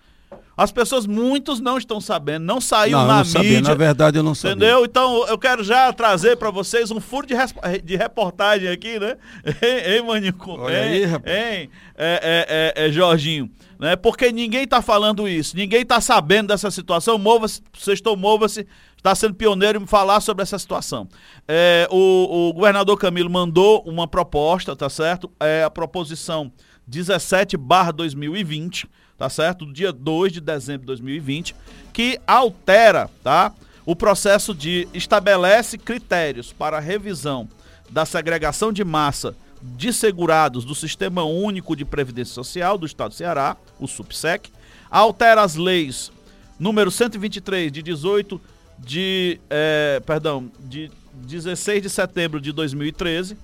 As 0.57 0.71
pessoas, 0.71 1.07
muitos 1.07 1.59
não 1.59 1.79
estão 1.79 2.01
sabendo, 2.01 2.45
não 2.45 2.61
saiu 2.61 2.93
Não, 2.93 3.01
eu 3.03 3.07
na 3.09 3.17
não 3.19 3.25
sabia. 3.25 3.51
mídia. 3.51 3.69
Na 3.71 3.75
verdade, 3.75 4.19
eu 4.19 4.23
não 4.23 4.35
sabia. 4.35 4.55
Entendeu? 4.57 4.85
Então 4.85 5.27
eu 5.27 5.39
quero 5.39 5.65
já 5.65 5.91
trazer 5.93 6.37
pra 6.37 6.51
vocês 6.51 6.91
um 6.91 7.01
furo 7.01 7.27
de, 7.27 7.35
res- 7.35 7.55
de 7.83 7.97
reportagem 7.97 8.69
aqui, 8.69 8.99
né? 8.99 9.17
Hein, 9.63 10.03
Maninho? 10.07 10.35
Olha 10.47 10.75
hein, 10.87 10.93
aí, 10.93 11.05
rapaz. 11.05 11.35
Hein, 11.35 11.71
é, 11.97 12.75
é, 12.77 12.83
é, 12.85 12.87
é, 12.87 12.93
Jorginho? 12.93 13.51
Né? 13.79 13.97
Porque 13.97 14.31
ninguém 14.31 14.67
tá 14.69 14.83
falando 14.83 15.27
isso, 15.27 15.57
ninguém 15.57 15.85
tá 15.87 15.99
sabendo 16.01 16.49
dessa 16.49 16.71
situação. 16.71 17.17
Mova-se, 17.17 17.63
Sextou 17.79 18.15
Mova-se, 18.15 18.67
está 18.99 19.15
sendo 19.15 19.35
pioneiro 19.35 19.81
em 19.83 19.87
falar 19.87 20.21
sobre 20.21 20.43
essa 20.43 20.59
situação. 20.59 21.09
É, 21.49 21.89
o, 21.91 22.49
o 22.51 22.53
governador 22.53 22.99
Camilo 22.99 23.31
mandou 23.31 23.83
uma 23.87 24.07
proposta, 24.07 24.77
tá 24.77 24.91
certo? 24.91 25.31
É 25.41 25.65
a 25.65 25.71
proposição 25.71 26.53
17 26.87 27.57
barra 27.57 27.93
2020, 27.93 28.87
tá 29.21 29.29
certo? 29.29 29.67
Do 29.67 29.73
dia 29.75 29.93
2 29.93 30.33
de 30.33 30.41
dezembro 30.41 30.81
de 30.81 30.87
2020, 30.87 31.55
que 31.93 32.19
altera, 32.27 33.11
tá? 33.23 33.53
O 33.85 33.95
processo 33.95 34.55
de 34.55 34.89
estabelece 34.95 35.77
critérios 35.77 36.55
para 36.55 36.81
revisão 36.81 37.47
da 37.91 38.07
segregação 38.07 38.73
de 38.73 38.83
massa 38.83 39.37
de 39.61 39.93
segurados 39.93 40.65
do 40.65 40.75
Sistema 40.75 41.23
Único 41.23 41.77
de 41.77 41.85
Previdência 41.85 42.33
Social 42.33 42.79
do 42.79 42.87
Estado 42.87 43.11
do 43.11 43.15
Ceará, 43.15 43.59
o 43.79 43.87
SUPSEC, 43.87 44.51
altera 44.91 45.43
as 45.43 45.55
leis 45.55 46.11
número 46.59 46.91
123 46.91 47.71
de 47.71 47.83
18 47.83 48.41
de, 48.79 49.39
eh, 49.51 50.01
perdão, 50.07 50.51
de 50.61 50.91
16 51.13 51.83
de 51.83 51.91
setembro 51.91 52.41
de 52.41 52.53
2013, 52.53 53.37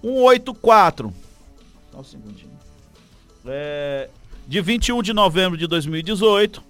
184, 0.00 1.12
só 1.92 1.98
um 1.98 2.04
segundinho, 2.04 2.58
é, 3.44 4.08
de 4.50 4.60
21 4.60 5.00
de 5.00 5.12
novembro 5.12 5.56
de 5.56 5.64
2018, 5.68 6.60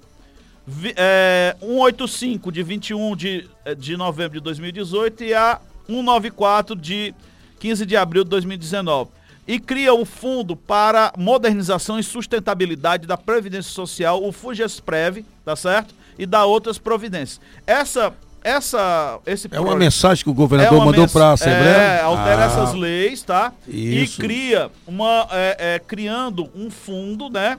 vi- 0.67 0.93
é, 0.95 1.57
185 1.63 2.53
de 2.53 2.63
21 2.63 3.17
de, 3.17 3.49
eh, 3.65 3.75
de 3.75 3.97
novembro 3.97 4.35
de 4.39 4.45
2018 4.45 5.25
e 5.25 5.33
a 5.33 5.59
194 5.87 6.77
de 6.77 7.15
15 7.59 7.87
de 7.87 7.97
abril 7.97 8.23
de 8.23 8.29
2019. 8.29 9.09
E 9.49 9.59
cria 9.59 9.95
o 9.95 10.05
Fundo 10.05 10.55
para 10.55 11.11
Modernização 11.17 11.99
e 11.99 12.03
Sustentabilidade 12.05 13.07
da 13.07 13.17
Previdência 13.17 13.73
Social, 13.73 14.23
o 14.23 14.31
FUGESPREV, 14.31 15.25
tá 15.43 15.57
certo? 15.57 15.95
E 16.19 16.27
da 16.27 16.45
outras 16.45 16.77
providências. 16.77 17.41
Essa, 17.67 18.13
essa, 18.45 19.19
esse 19.25 19.49
É 19.51 19.59
uma 19.59 19.75
mensagem 19.75 20.23
que 20.23 20.29
o 20.29 20.33
é 20.33 20.37
governador 20.37 20.77
uma 20.77 20.85
mandou 20.85 21.09
para 21.09 21.29
a 21.29 21.33
Assembleia? 21.33 21.77
É, 21.77 22.03
altera 22.03 22.43
Ah, 22.43 22.47
essas 22.47 22.75
leis, 22.75 23.23
tá? 23.23 23.55
Isso. 23.67 24.21
E 24.21 24.23
cria 24.23 24.71
uma. 24.87 25.27
é, 25.33 25.57
é, 25.77 25.79
criando 25.79 26.51
um 26.55 26.71
fundo, 26.71 27.31
né? 27.31 27.57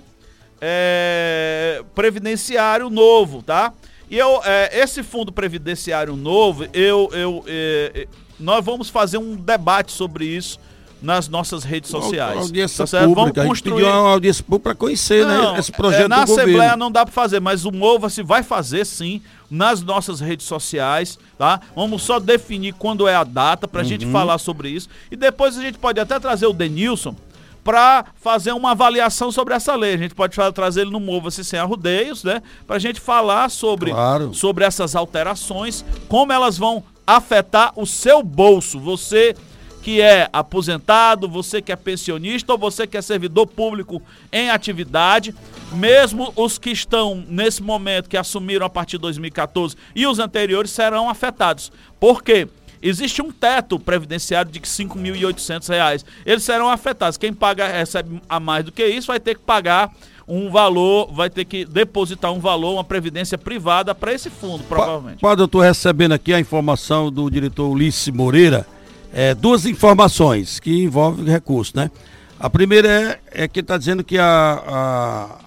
É, 0.61 1.83
previdenciário 1.95 2.89
novo, 2.89 3.41
tá? 3.41 3.73
E 4.09 4.17
eu, 4.17 4.41
é, 4.45 4.79
esse 4.79 5.01
fundo 5.03 5.31
previdenciário 5.31 6.15
novo, 6.15 6.65
eu, 6.73 7.09
eu, 7.13 7.43
é, 7.47 7.91
é, 7.95 8.07
nós 8.39 8.63
vamos 8.63 8.89
fazer 8.89 9.17
um 9.17 9.35
debate 9.35 9.91
sobre 9.91 10.25
isso 10.25 10.59
nas 11.01 11.27
nossas 11.27 11.63
redes 11.63 11.89
sociais. 11.89 12.37
Audiência 12.37 12.85
tá 12.85 12.99
pública. 13.07 13.15
Vamos 13.15 13.31
a 13.37 13.41
gente 13.41 13.47
construir. 13.47 13.83
uma 13.85 14.11
audiência 14.11 14.43
pública 14.43 14.63
para 14.69 14.75
conhecer 14.75 15.25
Não, 15.25 15.53
né, 15.53 15.59
esse 15.59 15.71
projeto 15.71 16.03
é, 16.05 16.07
na 16.07 16.23
Assembleia 16.23 16.51
governo. 16.51 16.77
não 16.77 16.91
dá 16.91 17.03
para 17.05 17.13
fazer, 17.13 17.39
mas 17.39 17.65
o 17.65 17.71
Mova-se 17.71 18.21
vai 18.21 18.43
fazer 18.43 18.85
sim 18.85 19.19
nas 19.49 19.81
nossas 19.81 20.19
redes 20.19 20.45
sociais, 20.45 21.17
tá? 21.39 21.59
Vamos 21.75 22.03
só 22.03 22.19
definir 22.19 22.73
quando 22.73 23.07
é 23.07 23.15
a 23.15 23.23
data 23.23 23.67
pra 23.67 23.83
gente 23.83 24.05
Uhum. 24.05 24.11
falar 24.11 24.37
sobre 24.37 24.69
isso. 24.69 24.87
E 25.09 25.15
depois 25.15 25.57
a 25.57 25.61
gente 25.61 25.77
pode 25.79 25.99
até 25.99 26.19
trazer 26.19 26.45
o 26.45 26.53
Denilson 26.53 27.15
para 27.63 28.05
fazer 28.15 28.51
uma 28.53 28.71
avaliação 28.71 29.31
sobre 29.31 29.53
essa 29.53 29.75
lei. 29.75 29.93
A 29.93 29.97
gente 29.97 30.15
pode 30.15 30.35
trazer 30.53 30.81
ele 30.81 30.91
no 30.91 30.99
Mova-se 30.99 31.43
Sem 31.43 31.59
Arrudeios, 31.59 32.23
né? 32.23 32.41
Pra 32.65 32.79
gente 32.79 32.99
falar 32.99 33.49
sobre, 33.49 33.91
Claro. 33.91 34.33
sobre 34.33 34.63
essas 34.65 34.95
alterações, 34.95 35.85
como 36.07 36.33
elas 36.33 36.57
vão 36.57 36.83
afetar 37.05 37.73
o 37.75 37.85
seu 37.85 38.23
bolso. 38.23 38.79
Você 38.79 39.35
que 39.81 39.99
é 39.99 40.29
aposentado, 40.31 41.27
você 41.27 41.59
que 41.59 41.71
é 41.71 41.75
pensionista 41.75 42.51
ou 42.51 42.57
você 42.57 42.85
que 42.85 42.97
é 42.97 43.01
servidor 43.01 43.47
público 43.47 43.99
em 44.31 44.49
atividade, 44.51 45.33
mesmo 45.71 46.31
os 46.35 46.59
que 46.59 46.69
estão 46.69 47.23
nesse 47.27 47.63
momento 47.63 48.07
que 48.07 48.15
assumiram 48.15 48.65
a 48.65 48.69
partir 48.69 48.97
de 48.97 49.01
2014 49.01 49.75
e 49.95 50.05
os 50.05 50.19
anteriores 50.19 50.69
serão 50.69 51.09
afetados. 51.09 51.71
Por 51.99 52.23
quê? 52.23 52.47
Existe 52.81 53.21
um 53.21 53.31
teto 53.31 53.79
previdenciário 53.79 54.51
de 54.51 54.59
5.800 54.59 55.69
reais. 55.69 56.05
Eles 56.25 56.43
serão 56.43 56.69
afetados. 56.69 57.17
Quem 57.17 57.33
paga 57.33 57.67
recebe 57.67 58.21
a 58.27 58.39
mais 58.39 58.65
do 58.65 58.71
que 58.71 58.85
isso 58.85 59.07
vai 59.07 59.19
ter 59.19 59.35
que 59.35 59.41
pagar 59.41 59.93
um 60.27 60.49
valor, 60.49 61.11
vai 61.11 61.29
ter 61.29 61.45
que 61.45 61.65
depositar 61.65 62.31
um 62.31 62.39
valor, 62.39 62.73
uma 62.73 62.83
previdência 62.83 63.37
privada 63.37 63.93
para 63.93 64.13
esse 64.13 64.29
fundo, 64.29 64.63
provavelmente. 64.63 65.19
Padre, 65.19 65.43
eu 65.43 65.45
estou 65.45 65.61
recebendo 65.61 66.13
aqui 66.13 66.33
a 66.33 66.39
informação 66.39 67.11
do 67.11 67.29
diretor 67.29 67.69
Ulisses 67.69 68.07
Moreira, 68.13 68.65
é, 69.13 69.35
duas 69.35 69.65
informações 69.65 70.59
que 70.59 70.83
envolvem 70.83 71.25
recurso, 71.25 71.73
né? 71.75 71.91
A 72.39 72.49
primeira 72.49 72.87
é, 72.87 73.43
é 73.43 73.47
que 73.47 73.59
está 73.59 73.77
dizendo 73.77 74.03
que 74.03 74.17
a, 74.17 75.37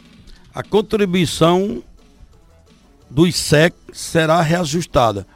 a, 0.55 0.61
a 0.61 0.63
contribuição 0.63 1.83
do 3.11 3.27
ISEC 3.27 3.75
será 3.93 4.41
reajustada. 4.43 5.27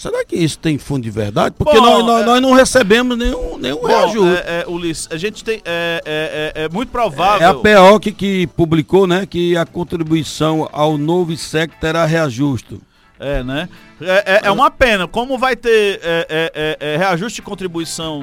Será 0.00 0.24
que 0.24 0.34
isso 0.34 0.58
tem 0.58 0.78
fundo 0.78 1.02
de 1.02 1.10
verdade? 1.10 1.54
Porque 1.58 1.76
Bom, 1.78 1.82
nós, 1.84 2.04
nós, 2.06 2.22
é- 2.22 2.24
nós 2.24 2.40
não 2.40 2.54
recebemos 2.54 3.18
nenhum, 3.18 3.58
nenhum 3.58 3.82
Bom, 3.82 3.86
reajuste. 3.86 4.42
é, 4.46 4.64
é, 4.64 4.64
Ulisses, 4.66 5.06
a 5.10 5.18
gente 5.18 5.44
tem. 5.44 5.60
É, 5.62 6.00
é, 6.06 6.52
é, 6.62 6.64
é 6.64 6.68
muito 6.70 6.88
É, 6.88 6.92
provável. 6.92 7.46
a 7.50 7.54
PO 7.54 8.00
que, 8.00 8.10
que 8.10 8.46
publicou, 8.46 9.06
né, 9.06 9.26
que 9.26 9.54
a 9.58 9.66
contribuição 9.66 10.66
ao 10.72 10.96
novo 10.96 11.32
ISEC 11.32 11.74
terá 11.78 12.06
reajuste. 12.06 12.80
É, 13.18 13.42
né? 13.42 13.68
É, 14.00 14.36
é- 14.36 14.40
é 14.44 14.50
uma 14.50 14.70
pena. 14.70 15.06
Como 15.06 15.36
vai 15.36 15.54
ter 15.54 16.00
é, 16.02 16.26
é, 16.30 16.52
é, 16.80 16.94
é, 16.94 16.96
reajuste 16.96 17.36
de 17.36 17.42
contribuição 17.42 18.22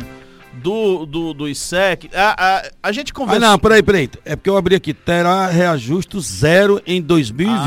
do, 0.62 1.05
do, 1.05 1.34
do 1.34 1.47
ISEC, 1.47 2.10
a, 2.14 2.58
a, 2.58 2.64
a 2.84 2.91
gente 2.91 3.12
Ah, 3.12 3.16
conversou. 3.16 3.39
não, 3.49 3.60
peraí, 3.60 3.82
peraí. 3.84 4.10
É 4.26 4.36
porque 4.36 4.49
eu 4.49 4.58
abri 4.58 4.76
aqui. 4.76 4.93
Terá 4.93 5.47
reajuste 5.47 6.20
zero 6.20 6.82
em 6.86 7.01
2020. 7.01 7.58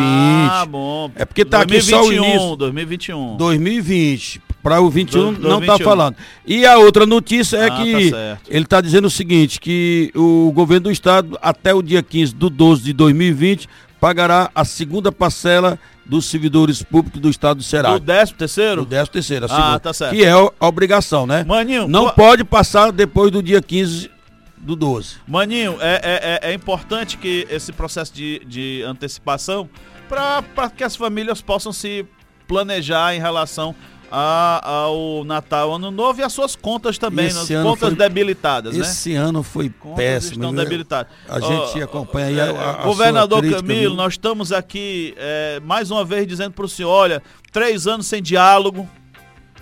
Ah, 0.51 0.67
bom. 0.69 1.11
É 1.15 1.25
porque 1.25 1.45
tá 1.45 1.61
aqui 1.63 1.81
só 1.81 2.03
o 2.03 2.13
início. 2.13 2.57
2021. 2.57 3.37
2020. 3.37 4.41
Para 4.63 4.81
o 4.81 4.91
21 4.91 5.33
Do- 5.33 5.41
não 5.49 5.61
tá 5.61 5.77
2021. 5.79 5.85
falando. 5.85 6.17
E 6.47 6.67
a 6.67 6.77
outra 6.79 7.07
notícia 7.07 7.57
é 7.57 7.67
Ah, 7.69 7.71
que 7.83 8.11
tá 8.11 8.39
ele 8.49 8.65
tá 8.67 8.81
dizendo 8.83 9.07
o 9.07 9.11
seguinte, 9.11 9.59
que 9.59 10.11
o 10.15 10.53
governo 10.55 10.85
do 10.85 10.91
estado 10.91 11.39
até 11.41 11.73
o 11.73 11.81
dia 11.83 12.03
15 12.03 12.35
do 12.35 12.51
12 12.51 12.83
de 12.83 12.93
2020 12.93 13.67
pagará 13.99 14.51
a 14.55 14.65
segunda 14.65 15.11
parcela 15.11 15.79
dos 16.11 16.27
servidores 16.27 16.83
públicos 16.83 17.21
do 17.21 17.31
estado 17.31 17.59
do 17.59 17.63
Ceará. 17.63 17.93
Do 17.93 18.01
13 18.01 18.35
terceiro? 18.35 18.83
Do 18.85 18.87
13 18.87 19.11
terceiro, 19.11 19.47
Ah, 19.49 19.79
tá 19.79 19.93
certo. 19.95 20.13
Que 20.15 20.25
é 20.25 20.33
a 20.33 20.67
obrigação, 20.67 21.25
né? 21.25 21.45
Maninho, 21.45 21.87
Não 21.87 22.11
pode 22.11 22.43
passar 22.45 22.91
depois 22.91 23.31
do 23.31 23.41
dia 23.41 23.63
15 23.63 24.11
do 24.59 24.75
12. 24.75 25.17
Maninho, 25.27 25.79
é, 25.81 25.95
é, 26.03 26.49
é- 26.49 26.51
é 26.51 26.55
importante 26.55 27.17
que 27.17 27.47
esse 27.49 27.73
processo 27.73 28.13
de, 28.13 28.43
de 28.45 28.83
antecipação 28.83 29.71
para 30.09 30.69
que 30.69 30.83
as 30.83 30.97
famílias 30.97 31.41
possam 31.41 31.73
se 31.73 32.05
planejar 32.49 33.15
em 33.15 33.21
relação 33.21 33.75
a- 34.11 34.61
ao 34.69 35.25
Natal, 35.25 35.75
Ano 35.75 35.91
Novo 35.91 36.21
e 36.21 36.23
as 36.25 36.33
suas 36.33 36.57
contas 36.57 36.99
também, 36.99 37.27
Esse 37.27 37.37
nas 37.39 37.51
ano 37.51 37.69
contas 37.69 37.89
foi- 37.91 37.97
debilitadas, 37.99 38.75
né? 38.77 38.83
Esse 38.83 39.15
ano 39.15 39.43
foi 39.43 39.69
Contas 39.71 39.97
péssimo. 39.99 40.33
estão 40.35 40.53
né? 40.53 40.63
debilitadas. 40.65 41.13
A 41.29 41.39
gente 41.41 41.83
acompanha 41.83 42.27
aí 42.27 42.39
é, 42.39 42.43
a, 42.43 42.71
a- 42.71 42.83
Governador 42.83 43.41
crítica, 43.41 43.63
Camilo, 43.63 43.81
viu? 43.81 43.95
nós 43.95 44.15
estamos 44.15 44.53
aqui 44.53 45.15
é, 45.17 45.61
mais 45.65 45.91
uma 45.91 46.05
vez 46.05 46.27
dizendo 46.27 46.53
para 46.53 46.65
o 46.65 46.69
senhor, 46.69 46.91
olha, 46.91 47.23
três 47.53 47.87
anos 47.87 48.07
sem 48.07 48.21
diálogo, 48.23 48.89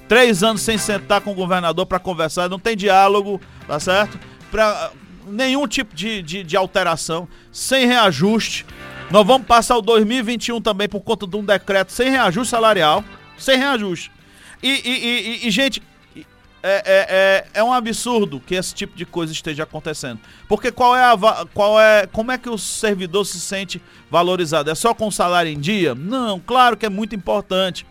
três 0.09 0.43
anos 0.43 0.63
sem 0.63 0.79
sentar 0.79 1.21
com 1.21 1.33
o 1.33 1.35
governador 1.35 1.85
para 1.87 1.99
conversar, 1.99 2.49
não 2.49 2.59
tem 2.59 2.77
diálogo, 2.77 3.41
tá 3.67 3.79
certo? 3.79 4.19
Para 4.51 4.91
nenhum 5.27 5.67
tipo 5.69 5.95
de, 5.95 6.23
de, 6.23 6.43
de 6.43 6.57
alteração, 6.57 7.29
sem 7.53 7.87
reajuste. 7.87 8.65
Nós 9.11 9.27
vamos 9.27 9.47
passar 9.47 9.77
o 9.77 9.83
2021 9.83 10.61
também 10.61 10.89
por 10.89 11.01
conta 11.01 11.27
de 11.27 11.37
um 11.37 11.45
decreto 11.45 11.93
sem 11.93 12.11
reajuste 12.11 12.51
salarial, 12.51 13.05
sem 13.37 13.59
reajuste. 13.59 14.11
E, 14.63 14.69
e- 14.69 15.45
e- 15.45 15.47
e- 15.47 15.51
gente, 15.51 15.83
é, 16.17 16.25
é, 16.63 16.83
é, 17.55 17.61
é 17.61 17.65
um 17.65 17.73
absurdo 17.73 18.41
que 18.41 18.55
esse 18.55 18.75
tipo 18.75 18.97
de 18.97 19.07
coisa 19.07 19.33
esteja 19.33 19.63
acontecendo. 19.63 20.19
Porque 20.49 20.73
qual 20.73 20.97
é 20.97 21.05
a 21.05 21.17
qual 21.55 21.81
é 21.81 22.07
como 22.07 22.33
é 22.33 22.39
que 22.39 22.49
o 22.51 22.59
servidor 22.59 23.25
se 23.25 23.39
sente 23.39 23.81
valorizado? 24.11 24.71
É 24.71 24.75
só 24.75 24.93
com 24.93 25.11
salário 25.11 25.51
em 25.53 25.59
dia? 25.61 25.95
Não, 25.95 26.41
claro 26.41 26.77
que 26.77 26.85
é 26.85 26.89
muito 26.89 27.15
importante. 27.15 27.87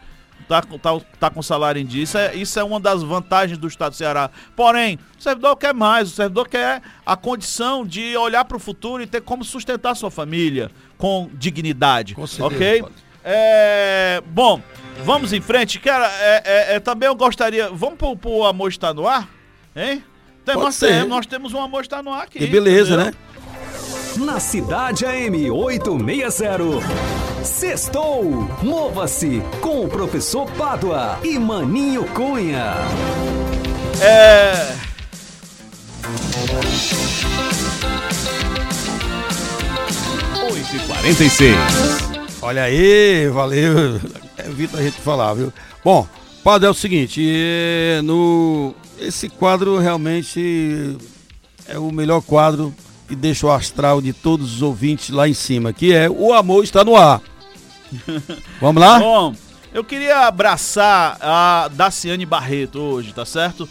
Tá, 0.48 0.62
com- 0.62 0.78
tá, 0.80 0.98
tá 1.20 1.30
com 1.30 1.42
salário 1.42 1.82
em 1.82 1.86
dia. 1.86 2.04
Isso 2.04 2.18
é, 2.18 2.34
isso 2.34 2.58
é 2.58 2.64
uma 2.64 2.80
das 2.80 3.04
vantagens 3.04 3.58
do 3.58 3.68
Estado 3.68 3.92
do 3.92 3.98
Ceará. 3.98 4.30
Porém, 4.56 4.98
o 5.20 5.22
servidor 5.22 5.58
quer 5.58 5.74
mais. 5.74 6.10
O 6.10 6.16
servidor 6.16 6.48
quer 6.48 6.82
a 7.06 7.18
condição 7.18 7.86
de 7.86 8.16
olhar 8.16 8.46
para 8.46 8.56
o 8.56 8.60
futuro 8.60 9.04
e 9.04 9.08
ter 9.08 9.22
como 9.22 9.44
sustentar 9.44 9.94
sua 9.96 10.10
família 10.10 10.72
com 10.98 11.30
dignidade. 11.34 12.16
Com 12.16 12.26
certeza, 12.26 12.56
ok? 12.56 12.82
padre. 12.82 12.96
É, 13.30 14.24
bom, 14.28 14.62
vamos 15.04 15.34
em 15.34 15.42
frente. 15.42 15.80
Cara, 15.80 16.10
é, 16.22 16.44
é, 16.46 16.76
é, 16.76 16.80
também 16.80 17.08
eu 17.08 17.16
gostaria. 17.16 17.70
Vamos 17.70 17.98
pro, 17.98 18.16
pro 18.16 18.46
Amor 18.46 18.70
Está 18.70 18.94
no 18.94 19.06
Ar? 19.06 19.28
Hein? 19.76 20.02
Tem, 20.46 20.56
Pode 20.56 20.66
nós, 20.66 20.76
ser. 20.76 20.88
temos, 20.88 21.10
nós 21.10 21.26
temos 21.26 21.54
um 21.54 21.62
Amor 21.62 21.82
Está 21.82 22.02
no 22.02 22.14
Ar 22.14 22.24
aqui. 22.24 22.42
E 22.42 22.48
beleza, 22.48 22.96
entendeu? 22.96 23.14
né? 24.18 24.26
Na 24.26 24.40
Cidade 24.40 25.06
AM 25.06 25.52
860. 25.52 26.58
Sextou! 27.44 28.24
Mova-se 28.64 29.42
com 29.60 29.84
o 29.84 29.90
professor 29.90 30.50
Pádua 30.52 31.20
e 31.22 31.38
Maninho 31.38 32.06
Cunha. 32.14 32.76
É. 34.02 34.88
e 40.74 40.80
46. 40.80 42.07
Olha 42.48 42.64
aí, 42.64 43.28
valeu. 43.28 44.00
Evita 44.38 44.78
a 44.78 44.82
gente 44.82 45.02
falar, 45.02 45.34
viu? 45.34 45.52
Bom, 45.84 46.08
Padre, 46.46 46.66
é 46.66 46.70
o 46.72 46.74
seguinte, 46.74 47.22
é, 47.22 48.00
no, 48.02 48.74
esse 48.98 49.28
quadro 49.28 49.78
realmente 49.78 50.96
é 51.68 51.78
o 51.78 51.92
melhor 51.92 52.22
quadro 52.22 52.74
que 53.06 53.18
deixa 53.18 53.48
o 53.48 53.52
astral 53.52 54.00
de 54.02 54.14
todos 54.14 54.56
os 54.56 54.62
ouvintes 54.62 55.10
lá 55.10 55.28
em 55.28 55.34
cima, 55.34 55.74
que 55.74 55.94
é 55.94 56.10
O 56.10 56.32
Amor 56.32 56.64
Está 56.64 56.86
no 56.86 56.96
Ar. 56.96 57.22
Vamos 58.62 58.82
lá? 58.82 58.98
Bom, 58.98 59.36
eu 59.74 59.84
queria 59.84 60.20
abraçar 60.20 61.18
a 61.20 61.68
Daciane 61.68 62.26
Barreto 62.26 62.80
hoje, 62.80 63.12
tá 63.12 63.26
certo? 63.26 63.68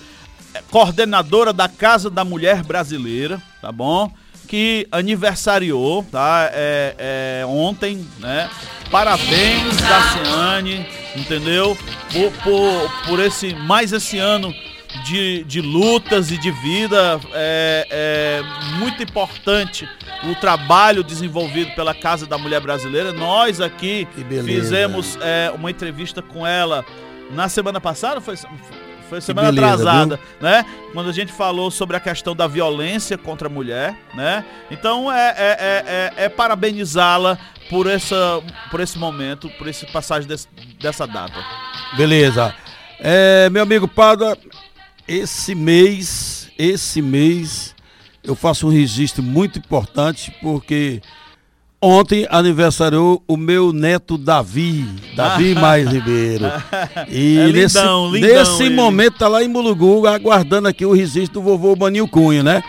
É 0.53 0.61
coordenadora 0.71 1.51
da 1.51 1.67
Casa 1.67 2.11
da 2.11 2.27
Mulher 2.27 2.63
Brasileira, 2.63 3.41
tá 3.63 3.73
bom? 3.73 4.13
Que 4.49 4.87
aniversariou, 4.91 6.05
tá? 6.05 6.51
É, 6.53 6.95
é, 7.43 7.47
ontem, 7.47 8.07
né? 8.19 8.49
Parabéns, 8.91 9.77
Daciane, 9.79 10.87
entendeu? 11.17 11.77
Por, 12.13 12.33
por, 12.43 13.07
por 13.07 13.21
esse, 13.21 13.55
mais 13.55 13.93
esse 13.93 14.19
ano 14.19 14.55
de, 15.05 15.45
de 15.45 15.61
lutas 15.61 16.31
e 16.31 16.39
de 16.39 16.51
vida. 16.51 17.21
É, 17.33 17.87
é 17.91 18.79
muito 18.79 19.03
importante 19.03 19.89
o 20.25 20.35
trabalho 20.37 21.03
desenvolvido 21.03 21.73
pela 21.75 21.95
Casa 21.95 22.27
da 22.27 22.39
Mulher 22.39 22.61
Brasileira. 22.61 23.13
Nós 23.13 23.61
aqui 23.61 24.07
fizemos 24.45 25.19
é, 25.21 25.53
uma 25.55 25.71
entrevista 25.71 26.23
com 26.23 26.47
ela 26.47 26.85
na 27.31 27.49
semana 27.49 27.81
passada, 27.81 28.21
foi, 28.21 28.37
foi 29.09 29.21
semana 29.21 29.51
beleza, 29.51 29.75
atrasada, 29.75 30.17
viu? 30.17 30.25
né? 30.41 30.67
Quando 30.93 31.09
a 31.09 31.13
gente 31.13 31.33
falou 31.33 31.71
sobre 31.71 31.97
a 31.97 32.01
questão 32.01 32.35
da 32.35 32.47
violência 32.47 33.17
contra 33.17 33.49
a 33.49 33.51
mulher, 33.51 33.97
né? 34.15 34.45
Então 34.71 35.11
é, 35.11 35.29
é, 35.29 35.35
é, 35.37 36.13
é, 36.19 36.25
é 36.25 36.29
parabenizá-la 36.29 37.39
por, 37.69 37.87
essa, 37.87 38.43
por 38.71 38.81
esse 38.81 38.99
momento, 38.99 39.49
por 39.51 39.67
esse 39.67 39.87
passagem 39.87 40.29
desse, 40.29 40.49
dessa 40.81 41.07
data. 41.07 41.45
Beleza. 41.97 42.55
É, 42.99 43.49
meu 43.51 43.63
amigo 43.63 43.87
Pada, 43.87 44.37
esse 45.07 45.55
mês, 45.55 46.51
esse 46.59 47.03
mês, 47.03 47.75
eu 48.25 48.35
faço 48.35 48.67
um 48.67 48.71
registro 48.71 49.23
muito 49.23 49.59
importante 49.59 50.35
porque 50.41 51.01
ontem 51.81 52.27
aniversariou 52.31 53.23
o 53.29 53.37
meu 53.37 53.73
neto 53.73 54.17
Davi, 54.19 54.85
Davi 55.15 55.55
Mais 55.59 55.91
Ribeiro. 55.91 56.47
E 57.09 57.39
é 57.39 57.47
nesse, 57.53 57.79
lindão, 57.79 58.11
nesse 58.11 58.65
ele. 58.65 58.75
momento 58.75 59.19
tá 59.19 59.29
lá 59.29 59.43
em 59.43 59.49
Mulugu 59.49 60.07
aguardando 60.07 60.69
aqui 60.69 60.85
o 60.85 60.93
registro 60.93 61.41
do 61.41 61.43
vovô 61.43 61.77
Maninho 61.77 62.09
Cunha, 62.09 62.43
né? 62.43 62.63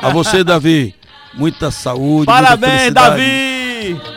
A 0.00 0.10
você, 0.10 0.44
Davi, 0.44 0.94
muita 1.34 1.70
saúde. 1.70 2.26
Parabéns, 2.26 2.84
muita 2.84 2.90
Davi! 2.92 3.62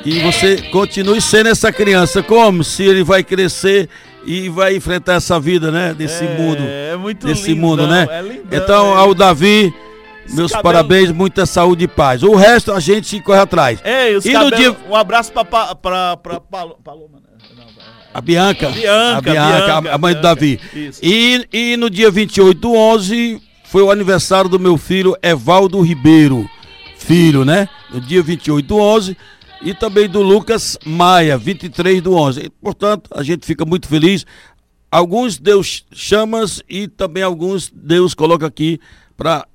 E 0.05 0.19
você 0.21 0.57
continue 0.71 1.19
sendo 1.21 1.49
essa 1.49 1.71
criança, 1.71 2.21
como 2.21 2.63
se 2.63 2.83
ele 2.83 3.03
vai 3.03 3.23
crescer 3.23 3.89
e 4.25 4.49
vai 4.49 4.75
enfrentar 4.75 5.13
essa 5.13 5.39
vida, 5.39 5.71
né? 5.71 5.93
Desse 5.93 6.23
é, 6.23 6.37
mundo. 6.37 6.61
É 6.61 6.95
muito 6.95 7.25
Desse 7.25 7.53
lindão, 7.53 7.69
mundo, 7.69 7.87
né? 7.87 8.07
É 8.09 8.21
lindão, 8.21 8.43
então, 8.51 8.97
ao 8.97 9.13
Davi, 9.13 9.73
meus 10.33 10.51
cabelo... 10.51 10.63
parabéns, 10.63 11.11
muita 11.11 11.45
saúde 11.45 11.85
e 11.85 11.87
paz. 11.87 12.23
O 12.23 12.35
resto 12.35 12.71
a 12.71 12.79
gente 12.79 13.19
corre 13.21 13.39
atrás. 13.39 13.79
Ei, 13.83 14.15
os 14.15 14.25
e 14.25 14.31
cabelo... 14.31 14.51
no 14.51 14.57
dia... 14.57 14.75
Um 14.89 14.95
abraço 14.95 15.31
pra, 15.31 15.45
pra, 15.45 15.75
pra, 15.75 16.17
pra 16.17 16.39
Paloma, 16.39 17.19
né? 17.19 17.35
A 18.13 18.21
Bianca, 18.21 18.69
Bianca, 18.69 19.17
a 19.17 19.21
Bianca, 19.21 19.81
Bianca 19.81 19.93
a 19.93 19.97
mãe 19.97 20.13
Bianca, 20.13 20.15
do 20.15 20.21
Davi. 20.21 20.59
E, 21.03 21.45
e 21.51 21.75
no 21.75 21.89
dia 21.89 22.09
28 22.09 22.57
do 22.57 22.73
11 22.73 23.41
foi 23.65 23.83
o 23.83 23.91
aniversário 23.91 24.49
do 24.49 24.57
meu 24.57 24.77
filho 24.77 25.17
Evaldo 25.21 25.81
Ribeiro. 25.81 26.49
Filho, 26.97 27.43
né? 27.43 27.67
No 27.91 27.99
dia 27.99 28.23
28 28.23 28.65
do 28.65 28.77
11 28.77 29.17
e 29.61 29.73
também 29.73 30.07
do 30.07 30.21
Lucas 30.21 30.77
Maia, 30.85 31.37
23 31.37 32.01
do 32.01 32.13
11. 32.13 32.51
portanto, 32.61 33.09
a 33.13 33.23
gente 33.23 33.45
fica 33.45 33.65
muito 33.65 33.87
feliz. 33.87 34.25
Alguns 34.91 35.37
Deus 35.37 35.85
chamas 35.91 36.61
e 36.69 36.87
também 36.87 37.21
alguns 37.23 37.69
Deus 37.69 38.13
coloca 38.13 38.45
aqui 38.45 38.79
para 39.17 39.45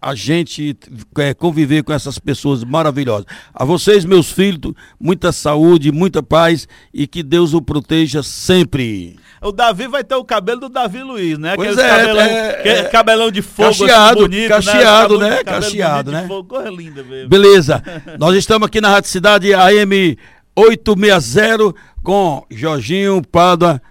a 0.00 0.14
gente 0.14 0.76
é, 1.18 1.34
conviver 1.34 1.82
com 1.82 1.92
essas 1.92 2.18
pessoas 2.18 2.62
maravilhosas. 2.62 3.26
A 3.52 3.64
vocês, 3.64 4.04
meus 4.04 4.30
filhos, 4.30 4.72
muita 4.98 5.32
saúde, 5.32 5.90
muita 5.90 6.22
paz 6.22 6.68
e 6.94 7.06
que 7.06 7.22
Deus 7.22 7.52
o 7.52 7.60
proteja 7.60 8.22
sempre. 8.22 9.18
O 9.42 9.52
Davi 9.52 9.88
vai 9.88 10.04
ter 10.04 10.14
o 10.14 10.24
cabelo 10.24 10.60
do 10.62 10.68
Davi 10.68 11.02
Luiz, 11.02 11.38
né? 11.38 11.54
Pois 11.56 11.76
é, 11.76 11.88
cabelão, 11.88 12.22
é, 12.22 12.68
é, 12.68 12.84
cabelão 12.84 13.30
de 13.30 13.42
fogo 13.42 13.70
assim, 13.70 13.86
cacheado, 13.86 14.20
assim, 14.20 14.28
bonito, 14.28 14.48
cacheado, 14.48 15.18
né? 15.18 15.30
né? 15.30 15.44
Cacheado, 15.44 16.12
né? 16.12 16.26
Fogo, 16.26 16.48
coisa 16.48 16.70
linda 16.70 17.02
mesmo. 17.02 17.28
Beleza. 17.28 17.82
Nós 18.18 18.36
estamos 18.36 18.66
aqui 18.66 18.80
na 18.80 18.90
Rádio 18.90 19.10
Cidade 19.10 19.52
AM 19.54 20.16
860 20.56 21.74
com 22.02 22.44
Jorginho 22.50 23.22
Pada 23.30 23.82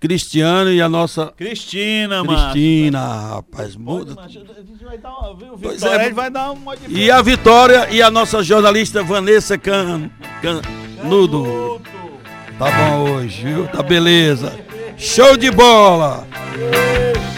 Cristiano 0.00 0.70
e 0.70 0.80
a 0.80 0.88
nossa. 0.88 1.32
Cristina, 1.36 2.22
mano. 2.22 2.52
Cristina, 2.52 3.34
rapaz. 3.34 3.74
Muda. 3.74 4.14
a 4.20 4.28
gente 4.28 4.84
vai 4.84 4.98
dar 4.98 5.10
uma. 5.10 6.02
É. 6.02 6.10
vai 6.10 6.30
dar 6.30 6.52
uma 6.52 6.74
E 6.88 7.10
a 7.10 7.20
Vitória 7.20 7.88
e 7.90 8.00
a 8.00 8.10
nossa 8.10 8.42
jornalista 8.42 9.02
Vanessa 9.02 9.58
Can... 9.58 10.10
Canudo. 10.40 11.80
Tá 12.58 12.70
bom 12.70 13.10
hoje, 13.10 13.44
viu? 13.44 13.66
Tá 13.68 13.82
beleza. 13.82 14.58
Show 14.96 15.36
de 15.36 15.50
bola! 15.50 16.26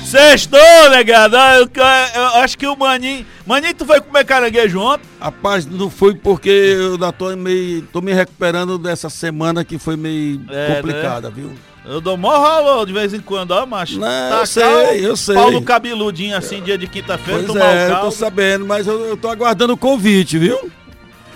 Sextou, 0.05 0.91
negado. 0.91 1.37
Eu, 1.37 1.71
eu, 2.15 2.27
acho 2.43 2.59
que 2.59 2.67
o 2.67 2.77
Maninho. 2.77 3.25
Maninho, 3.47 3.75
tu 3.75 3.87
foi 3.87 4.01
comer 4.01 4.25
caranguejo 4.25 4.81
ontem? 4.81 5.05
Rapaz, 5.21 5.65
não 5.67 5.89
foi 5.89 6.15
porque 6.15 6.49
eu 6.49 6.93
ainda 6.95 7.13
tô 7.13 7.35
meio. 7.37 7.83
tô 7.83 8.01
me 8.01 8.13
recuperando 8.13 8.77
dessa 8.77 9.09
semana 9.09 9.65
que 9.65 9.79
foi 9.79 9.97
meio 9.97 10.43
é, 10.51 10.75
complicada, 10.75 11.29
né? 11.29 11.35
viu? 11.37 11.53
Eu 11.85 12.01
dou 12.01 12.17
mó 12.17 12.39
ralo 12.39 12.85
de 12.85 12.93
vez 12.93 13.15
em 13.15 13.21
quando, 13.21 13.53
ó, 13.53 13.65
macho. 13.65 13.99
Não, 13.99 14.07
tá 14.07 14.41
eu 14.41 14.47
sei, 14.47 15.07
eu 15.07 15.17
sei. 15.17 15.35
Paulo 15.35 15.63
cabeludinho 15.63 16.37
assim, 16.37 16.63
dia 16.63 16.77
de 16.77 16.87
quinta-feira, 16.87 17.45
pois 17.47 17.57
é, 17.57 17.91
eu 17.91 18.01
tô 18.01 18.11
sabendo, 18.11 18.67
mas 18.67 18.87
eu, 18.87 19.01
eu 19.07 19.17
tô 19.17 19.29
aguardando 19.29 19.73
o 19.73 19.77
convite, 19.77 20.39
viu? 20.39 20.71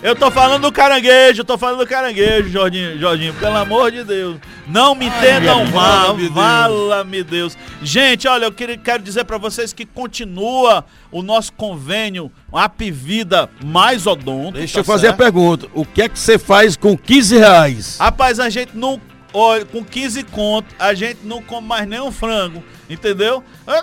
Eu 0.04 0.14
tô 0.14 0.30
falando 0.30 0.60
do 0.60 0.70
caranguejo, 0.70 1.44
tô 1.44 1.56
falando 1.56 1.78
do 1.78 1.86
caranguejo, 1.86 2.50
Jorginho, 2.50 2.98
Jorginho, 2.98 3.32
pelo 3.40 3.56
amor 3.56 3.90
de 3.90 4.04
Deus. 4.04 4.36
Não 4.66 4.94
me 4.94 5.06
entendam 5.06 5.64
mal, 5.68 6.14
vala-me 6.30 7.22
Deus. 7.22 7.56
Gente, 7.82 8.28
olha, 8.28 8.44
eu 8.44 8.52
queria, 8.52 8.76
quero 8.76 9.02
dizer 9.02 9.24
para 9.24 9.38
vocês 9.38 9.72
que 9.72 9.86
continua 9.86 10.84
o 11.10 11.22
nosso 11.22 11.54
convênio 11.54 12.30
Apivida 12.52 13.48
mais 13.64 14.06
odonto. 14.06 14.58
Deixa 14.58 14.74
tá 14.74 14.80
eu 14.80 14.84
fazer 14.84 15.06
certo? 15.06 15.14
a 15.14 15.24
pergunta, 15.24 15.68
o 15.72 15.86
que 15.86 16.02
é 16.02 16.08
que 16.08 16.18
você 16.18 16.38
faz 16.38 16.76
com 16.76 16.98
15 16.98 17.38
reais? 17.38 17.96
Rapaz, 17.98 18.38
a 18.38 18.50
gente 18.50 18.76
não 18.76 19.00
Olha, 19.36 19.64
com 19.64 19.84
15 19.84 20.22
conto, 20.22 20.72
a 20.78 20.94
gente 20.94 21.18
não 21.24 21.42
come 21.42 21.66
mais 21.66 21.88
nenhum 21.88 22.12
frango, 22.12 22.62
entendeu? 22.88 23.42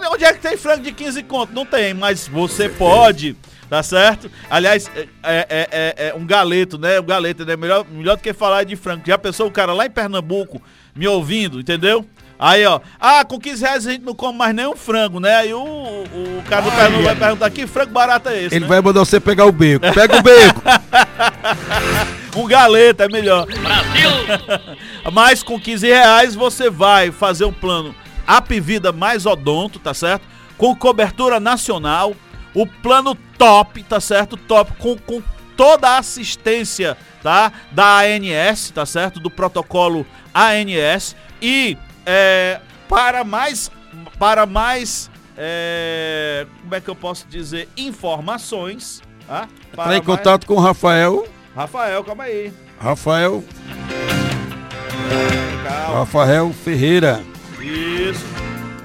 Onde 0.09 0.23
é 0.23 0.31
que 0.31 0.39
tem 0.39 0.55
frango 0.55 0.81
de 0.81 0.93
15 0.93 1.23
conto? 1.23 1.53
Não 1.53 1.65
tem, 1.65 1.93
mas 1.93 2.25
você 2.25 2.69
pode, 2.69 3.35
tá 3.69 3.83
certo? 3.83 4.31
Aliás, 4.49 4.89
é, 4.95 5.09
é, 5.21 5.45
é, 5.49 6.07
é 6.07 6.13
um 6.15 6.25
galeto, 6.25 6.77
né? 6.77 6.97
O 6.99 7.03
galeto, 7.03 7.45
né? 7.45 7.57
Melhor, 7.57 7.85
melhor 7.91 8.15
do 8.15 8.23
que 8.23 8.31
falar 8.31 8.63
de 8.63 8.77
frango. 8.77 9.03
Já 9.05 9.17
pensou 9.17 9.47
o 9.47 9.51
cara 9.51 9.73
lá 9.73 9.85
em 9.85 9.89
Pernambuco 9.89 10.61
me 10.95 11.05
ouvindo, 11.05 11.59
entendeu? 11.59 12.05
Aí, 12.39 12.65
ó. 12.65 12.79
Ah, 12.97 13.25
com 13.25 13.37
15 13.37 13.61
reais 13.61 13.85
a 13.85 13.91
gente 13.91 14.05
não 14.05 14.15
come 14.15 14.37
mais 14.37 14.55
nenhum 14.55 14.75
frango, 14.77 15.19
né? 15.19 15.35
Aí 15.35 15.53
o, 15.53 15.61
o 15.61 16.43
cara 16.49 16.61
do 16.61 16.71
Pernambuco 16.71 17.03
vai 17.03 17.15
perguntar 17.17 17.49
que 17.49 17.67
frango 17.67 17.91
barato 17.91 18.29
é 18.29 18.43
esse? 18.43 18.55
Ele 18.55 18.61
né? 18.61 18.67
vai 18.67 18.79
mandar 18.79 19.01
você 19.01 19.19
pegar 19.19 19.45
o 19.45 19.51
beco. 19.51 19.85
Pega 19.93 20.17
o 20.17 20.23
beco! 20.23 20.61
um 22.39 22.47
galeto 22.47 23.03
é 23.03 23.09
melhor. 23.09 23.45
Brasil! 23.45 24.79
Mas 25.11 25.41
com 25.41 25.59
15 25.59 25.87
reais 25.87 26.35
você 26.35 26.69
vai 26.69 27.11
fazer 27.11 27.45
um 27.45 27.53
plano 27.53 27.95
Apvida 28.27 28.91
mais 28.91 29.25
odonto, 29.25 29.79
tá 29.79 29.93
certo? 29.93 30.25
Com 30.57 30.75
cobertura 30.75 31.39
nacional. 31.39 32.15
O 32.53 32.67
plano 32.67 33.15
top, 33.37 33.81
tá 33.83 33.99
certo? 33.99 34.37
Top, 34.37 34.73
com, 34.77 34.97
com 34.97 35.21
toda 35.55 35.89
a 35.89 35.97
assistência, 35.97 36.97
tá? 37.23 37.51
Da 37.71 38.01
ANS, 38.01 38.71
tá 38.71 38.85
certo? 38.85 39.19
Do 39.19 39.29
protocolo 39.29 40.05
ANS. 40.33 41.15
E 41.41 41.77
é, 42.05 42.59
para 42.87 43.23
mais. 43.23 43.71
Para 44.19 44.45
mais. 44.45 45.09
É, 45.37 46.45
como 46.61 46.75
é 46.75 46.81
que 46.81 46.89
eu 46.89 46.95
posso 46.95 47.25
dizer? 47.27 47.69
Informações. 47.75 49.01
Tá? 49.27 49.47
Para 49.75 49.97
em 49.97 50.01
contato 50.01 50.45
com 50.45 50.55
o 50.55 50.59
Rafael. 50.59 51.25
Rafael, 51.55 52.03
calma 52.03 52.25
aí. 52.25 52.53
Rafael. 52.79 53.43
Calma. 55.63 55.99
Rafael 55.99 56.51
Ferreira. 56.53 57.21
Isso. 57.59 58.25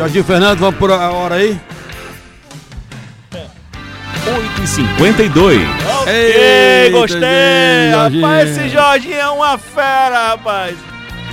Jardim 0.00 0.22
Fernando, 0.22 0.60
vamos 0.60 0.78
por 0.78 0.90
a 0.90 1.10
hora 1.10 1.34
aí? 1.34 1.60
8h52. 4.24 5.60
Ok, 6.00 6.90
gostei. 6.90 7.20
rapaz, 7.94 8.48
esse 8.56 8.70
Jorginho 8.70 9.16
é 9.16 9.28
uma 9.28 9.58
fera, 9.58 10.28
rapaz. 10.28 10.78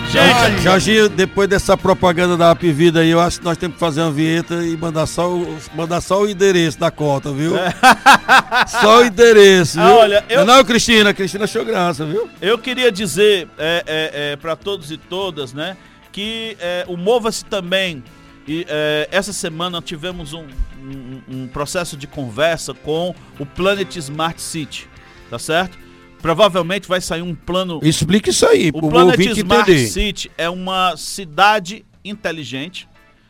Gente, 0.10 0.64
Jorginho, 0.64 1.08
depois 1.08 1.48
dessa 1.48 1.78
propaganda 1.78 2.36
da 2.36 2.52
App 2.52 2.70
Vida 2.74 3.00
aí, 3.00 3.10
eu 3.10 3.22
acho 3.22 3.40
que 3.40 3.46
nós 3.46 3.58
temos 3.58 3.76
que 3.76 3.80
fazer 3.80 4.02
uma 4.02 4.12
vinheta 4.12 4.56
e 4.56 4.76
mandar 4.76 5.06
só 5.06 5.34
o, 5.34 5.58
mandar 5.74 6.02
só 6.02 6.24
o 6.24 6.30
endereço 6.30 6.78
da 6.78 6.92
conta, 6.92 7.32
viu? 7.32 7.58
É. 7.58 7.74
só 8.68 9.00
o 9.00 9.06
endereço, 9.06 9.80
viu? 9.80 9.88
Ah, 9.88 9.96
olha, 9.96 10.26
eu... 10.28 10.46
Não, 10.46 10.62
Cristina, 10.66 11.14
Cristina 11.14 11.46
achou 11.46 11.64
graça, 11.64 12.06
viu? 12.06 12.30
Eu 12.42 12.58
queria 12.58 12.92
dizer 12.92 13.48
é, 13.58 13.84
é, 13.88 14.32
é 14.34 14.36
para 14.36 14.58
todos 14.58 14.92
e 14.92 14.98
todas, 14.98 15.54
né, 15.54 15.78
que 16.12 16.58
é, 16.60 16.84
o 16.90 16.98
Mova-se 16.98 17.46
também 17.46 18.04
e 18.48 18.66
é, 18.70 19.10
essa 19.12 19.34
semana 19.34 19.82
tivemos 19.82 20.34
um, 20.34 20.48
um, 20.80 21.22
um, 21.28 21.48
processo 21.48 21.98
de 21.98 22.08
conversa 22.08 22.74
com 22.74 23.14
o 23.38 23.46
Planet 23.46 23.94
Smart 23.98 24.42
City, 24.42 24.88
tá 25.30 25.38
certo? 25.38 25.78
Provavelmente 26.22 26.88
vai 26.88 27.02
sair 27.02 27.22
um 27.22 27.36
plano. 27.36 27.80
Explique 27.84 28.30
isso 28.30 28.46
aí, 28.48 28.72
o 28.74 28.90
Planet 28.90 29.20
Smart 29.20 29.70
entender. 29.70 29.88
City 29.88 30.32
é 30.38 30.50
uma 30.50 30.96
cidade 30.96 31.86
inteligente, 32.06 32.88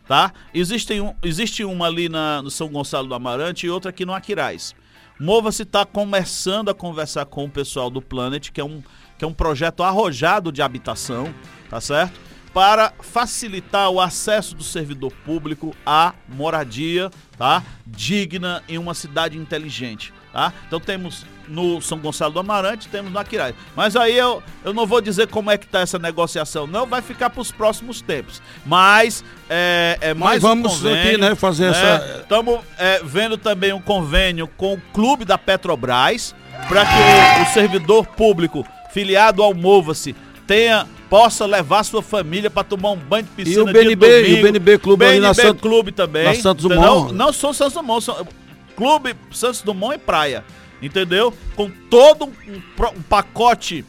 tá? 0.07 0.32
Existe, 0.53 1.01
um, 1.01 1.15
existe 1.24 1.63
uma 1.63 1.88
ali 1.88 2.07
na, 2.07 2.43
no 2.43 2.51
São 2.51 2.70
Gonçalo 2.70 3.07
do 3.07 3.15
Amarante 3.15 3.65
e 3.65 3.70
outra 3.72 3.89
aqui 3.89 4.05
no 4.05 4.13
Aquiraz. 4.13 4.76
Mova-se 5.20 5.63
está 5.63 5.84
começando 5.84 6.70
a 6.70 6.76
conversar 6.76 7.26
com 7.26 7.45
o 7.45 7.49
pessoal 7.49 7.89
do 7.89 8.03
Planet, 8.03 8.51
que 8.51 8.61
é 8.61 8.63
um, 8.63 8.84
que 9.18 9.26
é 9.26 9.28
um 9.28 9.34
projeto 9.34 9.82
arrojado 9.82 10.51
de 10.51 10.61
habitação, 10.61 11.34
tá 11.72 11.82
certo? 11.82 12.26
Para 12.58 12.91
facilitar 13.01 13.88
o 13.91 14.01
acesso 14.01 14.55
do 14.55 14.64
servidor 14.64 15.14
público 15.24 15.76
à 15.86 16.16
moradia, 16.28 17.12
tá? 17.38 17.62
Digna 17.86 18.64
em 18.68 18.80
uma 18.80 18.95
cidade 18.95 19.38
inteligente, 19.38 20.12
tá? 20.34 20.51
Então 20.66 20.80
temos 20.80 21.24
no 21.47 21.80
São 21.80 21.99
Gonçalo 21.99 22.34
do 22.34 22.39
Amarante, 22.39 22.88
temos 22.88 23.12
no 23.12 23.20
Aquiraz. 23.20 23.53
Mas 23.76 23.95
aí 23.95 24.18
eu, 24.18 24.41
eu 24.66 24.74
não 24.74 24.88
vou 24.88 25.01
dizer 25.01 25.28
como 25.28 25.51
é 25.51 25.58
que 25.60 25.68
tá 25.68 25.82
essa 25.82 25.99
negociação, 25.99 26.66
não, 26.66 26.88
vai 26.88 27.03
ficar 27.03 27.30
para 27.30 27.41
os 27.41 27.51
próximos 27.51 28.01
tempos. 28.01 28.41
Mas 28.66 29.24
é, 29.47 29.95
é 30.01 30.14
mais 30.16 30.41
Mas 30.41 30.41
vamos 30.41 30.72
um 30.72 30.76
convênio, 30.78 31.10
aqui, 31.12 31.18
né, 31.18 31.36
fazer 31.36 31.70
né? 31.70 31.78
essa... 31.78 32.22
Estamos 32.22 32.60
é, 32.80 33.03
vendo 33.03 33.38
também 33.38 33.72
um 33.72 33.82
convênio 33.82 34.47
com 34.47 34.74
o 34.74 34.82
Clube 34.93 35.26
da 35.26 35.38
Petrobras, 35.38 36.34
para 36.68 36.84
que 36.88 37.39
o, 37.39 37.43
o 37.43 37.53
servidor 37.53 38.08
público 38.08 38.66
filiado 38.89 39.43
ao 39.43 39.53
Mova-se 39.53 40.16
tenha 40.47 40.88
possa 41.10 41.45
levar 41.45 41.84
sua 41.84 42.01
família 42.01 42.49
para 42.49 42.64
tomar 42.64 42.91
um 42.91 42.97
banho 42.97 43.24
de 43.24 43.30
piscina 43.32 43.60
e 43.60 43.64
o 43.64 43.66
BNB, 43.66 44.28
E 44.28 44.39
o 44.39 44.41
BNB 44.43 44.78
Clube 44.78 45.05
BNB 45.05 45.18
ali 45.18 45.28
na 45.28 45.34
Sant... 45.34 45.60
Clube 45.60 45.91
também. 45.91 46.26
Na 46.26 46.36
Santos 46.36 46.64
Dumont. 46.64 46.82
Não, 46.82 47.12
não 47.12 47.34
sou 47.34 47.53
Santos 47.53 47.74
Dumont, 47.74 48.03
sou 48.03 48.28
Clube 48.76 49.16
Santos 49.32 49.62
Dumont 49.62 49.95
e 49.95 49.97
Praia. 49.97 50.43
Entendeu? 50.82 51.34
Com 51.55 51.72
todo 51.89 52.26
um, 52.26 52.62
um 52.95 53.01
pacote 53.01 53.84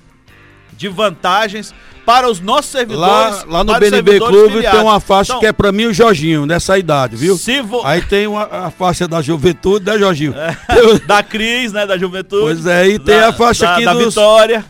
de 0.73 0.89
vantagens 0.89 1.75
para 2.07 2.27
os 2.27 2.41
nossos 2.41 2.71
servidores. 2.71 3.45
Lá, 3.45 3.59
lá 3.59 3.65
no 3.65 3.79
BNB 3.79 4.19
Clube 4.19 4.55
filiados. 4.55 4.81
tem 4.81 4.89
uma 4.89 4.99
faixa 4.99 5.33
então, 5.33 5.41
que 5.41 5.47
é 5.47 5.53
para 5.53 5.71
mim 5.71 5.85
o 5.87 5.93
Jorginho, 5.93 6.47
nessa 6.47 6.79
idade, 6.79 7.17
viu? 7.17 7.37
Vo... 7.65 7.83
Aí 7.85 8.01
tem 8.01 8.27
uma, 8.27 8.45
a 8.45 8.71
faixa 8.71 9.07
da 9.07 9.21
juventude, 9.21 9.85
né, 9.85 9.99
Jorginho? 9.99 10.35
É, 10.35 10.57
da 11.07 11.23
Cris, 11.23 11.71
né, 11.71 11.87
da 11.87 11.99
juventude. 11.99 12.43
Pois 12.43 12.67
é, 12.67 12.89
e 12.89 12.99
tem 12.99 13.19
da, 13.19 13.29
a 13.29 13.33
faixa 13.35 13.67
da, 13.67 13.75
aqui 13.75 13.85
da 13.85 13.93
dos... 13.93 14.15
Vitória. 14.15 14.65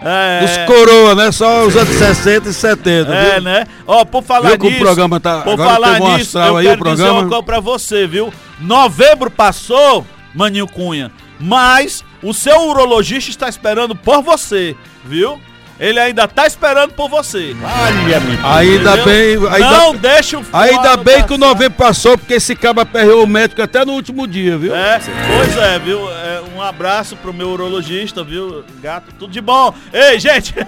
É, 0.00 0.44
Os 0.44 0.58
coroa, 0.72 1.14
né? 1.14 1.32
Só 1.32 1.66
os 1.66 1.76
anos 1.76 1.88
60 1.96 2.48
e 2.48 2.52
70. 2.54 3.12
É, 3.12 3.32
viu? 3.34 3.42
né? 3.42 3.66
Ó, 3.86 4.04
por 4.04 4.22
falar 4.22 4.50
viu 4.50 4.58
nisso. 4.58 4.76
o 4.76 4.78
programa 4.80 5.18
tá. 5.20 5.40
Por 5.42 5.56
falar 5.56 5.98
nisso, 6.00 6.38
eu 6.38 6.56
aí, 6.56 6.66
quero 6.66 6.76
o 6.76 6.78
programa. 6.78 7.08
dizer 7.08 7.10
uma 7.10 7.28
coisa 7.28 7.42
pra 7.42 7.60
você, 7.60 8.06
viu? 8.06 8.32
Novembro 8.60 9.30
passou, 9.30 10.06
Maninho 10.34 10.68
Cunha, 10.68 11.10
mas 11.40 12.04
o 12.22 12.32
seu 12.32 12.68
urologista 12.68 13.30
está 13.30 13.48
esperando 13.48 13.96
por 13.96 14.22
você, 14.22 14.76
viu? 15.04 15.40
Ele 15.78 16.00
ainda 16.00 16.26
tá 16.26 16.46
esperando 16.46 16.92
por 16.92 17.08
você. 17.08 17.54
Olha, 17.62 18.20
Ainda 18.56 18.96
bem. 19.04 19.36
Ainda, 19.48 19.70
não 19.70 19.94
deixa 19.94 20.38
o 20.38 20.44
Ainda 20.52 20.96
bem 20.96 21.22
que 21.22 21.34
o 21.34 21.38
novembro 21.38 21.78
passou, 21.78 22.18
porque 22.18 22.34
esse 22.34 22.56
cabo 22.56 22.80
aperreou 22.80 23.22
o 23.22 23.26
médico 23.26 23.62
até 23.62 23.84
no 23.84 23.92
último 23.92 24.26
dia, 24.26 24.58
viu? 24.58 24.74
É, 24.74 25.00
pois 25.36 25.56
é, 25.56 25.78
viu? 25.78 26.10
É, 26.10 26.42
um 26.56 26.60
abraço 26.60 27.14
pro 27.16 27.32
meu 27.32 27.50
urologista, 27.50 28.24
viu? 28.24 28.64
Gato, 28.82 29.14
tudo 29.18 29.32
de 29.32 29.40
bom. 29.40 29.72
Ei, 29.92 30.18
gente! 30.18 30.52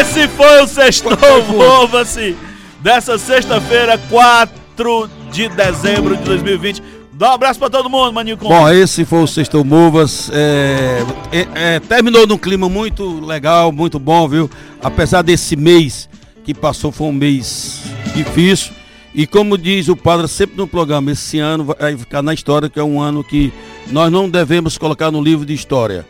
Esse 0.00 0.28
foi 0.28 0.62
o 0.62 0.66
Sextou 0.66 1.16
Mova-se 1.48 2.36
dessa 2.80 3.18
sexta-feira, 3.18 3.98
4 4.08 5.10
de 5.32 5.48
dezembro 5.48 6.16
de 6.16 6.22
2020. 6.22 6.93
Dá 7.16 7.30
um 7.30 7.34
abraço 7.34 7.60
pra 7.60 7.70
todo 7.70 7.88
mundo, 7.88 8.12
Maninho 8.12 8.36
Bom, 8.36 8.68
esse 8.68 9.04
foi 9.04 9.22
o 9.22 9.26
Sextou 9.26 9.64
Movas. 9.64 10.28
É, 10.32 10.98
é, 11.30 11.48
é, 11.54 11.80
terminou 11.80 12.26
num 12.26 12.36
clima 12.36 12.68
muito 12.68 13.20
legal, 13.24 13.70
muito 13.70 14.00
bom, 14.00 14.28
viu? 14.28 14.50
Apesar 14.82 15.22
desse 15.22 15.54
mês 15.54 16.08
que 16.42 16.52
passou, 16.52 16.90
foi 16.90 17.06
um 17.06 17.12
mês 17.12 17.84
difícil. 18.16 18.72
E 19.14 19.28
como 19.28 19.56
diz 19.56 19.86
o 19.86 19.94
padre 19.94 20.26
sempre 20.26 20.56
no 20.56 20.66
programa, 20.66 21.12
esse 21.12 21.38
ano 21.38 21.62
vai 21.78 21.96
ficar 21.96 22.20
na 22.20 22.34
história, 22.34 22.68
que 22.68 22.80
é 22.80 22.82
um 22.82 23.00
ano 23.00 23.22
que 23.22 23.52
nós 23.92 24.10
não 24.10 24.28
devemos 24.28 24.76
colocar 24.76 25.12
no 25.12 25.22
livro 25.22 25.46
de 25.46 25.54
história. 25.54 26.04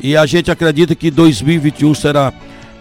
E 0.00 0.16
a 0.16 0.26
gente 0.26 0.50
acredita 0.50 0.92
que 0.96 1.08
2021 1.08 1.94
será 1.94 2.32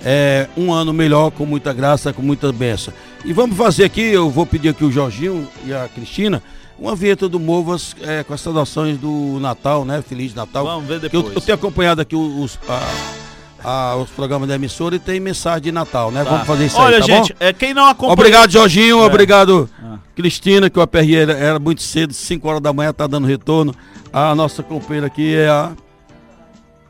é, 0.03 0.47
um 0.57 0.73
ano 0.73 0.91
melhor, 0.91 1.29
com 1.29 1.45
muita 1.45 1.73
graça, 1.73 2.11
com 2.11 2.23
muita 2.23 2.51
bênção. 2.51 2.91
E 3.23 3.31
vamos 3.33 3.55
fazer 3.55 3.83
aqui, 3.83 4.01
eu 4.01 4.31
vou 4.31 4.47
pedir 4.47 4.69
aqui 4.69 4.83
o 4.83 4.91
Jorginho 4.91 5.47
e 5.63 5.71
a 5.71 5.87
Cristina 5.93 6.41
uma 6.79 6.95
vinheta 6.95 7.27
do 7.27 7.39
Movas 7.39 7.95
é, 8.01 8.23
com 8.23 8.33
as 8.33 8.41
saudações 8.41 8.97
do 8.97 9.37
Natal, 9.39 9.83
né? 9.83 10.01
Feliz 10.01 10.33
Natal. 10.33 10.65
Vamos 10.65 10.87
ver 10.87 10.99
depois. 10.99 11.25
Eu, 11.25 11.33
eu, 11.33 11.41
tenho 11.41 11.55
acompanhado 11.55 12.01
aqui 12.01 12.15
os, 12.15 12.57
a, 12.67 13.69
a, 13.69 13.95
os 13.97 14.09
programas 14.09 14.47
da 14.47 14.55
emissora 14.55 14.95
e 14.95 14.99
tem 14.99 15.19
mensagem 15.19 15.63
de 15.63 15.71
Natal, 15.71 16.11
né? 16.11 16.23
Tá. 16.23 16.29
Vamos 16.29 16.47
fazer 16.47 16.65
isso 16.65 16.77
Olha, 16.77 16.97
aí, 16.97 17.01
tá 17.01 17.07
gente, 17.07 17.33
bom? 17.33 17.39
É, 17.39 17.53
quem 17.53 17.73
não 17.73 17.85
acompanha... 17.85 18.13
Obrigado, 18.13 18.51
Jorginho. 18.51 19.01
É. 19.01 19.05
Obrigado, 19.05 19.69
ah. 19.83 19.97
Cristina, 20.15 20.69
que 20.69 20.79
o 20.79 20.81
APR 20.81 21.15
era, 21.15 21.33
era 21.33 21.59
muito 21.59 21.81
cedo, 21.81 22.13
5 22.13 22.47
horas 22.47 22.61
da 22.61 22.71
manhã, 22.71 22.93
tá 22.93 23.07
dando 23.07 23.27
retorno. 23.27 23.75
A 24.11 24.33
nossa 24.33 24.63
companheira 24.63 25.07
aqui 25.07 25.35
é 25.35 25.49
a 25.49 25.71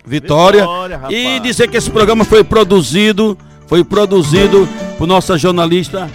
Vitória. 0.05 0.61
Vitória 0.61 1.01
e 1.09 1.39
dizer 1.39 1.69
que 1.69 1.77
esse 1.77 1.91
programa 1.91 2.25
foi 2.25 2.43
produzido, 2.43 3.37
foi 3.67 3.83
produzido 3.83 4.67
por 4.97 5.05
nossa 5.05 5.37
jornalista 5.37 6.09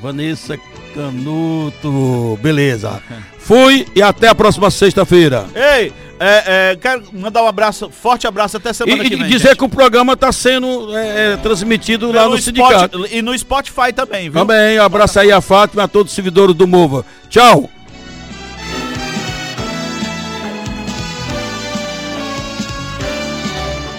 Vanessa 0.00 0.56
Canuto. 0.94 2.38
Beleza. 2.42 3.02
Fui 3.38 3.86
e 3.94 4.00
até 4.02 4.28
a 4.28 4.34
próxima 4.34 4.70
sexta-feira. 4.70 5.46
Ei, 5.54 5.92
É, 6.20 6.70
é, 6.70 6.76
quero 6.80 7.02
mandar 7.12 7.42
um 7.42 7.48
abraço, 7.48 7.90
forte 7.90 8.24
abraço 8.26 8.56
até 8.56 8.72
semana 8.72 9.02
e, 9.02 9.08
que 9.10 9.16
vem. 9.16 9.26
dizer 9.26 9.48
gente. 9.48 9.58
que 9.58 9.64
o 9.64 9.68
programa 9.68 10.12
está 10.12 10.30
sendo 10.30 10.96
é, 10.96 11.32
é, 11.32 11.36
transmitido 11.38 12.06
lá 12.12 12.22
Pelo 12.22 12.30
no 12.30 12.38
Spot- 12.38 12.44
sindicato. 12.70 13.06
E 13.10 13.20
no 13.20 13.36
Spotify 13.36 13.92
também, 13.92 14.30
viu? 14.30 14.40
Também, 14.40 14.78
um 14.78 14.82
abraço 14.84 15.18
aí 15.18 15.32
a 15.32 15.40
Fátima 15.40 15.82
e 15.82 15.84
a 15.84 15.88
todos 15.88 16.12
os 16.12 16.14
servidores 16.14 16.54
do 16.54 16.68
Mova. 16.68 17.04
Tchau! 17.28 17.68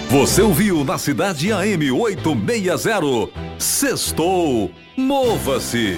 Você 0.08 0.40
ouviu 0.40 0.84
na 0.84 0.98
Cidade 0.98 1.52
AM 1.52 1.90
860. 1.90 3.28
Sextou. 3.58 4.70
Mova-se. 4.96 5.96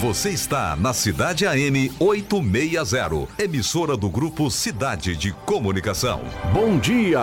Você 0.00 0.30
está 0.30 0.74
na 0.76 0.94
Cidade 0.94 1.46
AM 1.46 1.92
860. 1.98 3.28
Emissora 3.38 3.98
do 3.98 4.08
Grupo 4.08 4.50
Cidade 4.50 5.14
de 5.14 5.30
Comunicação. 5.30 6.22
Bom 6.54 6.78
dia! 6.78 7.20